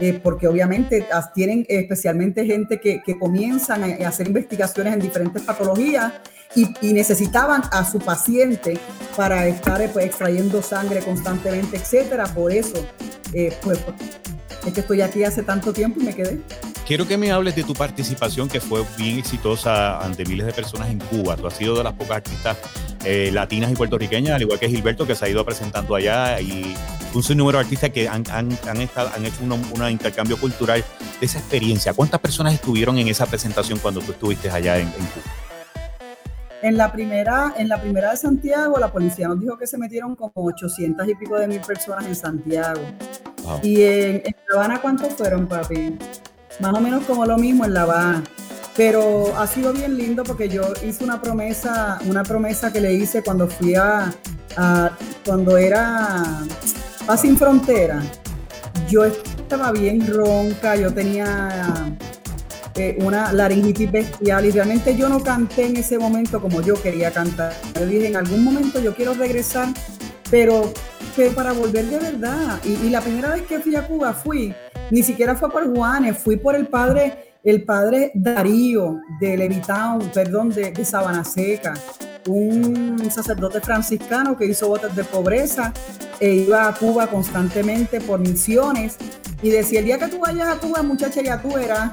eh, 0.00 0.18
porque 0.20 0.48
obviamente 0.48 1.06
tienen 1.34 1.64
especialmente 1.68 2.44
gente 2.44 2.80
que, 2.80 3.00
que, 3.04 3.16
comienzan 3.16 3.84
a 3.84 4.08
hacer 4.08 4.26
investigaciones 4.26 4.92
en 4.92 5.00
diferentes 5.00 5.42
patologías 5.42 6.12
y, 6.56 6.92
necesitaban 6.92 7.62
a 7.70 7.84
su 7.84 8.00
paciente 8.00 8.78
para 9.16 9.46
estar 9.46 9.88
pues, 9.92 10.06
extrayendo 10.06 10.62
sangre 10.62 11.00
constantemente, 11.00 11.76
etcétera. 11.76 12.24
Por 12.26 12.50
eso, 12.50 12.84
eh, 13.32 13.52
pues, 13.62 13.78
es 14.66 14.72
que 14.72 14.80
estoy 14.80 15.00
aquí 15.00 15.24
hace 15.24 15.42
tanto 15.42 15.72
tiempo 15.72 16.00
y 16.00 16.04
me 16.04 16.14
quedé. 16.14 16.40
Quiero 16.86 17.06
que 17.06 17.16
me 17.16 17.30
hables 17.30 17.54
de 17.56 17.64
tu 17.64 17.74
participación 17.74 18.48
que 18.48 18.60
fue 18.60 18.84
bien 18.98 19.18
exitosa 19.18 20.04
ante 20.04 20.24
miles 20.24 20.46
de 20.46 20.52
personas 20.52 20.90
en 20.90 20.98
Cuba. 20.98 21.36
Tú 21.36 21.46
has 21.46 21.54
sido 21.54 21.76
de 21.76 21.84
las 21.84 21.94
pocas 21.94 22.18
artistas 22.18 22.56
eh, 23.04 23.30
latinas 23.32 23.70
y 23.70 23.74
puertorriqueñas, 23.74 24.34
al 24.34 24.42
igual 24.42 24.58
que 24.58 24.68
Gilberto, 24.68 25.06
que 25.06 25.14
se 25.14 25.24
ha 25.24 25.28
ido 25.28 25.44
presentando 25.44 25.94
allá 25.94 26.40
y 26.40 26.74
un 27.14 27.22
sinnúmero 27.22 27.58
de 27.58 27.64
artistas 27.64 27.90
que 27.90 28.08
han, 28.08 28.24
han, 28.30 28.58
han, 28.68 28.80
estado, 28.80 29.10
han 29.14 29.24
hecho 29.24 29.36
un 29.42 29.90
intercambio 29.90 30.38
cultural 30.38 30.84
de 31.20 31.26
esa 31.26 31.38
experiencia. 31.38 31.94
¿Cuántas 31.94 32.20
personas 32.20 32.54
estuvieron 32.54 32.98
en 32.98 33.08
esa 33.08 33.26
presentación 33.26 33.78
cuando 33.78 34.00
tú 34.00 34.12
estuviste 34.12 34.50
allá 34.50 34.78
en, 34.78 34.88
en 34.88 35.06
Cuba? 35.06 35.43
En 36.64 36.78
la, 36.78 36.90
primera, 36.90 37.52
en 37.58 37.68
la 37.68 37.78
primera 37.78 38.12
de 38.12 38.16
Santiago, 38.16 38.78
la 38.78 38.90
policía 38.90 39.28
nos 39.28 39.38
dijo 39.38 39.58
que 39.58 39.66
se 39.66 39.76
metieron 39.76 40.16
como 40.16 40.32
800 40.34 41.06
y 41.06 41.14
pico 41.14 41.36
de 41.36 41.46
mil 41.46 41.60
personas 41.60 42.06
en 42.06 42.16
Santiago. 42.16 42.80
Wow. 43.42 43.60
Y 43.62 43.82
en, 43.82 44.22
en 44.24 44.34
La 44.48 44.54
Habana, 44.54 44.80
¿cuántos 44.80 45.12
fueron, 45.12 45.46
papi? 45.46 45.98
más 46.60 46.72
o 46.72 46.80
menos 46.80 47.04
como 47.04 47.26
lo 47.26 47.36
mismo 47.36 47.66
en 47.66 47.74
La 47.74 47.82
Habana. 47.82 48.24
Pero 48.78 49.36
ha 49.36 49.46
sido 49.46 49.74
bien 49.74 49.98
lindo 49.98 50.24
porque 50.24 50.48
yo 50.48 50.62
hice 50.82 51.04
una 51.04 51.20
promesa, 51.20 51.98
una 52.06 52.22
promesa 52.22 52.72
que 52.72 52.80
le 52.80 52.94
hice 52.94 53.22
cuando 53.22 53.46
fui 53.46 53.74
a, 53.74 54.10
a 54.56 54.90
cuando 55.22 55.58
era 55.58 56.22
a 57.06 57.16
Sin 57.18 57.36
Frontera. 57.36 58.02
Yo 58.88 59.04
estaba 59.04 59.70
bien 59.70 60.06
ronca, 60.06 60.76
yo 60.76 60.94
tenía 60.94 61.94
eh, 62.76 62.96
una 63.00 63.32
laringitis 63.32 63.92
bestial 63.92 64.46
y 64.46 64.50
realmente 64.50 64.96
yo 64.96 65.08
no 65.08 65.22
canté 65.22 65.66
en 65.66 65.76
ese 65.76 65.96
momento 65.96 66.40
como 66.40 66.60
yo 66.60 66.74
quería 66.74 67.12
cantar. 67.12 67.52
Yo 67.78 67.86
dije, 67.86 68.08
en 68.08 68.16
algún 68.16 68.42
momento 68.42 68.80
yo 68.80 68.94
quiero 68.94 69.14
regresar, 69.14 69.68
pero, 70.28 70.72
pero 71.14 71.32
para 71.34 71.52
volver 71.52 71.86
de 71.86 71.98
verdad. 71.98 72.58
Y, 72.64 72.90
la 72.90 73.00
primera 73.00 73.30
vez 73.30 73.42
que 73.42 73.60
fui 73.60 73.76
a 73.76 73.86
Cuba 73.86 74.12
fui 74.12 74.52
ni 74.90 75.02
siquiera 75.02 75.36
fue 75.36 75.50
por 75.50 75.72
Juanes, 75.72 76.18
fui 76.18 76.36
por 76.36 76.56
el 76.56 76.66
padre, 76.66 77.36
el 77.44 77.62
padre 77.62 78.10
Darío 78.14 79.00
de 79.20 79.36
Levitown, 79.36 80.10
perdón, 80.12 80.50
de, 80.50 80.72
de 80.72 80.84
Sabana 80.84 81.24
Seca, 81.24 81.74
un 82.26 83.08
sacerdote 83.10 83.60
franciscano 83.60 84.36
que 84.36 84.46
hizo 84.46 84.68
votos 84.68 84.94
de 84.96 85.04
pobreza 85.04 85.72
e 86.18 86.34
iba 86.34 86.68
a 86.68 86.74
Cuba 86.74 87.06
constantemente 87.06 88.00
por 88.00 88.18
misiones 88.18 88.96
y 89.42 89.50
decía, 89.50 89.80
el 89.80 89.84
día 89.84 89.98
que 89.98 90.08
tú 90.08 90.18
vayas 90.18 90.48
a 90.48 90.58
Cuba, 90.58 90.82
muchacha, 90.82 91.22
ya 91.22 91.40
tú 91.40 91.56
eras, 91.56 91.92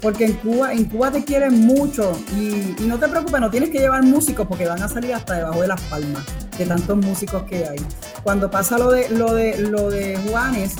porque 0.00 0.26
en 0.26 0.34
Cuba, 0.34 0.72
en 0.72 0.84
Cuba 0.84 1.10
te 1.10 1.24
quieren 1.24 1.66
mucho 1.66 2.12
y, 2.36 2.74
y, 2.78 2.86
no 2.86 2.98
te 2.98 3.08
preocupes, 3.08 3.40
no 3.40 3.50
tienes 3.50 3.70
que 3.70 3.78
llevar 3.78 4.02
músicos 4.02 4.46
porque 4.46 4.66
van 4.66 4.82
a 4.82 4.88
salir 4.88 5.14
hasta 5.14 5.34
debajo 5.34 5.60
de 5.62 5.68
las 5.68 5.80
palmas 5.82 6.24
de 6.58 6.66
tantos 6.66 6.96
músicos 6.96 7.42
que 7.44 7.66
hay. 7.66 7.78
Cuando 8.22 8.50
pasa 8.50 8.78
lo 8.78 8.90
de, 8.90 9.08
lo 9.10 9.34
de, 9.34 9.58
lo 9.58 9.90
de 9.90 10.16
Juanes, 10.28 10.74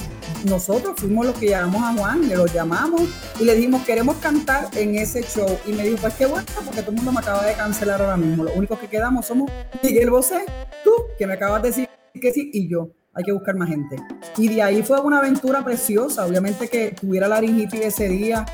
nosotros 0.44 0.94
fuimos 0.96 1.26
los 1.26 1.34
que 1.36 1.48
llamamos 1.48 1.82
a 1.82 1.92
Juan, 1.94 2.28
le 2.28 2.36
lo 2.36 2.46
llamamos 2.46 3.02
y 3.40 3.44
le 3.44 3.54
dijimos, 3.54 3.82
queremos 3.84 4.16
cantar 4.16 4.68
en 4.76 4.96
ese 4.96 5.22
show. 5.22 5.58
Y 5.66 5.72
me 5.72 5.84
dijo, 5.84 5.98
pues 6.00 6.14
qué 6.14 6.26
bueno, 6.26 6.46
porque 6.64 6.80
todo 6.80 6.90
el 6.90 6.96
mundo 6.96 7.12
me 7.12 7.20
acaba 7.20 7.44
de 7.44 7.54
cancelar 7.54 8.00
ahora 8.00 8.16
mismo. 8.16 8.44
Los 8.44 8.56
únicos 8.56 8.78
que 8.78 8.88
quedamos 8.88 9.26
somos 9.26 9.50
Miguel 9.82 10.10
Bosé, 10.10 10.44
tú, 10.84 10.90
que 11.18 11.26
me 11.26 11.34
acabas 11.34 11.62
de 11.62 11.68
decir 11.68 11.88
que 12.20 12.32
sí, 12.32 12.50
y 12.52 12.68
yo. 12.68 12.95
Hay 13.16 13.24
que 13.24 13.32
buscar 13.32 13.56
más 13.56 13.68
gente. 13.68 13.96
Y 14.36 14.48
de 14.48 14.62
ahí 14.62 14.82
fue 14.82 15.00
una 15.00 15.18
aventura 15.18 15.64
preciosa. 15.64 16.26
Obviamente 16.26 16.68
que 16.68 16.92
tuviera 16.92 17.28
la 17.28 17.36
laringitis 17.36 17.80
ese 17.80 18.08
día 18.08 18.44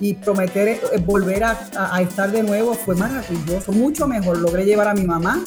y 0.00 0.14
prometer 0.14 0.68
eh, 0.68 0.80
volver 1.04 1.44
a, 1.44 2.00
estar 2.00 2.30
de 2.30 2.42
nuevo 2.42 2.74
fue 2.74 2.94
maravilloso, 2.96 3.72
mucho 3.72 4.08
mejor. 4.08 4.38
Logré 4.38 4.64
llevar 4.64 4.88
a 4.88 4.94
mi 4.94 5.04
mamá 5.04 5.44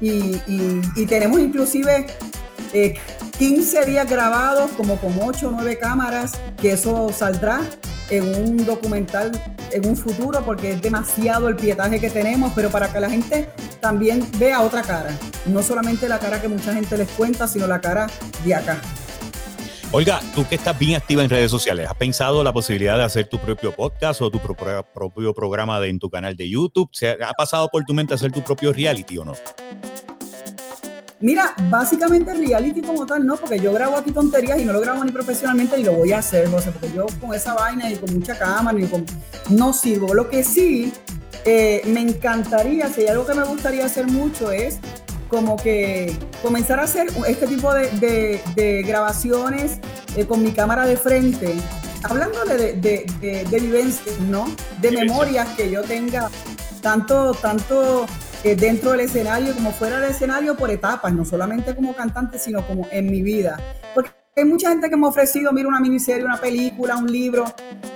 y, 0.00 0.36
y 0.96 1.06
tenemos 1.06 1.38
inclusive 1.38 2.06
eh, 2.72 2.94
15 3.38 3.86
días 3.86 4.08
grabados, 4.08 4.70
como 4.72 4.96
con 4.96 5.18
8 5.20 5.48
o 5.48 5.50
9 5.50 5.78
cámaras, 5.78 6.32
que 6.60 6.72
eso 6.72 7.10
saldrá 7.12 7.60
en 8.10 8.24
un 8.36 8.64
documental 8.64 9.32
en 9.72 9.88
un 9.88 9.96
futuro 9.96 10.44
porque 10.44 10.72
es 10.72 10.82
demasiado 10.82 11.48
el 11.48 11.56
pietaje 11.56 11.98
que 11.98 12.10
tenemos, 12.10 12.52
pero 12.54 12.70
para 12.70 12.92
que 12.92 13.00
la 13.00 13.08
gente 13.08 13.48
también 13.80 14.26
vea 14.38 14.60
otra 14.60 14.82
cara, 14.82 15.16
no 15.46 15.62
solamente 15.62 16.08
la 16.08 16.18
cara 16.18 16.40
que 16.40 16.48
mucha 16.48 16.74
gente 16.74 16.96
les 16.98 17.08
cuenta, 17.10 17.48
sino 17.48 17.66
la 17.66 17.80
cara 17.80 18.06
de 18.44 18.54
acá. 18.54 18.80
Olga, 19.94 20.20
tú 20.34 20.46
que 20.48 20.54
estás 20.54 20.78
bien 20.78 20.96
activa 20.96 21.22
en 21.22 21.28
redes 21.28 21.50
sociales, 21.50 21.86
¿has 21.86 21.96
pensado 21.96 22.42
la 22.42 22.52
posibilidad 22.52 22.96
de 22.96 23.04
hacer 23.04 23.28
tu 23.28 23.38
propio 23.38 23.72
podcast 23.72 24.22
o 24.22 24.30
tu 24.30 24.38
propio, 24.38 25.34
programa 25.34 25.84
en 25.86 25.98
tu 25.98 26.08
canal 26.08 26.34
de 26.34 26.48
YouTube? 26.48 26.88
¿Se 26.92 27.10
ha 27.10 27.32
pasado 27.36 27.68
por 27.68 27.84
tu 27.84 27.92
mente 27.92 28.14
hacer 28.14 28.32
tu 28.32 28.42
propio 28.42 28.72
reality 28.72 29.18
o 29.18 29.24
no? 29.26 29.34
Mira, 31.22 31.54
básicamente 31.70 32.34
reality 32.34 32.82
como 32.82 33.06
tal, 33.06 33.24
no, 33.24 33.36
porque 33.36 33.60
yo 33.60 33.72
grabo 33.72 33.96
aquí 33.96 34.10
tonterías 34.10 34.58
y 34.58 34.64
no 34.64 34.72
lo 34.72 34.80
grabo 34.80 35.04
ni 35.04 35.12
profesionalmente 35.12 35.78
y 35.78 35.84
lo 35.84 35.92
voy 35.92 36.12
a 36.12 36.18
hacer, 36.18 36.50
José, 36.50 36.72
porque 36.72 36.92
yo 36.92 37.06
con 37.20 37.32
esa 37.32 37.54
vaina 37.54 37.88
y 37.88 37.94
con 37.94 38.12
mucha 38.12 38.36
cámara 38.36 38.76
y 38.76 38.86
con, 38.86 39.06
no 39.48 39.72
sirvo. 39.72 40.14
Lo 40.14 40.28
que 40.28 40.42
sí 40.42 40.92
eh, 41.44 41.80
me 41.86 42.00
encantaría, 42.00 42.88
si 42.88 43.02
hay 43.02 43.06
algo 43.06 43.24
que 43.24 43.34
me 43.34 43.44
gustaría 43.44 43.86
hacer 43.86 44.08
mucho 44.08 44.50
es 44.50 44.80
como 45.28 45.56
que 45.56 46.12
comenzar 46.42 46.80
a 46.80 46.82
hacer 46.82 47.06
este 47.28 47.46
tipo 47.46 47.72
de, 47.72 48.82
grabaciones 48.84 49.78
eh, 50.16 50.26
con 50.26 50.42
mi 50.42 50.50
cámara 50.50 50.86
de 50.86 50.96
frente, 50.96 51.54
hablándole 52.02 52.56
de, 52.56 53.06
de, 53.20 53.44
de 53.48 53.60
vivencias, 53.60 54.18
¿no? 54.22 54.50
De 54.80 54.90
memorias 54.90 55.48
que 55.56 55.70
yo 55.70 55.82
tenga, 55.82 56.28
tanto, 56.80 57.32
tanto 57.34 58.06
eh, 58.44 58.56
dentro 58.56 58.90
del 58.90 59.00
escenario 59.00 59.54
como 59.54 59.72
fuera 59.72 60.00
del 60.00 60.10
escenario 60.10 60.56
por 60.56 60.70
etapas, 60.70 61.12
no 61.12 61.24
solamente 61.24 61.74
como 61.76 61.94
cantante, 61.94 62.38
sino 62.38 62.66
como 62.66 62.88
en 62.90 63.10
mi 63.10 63.22
vida. 63.22 63.60
Porque 63.94 64.10
hay 64.34 64.44
mucha 64.44 64.70
gente 64.70 64.88
que 64.88 64.96
me 64.96 65.06
ha 65.06 65.10
ofrecido, 65.10 65.52
mira, 65.52 65.68
una 65.68 65.78
miniserie, 65.78 66.24
una 66.24 66.40
película, 66.40 66.96
un 66.96 67.10
libro, 67.10 67.44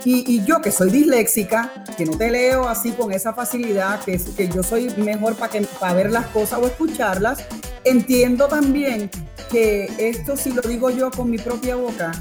y, 0.05 0.43
yo 0.45 0.61
que 0.61 0.71
soy 0.71 0.89
disléxica, 0.89 1.83
que 1.97 2.05
no 2.05 2.17
te 2.17 2.31
leo 2.31 2.69
así 2.69 2.91
con 2.91 3.11
esa 3.11 3.33
facilidad, 3.33 3.99
que, 4.01 4.17
que 4.37 4.47
yo 4.47 4.63
soy 4.63 4.89
mejor 4.97 5.35
para 5.35 5.51
para 5.79 5.93
ver 5.93 6.11
las 6.11 6.27
cosas 6.27 6.59
o 6.59 6.67
escucharlas, 6.67 7.43
entiendo 7.83 8.47
también 8.47 9.09
que 9.51 9.89
esto, 9.97 10.37
si 10.37 10.53
lo 10.53 10.61
digo 10.61 10.89
yo 10.89 11.11
con 11.11 11.29
mi 11.29 11.37
propia 11.37 11.75
boca, 11.75 12.11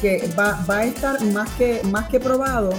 que 0.00 0.28
va, 0.38 0.64
va 0.68 0.78
a 0.78 0.84
estar 0.84 1.22
más 1.26 1.48
que, 1.50 1.80
más 1.84 2.08
que 2.08 2.20
probado 2.20 2.72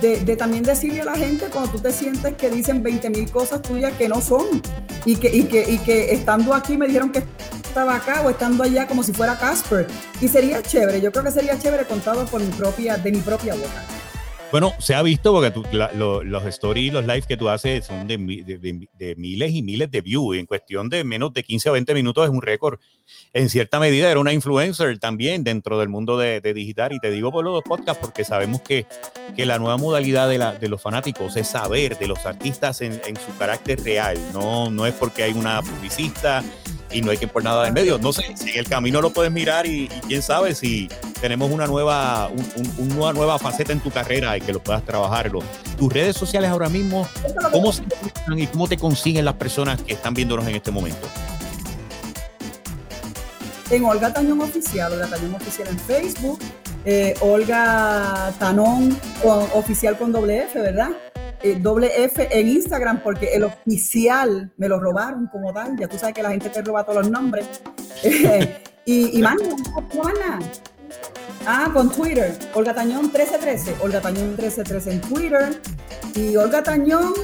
de, 0.00 0.36
también 0.36 0.62
decirle 0.62 1.00
a 1.00 1.04
la 1.04 1.16
gente 1.16 1.46
cuando 1.46 1.72
tú 1.72 1.78
te 1.78 1.92
sientes 1.92 2.34
que 2.34 2.50
dicen 2.50 2.82
20 2.82 3.10
mil 3.10 3.30
cosas 3.30 3.62
tuyas 3.62 3.92
que 3.94 4.08
no 4.08 4.20
son 4.20 4.62
y 5.04 5.16
que, 5.16 5.28
y 5.34 5.44
que, 5.44 5.70
y 5.70 5.78
que 5.78 6.12
estando 6.12 6.54
aquí 6.54 6.76
me 6.76 6.86
dijeron 6.86 7.10
que 7.10 7.24
estaba 7.64 7.96
acá 7.96 8.22
o 8.22 8.30
estando 8.30 8.64
allá 8.64 8.86
como 8.86 9.02
si 9.02 9.12
fuera 9.12 9.38
Casper. 9.38 9.86
Y 10.20 10.28
sería 10.28 10.62
chévere, 10.62 11.00
yo 11.00 11.12
creo 11.12 11.24
que 11.24 11.30
sería 11.30 11.58
chévere 11.58 11.84
contado 11.84 12.26
por 12.26 12.40
mi 12.40 12.50
propia, 12.52 12.96
de 12.96 13.12
mi 13.12 13.20
propia 13.20 13.54
boca. 13.54 13.97
Bueno, 14.50 14.72
se 14.78 14.94
ha 14.94 15.02
visto 15.02 15.32
porque 15.32 15.50
tú, 15.50 15.62
los 15.72 16.44
stories, 16.46 16.90
los 16.90 17.04
lives 17.04 17.26
que 17.26 17.36
tú 17.36 17.50
haces 17.50 17.84
son 17.84 18.08
de, 18.08 18.16
miles 18.16 19.52
y 19.52 19.62
miles 19.62 19.90
de 19.90 20.00
views. 20.00 20.38
en 20.38 20.46
cuestión 20.46 20.88
de 20.88 21.04
menos 21.04 21.34
de 21.34 21.44
15 21.44 21.68
o 21.68 21.72
20 21.74 21.92
minutos 21.92 22.24
es 22.24 22.30
un 22.30 22.40
récord. 22.40 22.80
En 23.34 23.50
cierta 23.50 23.78
medida 23.78 24.10
era 24.10 24.18
una 24.18 24.32
influencer 24.32 24.98
también 24.98 25.44
dentro 25.44 25.78
del 25.78 25.90
mundo 25.90 26.16
de, 26.16 26.40
digital. 26.40 26.94
Y 26.94 26.98
te 26.98 27.10
digo 27.10 27.30
por 27.30 27.44
los 27.44 27.62
podcasts 27.62 28.00
porque 28.00 28.24
sabemos 28.24 28.62
que, 28.62 28.86
que 29.36 29.44
la 29.44 29.58
nueva 29.58 29.76
modalidad 29.76 30.30
de, 30.30 30.38
la, 30.38 30.54
de 30.54 30.68
los 30.70 30.80
fanáticos 30.80 31.36
es 31.36 31.48
saber 31.48 31.98
de 31.98 32.06
los 32.06 32.24
artistas 32.24 32.80
en, 32.80 32.98
en 33.06 33.16
su 33.16 33.36
carácter 33.36 33.82
real. 33.84 34.16
No, 34.32 34.70
no 34.70 34.86
es 34.86 34.94
porque 34.94 35.24
hay 35.24 35.32
una 35.32 35.60
publicista 35.60 36.42
y 36.90 37.02
no 37.02 37.10
hay 37.10 37.18
que 37.18 37.28
por 37.28 37.42
nada 37.42 37.68
en 37.68 37.74
medio. 37.74 37.98
No 37.98 38.12
sé, 38.12 38.24
si 38.36 38.50
en 38.50 38.58
el 38.58 38.68
camino 38.68 39.00
lo 39.00 39.10
puedes 39.10 39.32
mirar 39.32 39.66
y, 39.66 39.88
quién 40.06 40.22
sabe 40.22 40.54
si 40.54 40.88
tenemos 41.20 41.50
una 41.50 41.66
nueva, 41.66 42.30
una 42.78 43.12
nueva 43.12 43.38
faceta 43.38 43.72
en 43.72 43.80
tu 43.80 43.90
carrera 43.90 44.36
y 44.36 44.40
que 44.40 44.52
lo 44.52 44.60
puedas 44.60 44.84
trabajar. 44.84 45.30
Tus 45.76 45.92
redes 45.92 46.16
sociales 46.16 46.50
ahora 46.50 46.68
mismo, 46.68 47.08
¿cómo 47.52 47.72
se 47.72 47.82
y 48.36 48.46
cómo 48.46 48.68
te 48.68 48.76
consiguen 48.76 49.24
las 49.24 49.34
personas 49.34 49.82
que 49.82 49.94
están 49.94 50.14
viéndonos 50.14 50.46
en 50.46 50.54
este 50.54 50.70
momento? 50.70 51.08
En 53.70 53.84
Olga 53.84 54.12
Tañón 54.12 54.40
Oficial, 54.40 54.92
Olga 54.92 55.06
Tañón 55.06 55.34
Oficial 55.34 55.68
en 55.68 55.78
Facebook, 55.78 56.38
eh, 56.84 57.14
Olga 57.20 58.32
Tanón 58.38 58.98
Oficial 59.54 59.98
con 59.98 60.12
doble 60.12 60.44
F, 60.44 60.60
¿verdad? 60.60 60.90
Eh, 61.42 61.56
doble 61.60 62.04
F 62.04 62.28
en 62.30 62.48
Instagram 62.48 63.02
porque 63.02 63.34
el 63.34 63.44
oficial 63.44 64.50
me 64.56 64.68
lo 64.68 64.80
robaron 64.80 65.28
como 65.28 65.52
tal. 65.52 65.76
Ya 65.78 65.86
tú 65.86 65.98
sabes 65.98 66.14
que 66.14 66.22
la 66.22 66.30
gente 66.30 66.48
te 66.48 66.62
roba 66.62 66.84
todos 66.84 67.02
los 67.02 67.10
nombres. 67.10 67.46
y, 68.84 69.18
y 69.18 69.22
manda, 69.22 69.44
Ah, 71.46 71.70
con 71.72 71.90
Twitter. 71.90 72.36
Olga 72.54 72.74
Tañón 72.74 73.02
1313. 73.02 73.76
Olga 73.80 74.00
Tañón 74.00 74.28
1313 74.28 74.92
en 74.92 75.00
Twitter. 75.00 75.60
Y 76.14 76.36
Olga 76.36 76.62
Tañón 76.62 77.14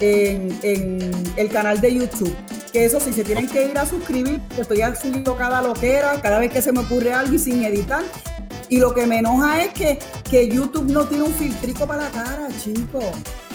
en, 0.00 1.12
el 1.36 1.48
canal 1.48 1.80
de 1.80 1.94
YouTube. 1.94 2.34
Que 2.72 2.84
eso 2.84 3.00
sí, 3.00 3.12
se 3.12 3.24
tienen 3.24 3.48
que 3.48 3.66
ir 3.66 3.78
a 3.78 3.86
suscribir. 3.86 4.40
Estoy 4.58 4.82
subiendo 5.00 5.36
cada 5.36 5.62
loquera, 5.62 6.20
cada 6.20 6.38
vez 6.38 6.52
que 6.52 6.60
se 6.60 6.72
me 6.72 6.80
ocurre 6.80 7.12
algo 7.12 7.34
y 7.34 7.38
sin 7.38 7.64
editar. 7.64 8.02
Y 8.68 8.78
lo 8.78 8.92
que 8.92 9.06
me 9.06 9.18
enoja 9.18 9.64
es 9.64 9.72
que, 9.72 9.98
que 10.28 10.48
YouTube 10.48 10.90
no 10.90 11.06
tiene 11.06 11.24
un 11.24 11.32
filtrico 11.32 11.86
para 11.86 12.04
la 12.04 12.10
cara, 12.10 12.48
chico. 12.62 13.00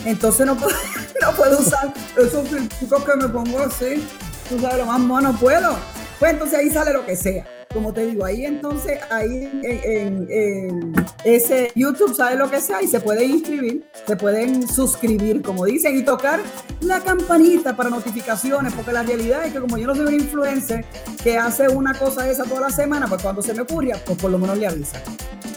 Entonces 0.05 0.45
no 0.45 0.55
puedo, 0.55 0.76
no 1.22 1.32
puedo 1.34 1.59
usar 1.59 1.93
esos 2.18 2.47
filtricos 2.47 3.03
que 3.03 3.16
me 3.16 3.30
pongo 3.30 3.59
así. 3.59 4.03
Tú 4.49 4.59
sabes, 4.59 4.80
lo 4.80 4.86
más 4.88 4.99
mono 4.99 5.38
puedo. 5.39 5.78
Pues 6.20 6.34
entonces 6.34 6.57
ahí 6.57 6.70
sale 6.72 6.93
lo 6.93 7.05
que 7.05 7.16
sea. 7.16 7.45
Como 7.74 7.91
te 7.91 8.05
digo, 8.05 8.24
ahí 8.24 8.45
entonces, 8.45 8.99
ahí 9.09 9.49
en, 9.63 10.93
ese 11.24 11.71
YouTube 11.76 12.15
sabe 12.15 12.36
lo 12.36 12.49
que 12.49 12.61
sea 12.61 12.82
y 12.84 12.88
se 12.88 12.99
pueden 12.99 13.32
inscribir, 13.32 13.86
se 14.05 14.15
pueden 14.15 14.67
suscribir, 14.67 15.41
como 15.41 15.65
dicen, 15.65 15.97
y 15.97 16.03
tocar 16.03 16.41
la 16.82 16.99
campanita 16.99 17.76
para 17.76 17.89
notificaciones, 17.89 18.74
porque 18.74 18.91
la 18.91 19.03
realidad 19.03 19.45
es 19.45 19.53
que 19.53 19.59
como 19.59 19.78
yo 19.78 19.88
no 19.88 19.95
soy 19.95 20.05
un 20.05 20.13
influencer 20.13 20.86
que 21.24 21.38
hace 21.38 21.67
una 21.67 21.93
cosa 21.93 22.30
esa 22.30 22.43
toda 22.43 22.61
la 22.61 22.69
semana, 22.69 23.07
pues 23.07 23.21
cuando 23.21 23.41
se 23.41 23.53
me 23.53 23.61
ocurra, 23.61 23.97
pues 24.05 24.17
por 24.19 24.30
lo 24.30 24.38
menos 24.38 24.57
le 24.57 24.67
avisa. 24.67 25.01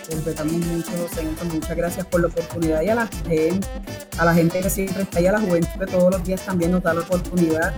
Respetamos 0.09 0.55
mucho, 0.55 0.91
muchas 1.53 1.77
gracias 1.77 2.07
por 2.07 2.21
la 2.21 2.29
oportunidad 2.29 2.81
y 2.83 2.89
a 2.89 2.95
la 2.95 3.07
gente, 3.09 3.61
a 4.19 4.25
la 4.25 4.35
gente 4.35 4.61
que 4.61 4.71
siempre 4.71 5.03
está 5.03 5.19
ahí, 5.19 5.27
a 5.27 5.33
la 5.33 5.41
juventud 5.41 5.79
que 5.79 5.87
todos 5.87 6.13
los 6.13 6.25
días 6.25 6.41
también 6.43 6.71
nos 6.71 6.83
da 6.83 6.95
la 6.95 7.01
oportunidad 7.01 7.75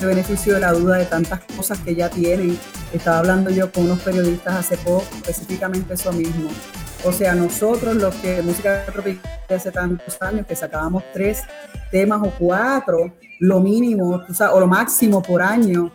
de 0.00 0.06
beneficio 0.06 0.54
de 0.54 0.60
la 0.60 0.72
duda 0.72 0.96
de 0.96 1.04
tantas 1.06 1.40
cosas 1.56 1.78
que 1.78 1.94
ya 1.94 2.08
tienen. 2.08 2.58
Estaba 2.92 3.18
hablando 3.18 3.50
yo 3.50 3.70
con 3.70 3.84
unos 3.84 4.00
periodistas 4.00 4.54
hace 4.54 4.76
poco, 4.78 5.04
específicamente 5.16 5.94
eso 5.94 6.12
mismo. 6.12 6.50
O 7.04 7.12
sea, 7.12 7.34
nosotros 7.34 7.94
los 7.96 8.14
que 8.16 8.42
música 8.42 8.84
tropical 8.86 9.30
hace 9.48 9.70
tantos 9.70 10.20
años 10.20 10.46
que 10.46 10.56
sacábamos 10.56 11.04
tres 11.12 11.42
temas 11.90 12.20
o 12.22 12.32
cuatro, 12.38 13.12
lo 13.38 13.60
mínimo, 13.60 14.24
o 14.52 14.60
lo 14.60 14.66
máximo 14.66 15.22
por 15.22 15.40
año, 15.40 15.92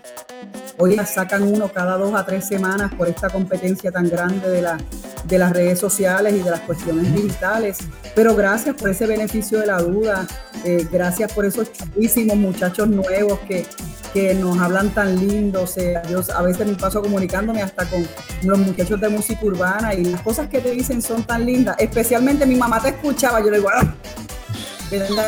hoy 0.78 0.98
sacan 1.06 1.44
uno 1.44 1.70
cada 1.72 1.98
dos 1.98 2.14
a 2.16 2.26
tres 2.26 2.48
semanas 2.48 2.94
por 2.96 3.08
esta 3.08 3.30
competencia 3.30 3.92
tan 3.92 4.10
grande 4.10 4.50
de, 4.50 4.62
la, 4.62 4.78
de 5.24 5.38
las 5.38 5.54
redes 5.54 5.80
sociales 5.80 6.34
y 6.36 6.40
de 6.40 6.52
las 6.52 6.62
cuestiones 6.62 7.14
digitales. 7.14 7.78
Pero 8.16 8.36
gracias 8.36 8.76
por 8.76 8.90
ese 8.90 9.06
beneficio 9.08 9.60
de 9.60 9.68
la 9.68 9.80
duda, 9.80 10.28
eh, 10.64 10.88
gracias 10.92 11.32
por 11.34 11.46
esos 11.46 11.72
chulísimos 11.72 12.38
muchachos 12.38 12.88
nuevos 12.88 13.40
que, 13.48 13.66
que 14.14 14.34
nos 14.34 14.60
hablan 14.60 14.90
tan 14.92 15.16
lindo. 15.20 15.64
O 15.64 15.68
sea, 15.68 16.04
yo 16.10 16.22
a 16.36 16.42
veces 16.42 16.68
me 16.68 16.76
paso 16.76 17.02
comunicándome 17.02 17.62
hasta 17.62 17.86
con 17.86 18.08
los 18.44 18.60
muchachos 18.60 19.00
de 19.00 19.10
música 19.10 19.46
urbana 19.46 19.94
y 19.94 20.06
las 20.06 20.22
cosas 20.22 20.48
que 20.50 20.60
te 20.60 20.72
dicen 20.72 21.02
son 21.02 21.24
tan 21.24 21.46
lindas. 21.46 21.76
Especialmente 21.80 22.46
mi 22.46 22.56
mamá 22.56 22.82
te 22.82 22.90
escuchaba, 22.90 23.40
yo 23.40 23.50
le 23.50 23.58
digo, 23.58 23.70
¡Ah! 23.74 23.94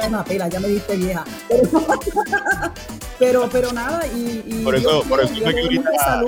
una 0.07 0.23
pela, 0.23 0.47
ya 0.47 0.59
me 0.59 0.67
diste 0.67 0.95
vieja. 0.95 1.23
Pero, 3.17 3.47
pero, 3.49 3.71
nada, 3.71 4.05
y, 4.07 4.43
y 4.45 4.61
por 4.61 4.75
eso, 4.75 5.01
por 5.07 5.21
eso 5.21 5.33
fue 5.35 5.55
que 5.55 5.61
ahorita, 5.61 6.21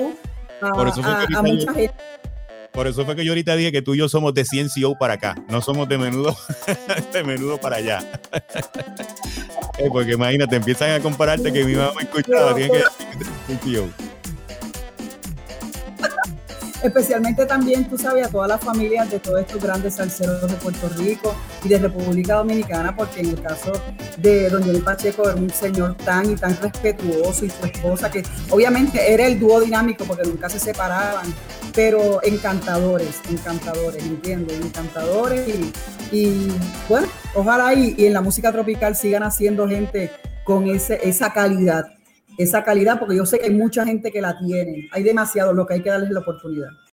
por 0.72 0.88
eso 0.88 1.02
fue 1.02 1.12
que 1.12 1.34
ahorita, 1.34 1.38
a 1.38 1.42
mucha 1.42 1.74
gente. 1.74 2.17
Por 2.78 2.86
eso 2.86 3.04
fue 3.04 3.16
que 3.16 3.24
yo 3.24 3.32
ahorita 3.32 3.56
dije 3.56 3.72
que 3.72 3.82
tú 3.82 3.96
y 3.96 3.98
yo 3.98 4.08
somos 4.08 4.32
de 4.34 4.44
CNCO 4.44 4.96
para 4.96 5.14
acá, 5.14 5.34
no 5.48 5.60
somos 5.60 5.88
de 5.88 5.98
menudo, 5.98 6.36
de 7.12 7.24
menudo 7.24 7.58
para 7.58 7.78
allá. 7.78 7.98
Eh, 9.80 9.88
porque 9.92 10.14
imagínate, 10.14 10.56
empiezan 10.56 10.90
a 10.90 11.00
compararte 11.00 11.52
que 11.52 11.62
mi 11.62 11.74
mamá 11.74 12.00
escuchaba, 12.00 12.52
tiene 12.52 12.72
que 12.72 12.78
decir 12.78 13.26
CNCO 13.46 14.17
especialmente 16.82 17.46
también, 17.46 17.88
tú 17.88 17.98
sabes, 17.98 18.26
a 18.26 18.30
todas 18.30 18.48
las 18.48 18.60
familias 18.60 19.10
de 19.10 19.18
todos 19.18 19.40
estos 19.40 19.62
grandes 19.62 19.94
salseros 19.94 20.40
de 20.40 20.54
Puerto 20.56 20.88
Rico 20.96 21.34
y 21.64 21.68
de 21.68 21.78
República 21.78 22.34
Dominicana, 22.34 22.94
porque 22.94 23.20
en 23.20 23.30
el 23.30 23.42
caso 23.42 23.72
de 24.16 24.48
don 24.48 24.62
Johnny 24.62 24.80
Pacheco 24.80 25.28
era 25.28 25.34
un 25.34 25.50
señor 25.50 25.96
tan 25.96 26.30
y 26.30 26.36
tan 26.36 26.56
respetuoso 26.60 27.44
y 27.44 27.50
su 27.50 27.66
esposa, 27.66 28.10
que 28.10 28.22
obviamente 28.50 29.12
era 29.12 29.26
el 29.26 29.38
dúo 29.38 29.60
dinámico 29.60 30.04
porque 30.04 30.28
nunca 30.28 30.48
se 30.48 30.58
separaban, 30.58 31.26
pero 31.74 32.20
encantadores, 32.22 33.20
encantadores, 33.28 34.02
¿entiendes? 34.04 34.60
Encantadores 34.60 35.48
y, 36.10 36.48
bueno, 36.88 37.06
ojalá 37.34 37.74
y, 37.74 37.94
y 37.98 38.06
en 38.06 38.14
la 38.14 38.20
música 38.20 38.52
tropical 38.52 38.96
sigan 38.96 39.22
haciendo 39.22 39.68
gente 39.68 40.10
con 40.44 40.66
ese, 40.68 40.98
esa 41.06 41.32
calidad 41.32 41.97
esa 42.38 42.62
calidad, 42.62 42.98
porque 42.98 43.16
yo 43.16 43.26
sé 43.26 43.38
que 43.38 43.46
hay 43.46 43.54
mucha 43.54 43.84
gente 43.84 44.12
que 44.12 44.22
la 44.22 44.38
tiene. 44.38 44.88
Hay 44.92 45.02
demasiado, 45.02 45.52
lo 45.52 45.66
que 45.66 45.74
hay 45.74 45.82
que 45.82 45.90
darles 45.90 46.10
la 46.10 46.20
oportunidad. 46.20 46.70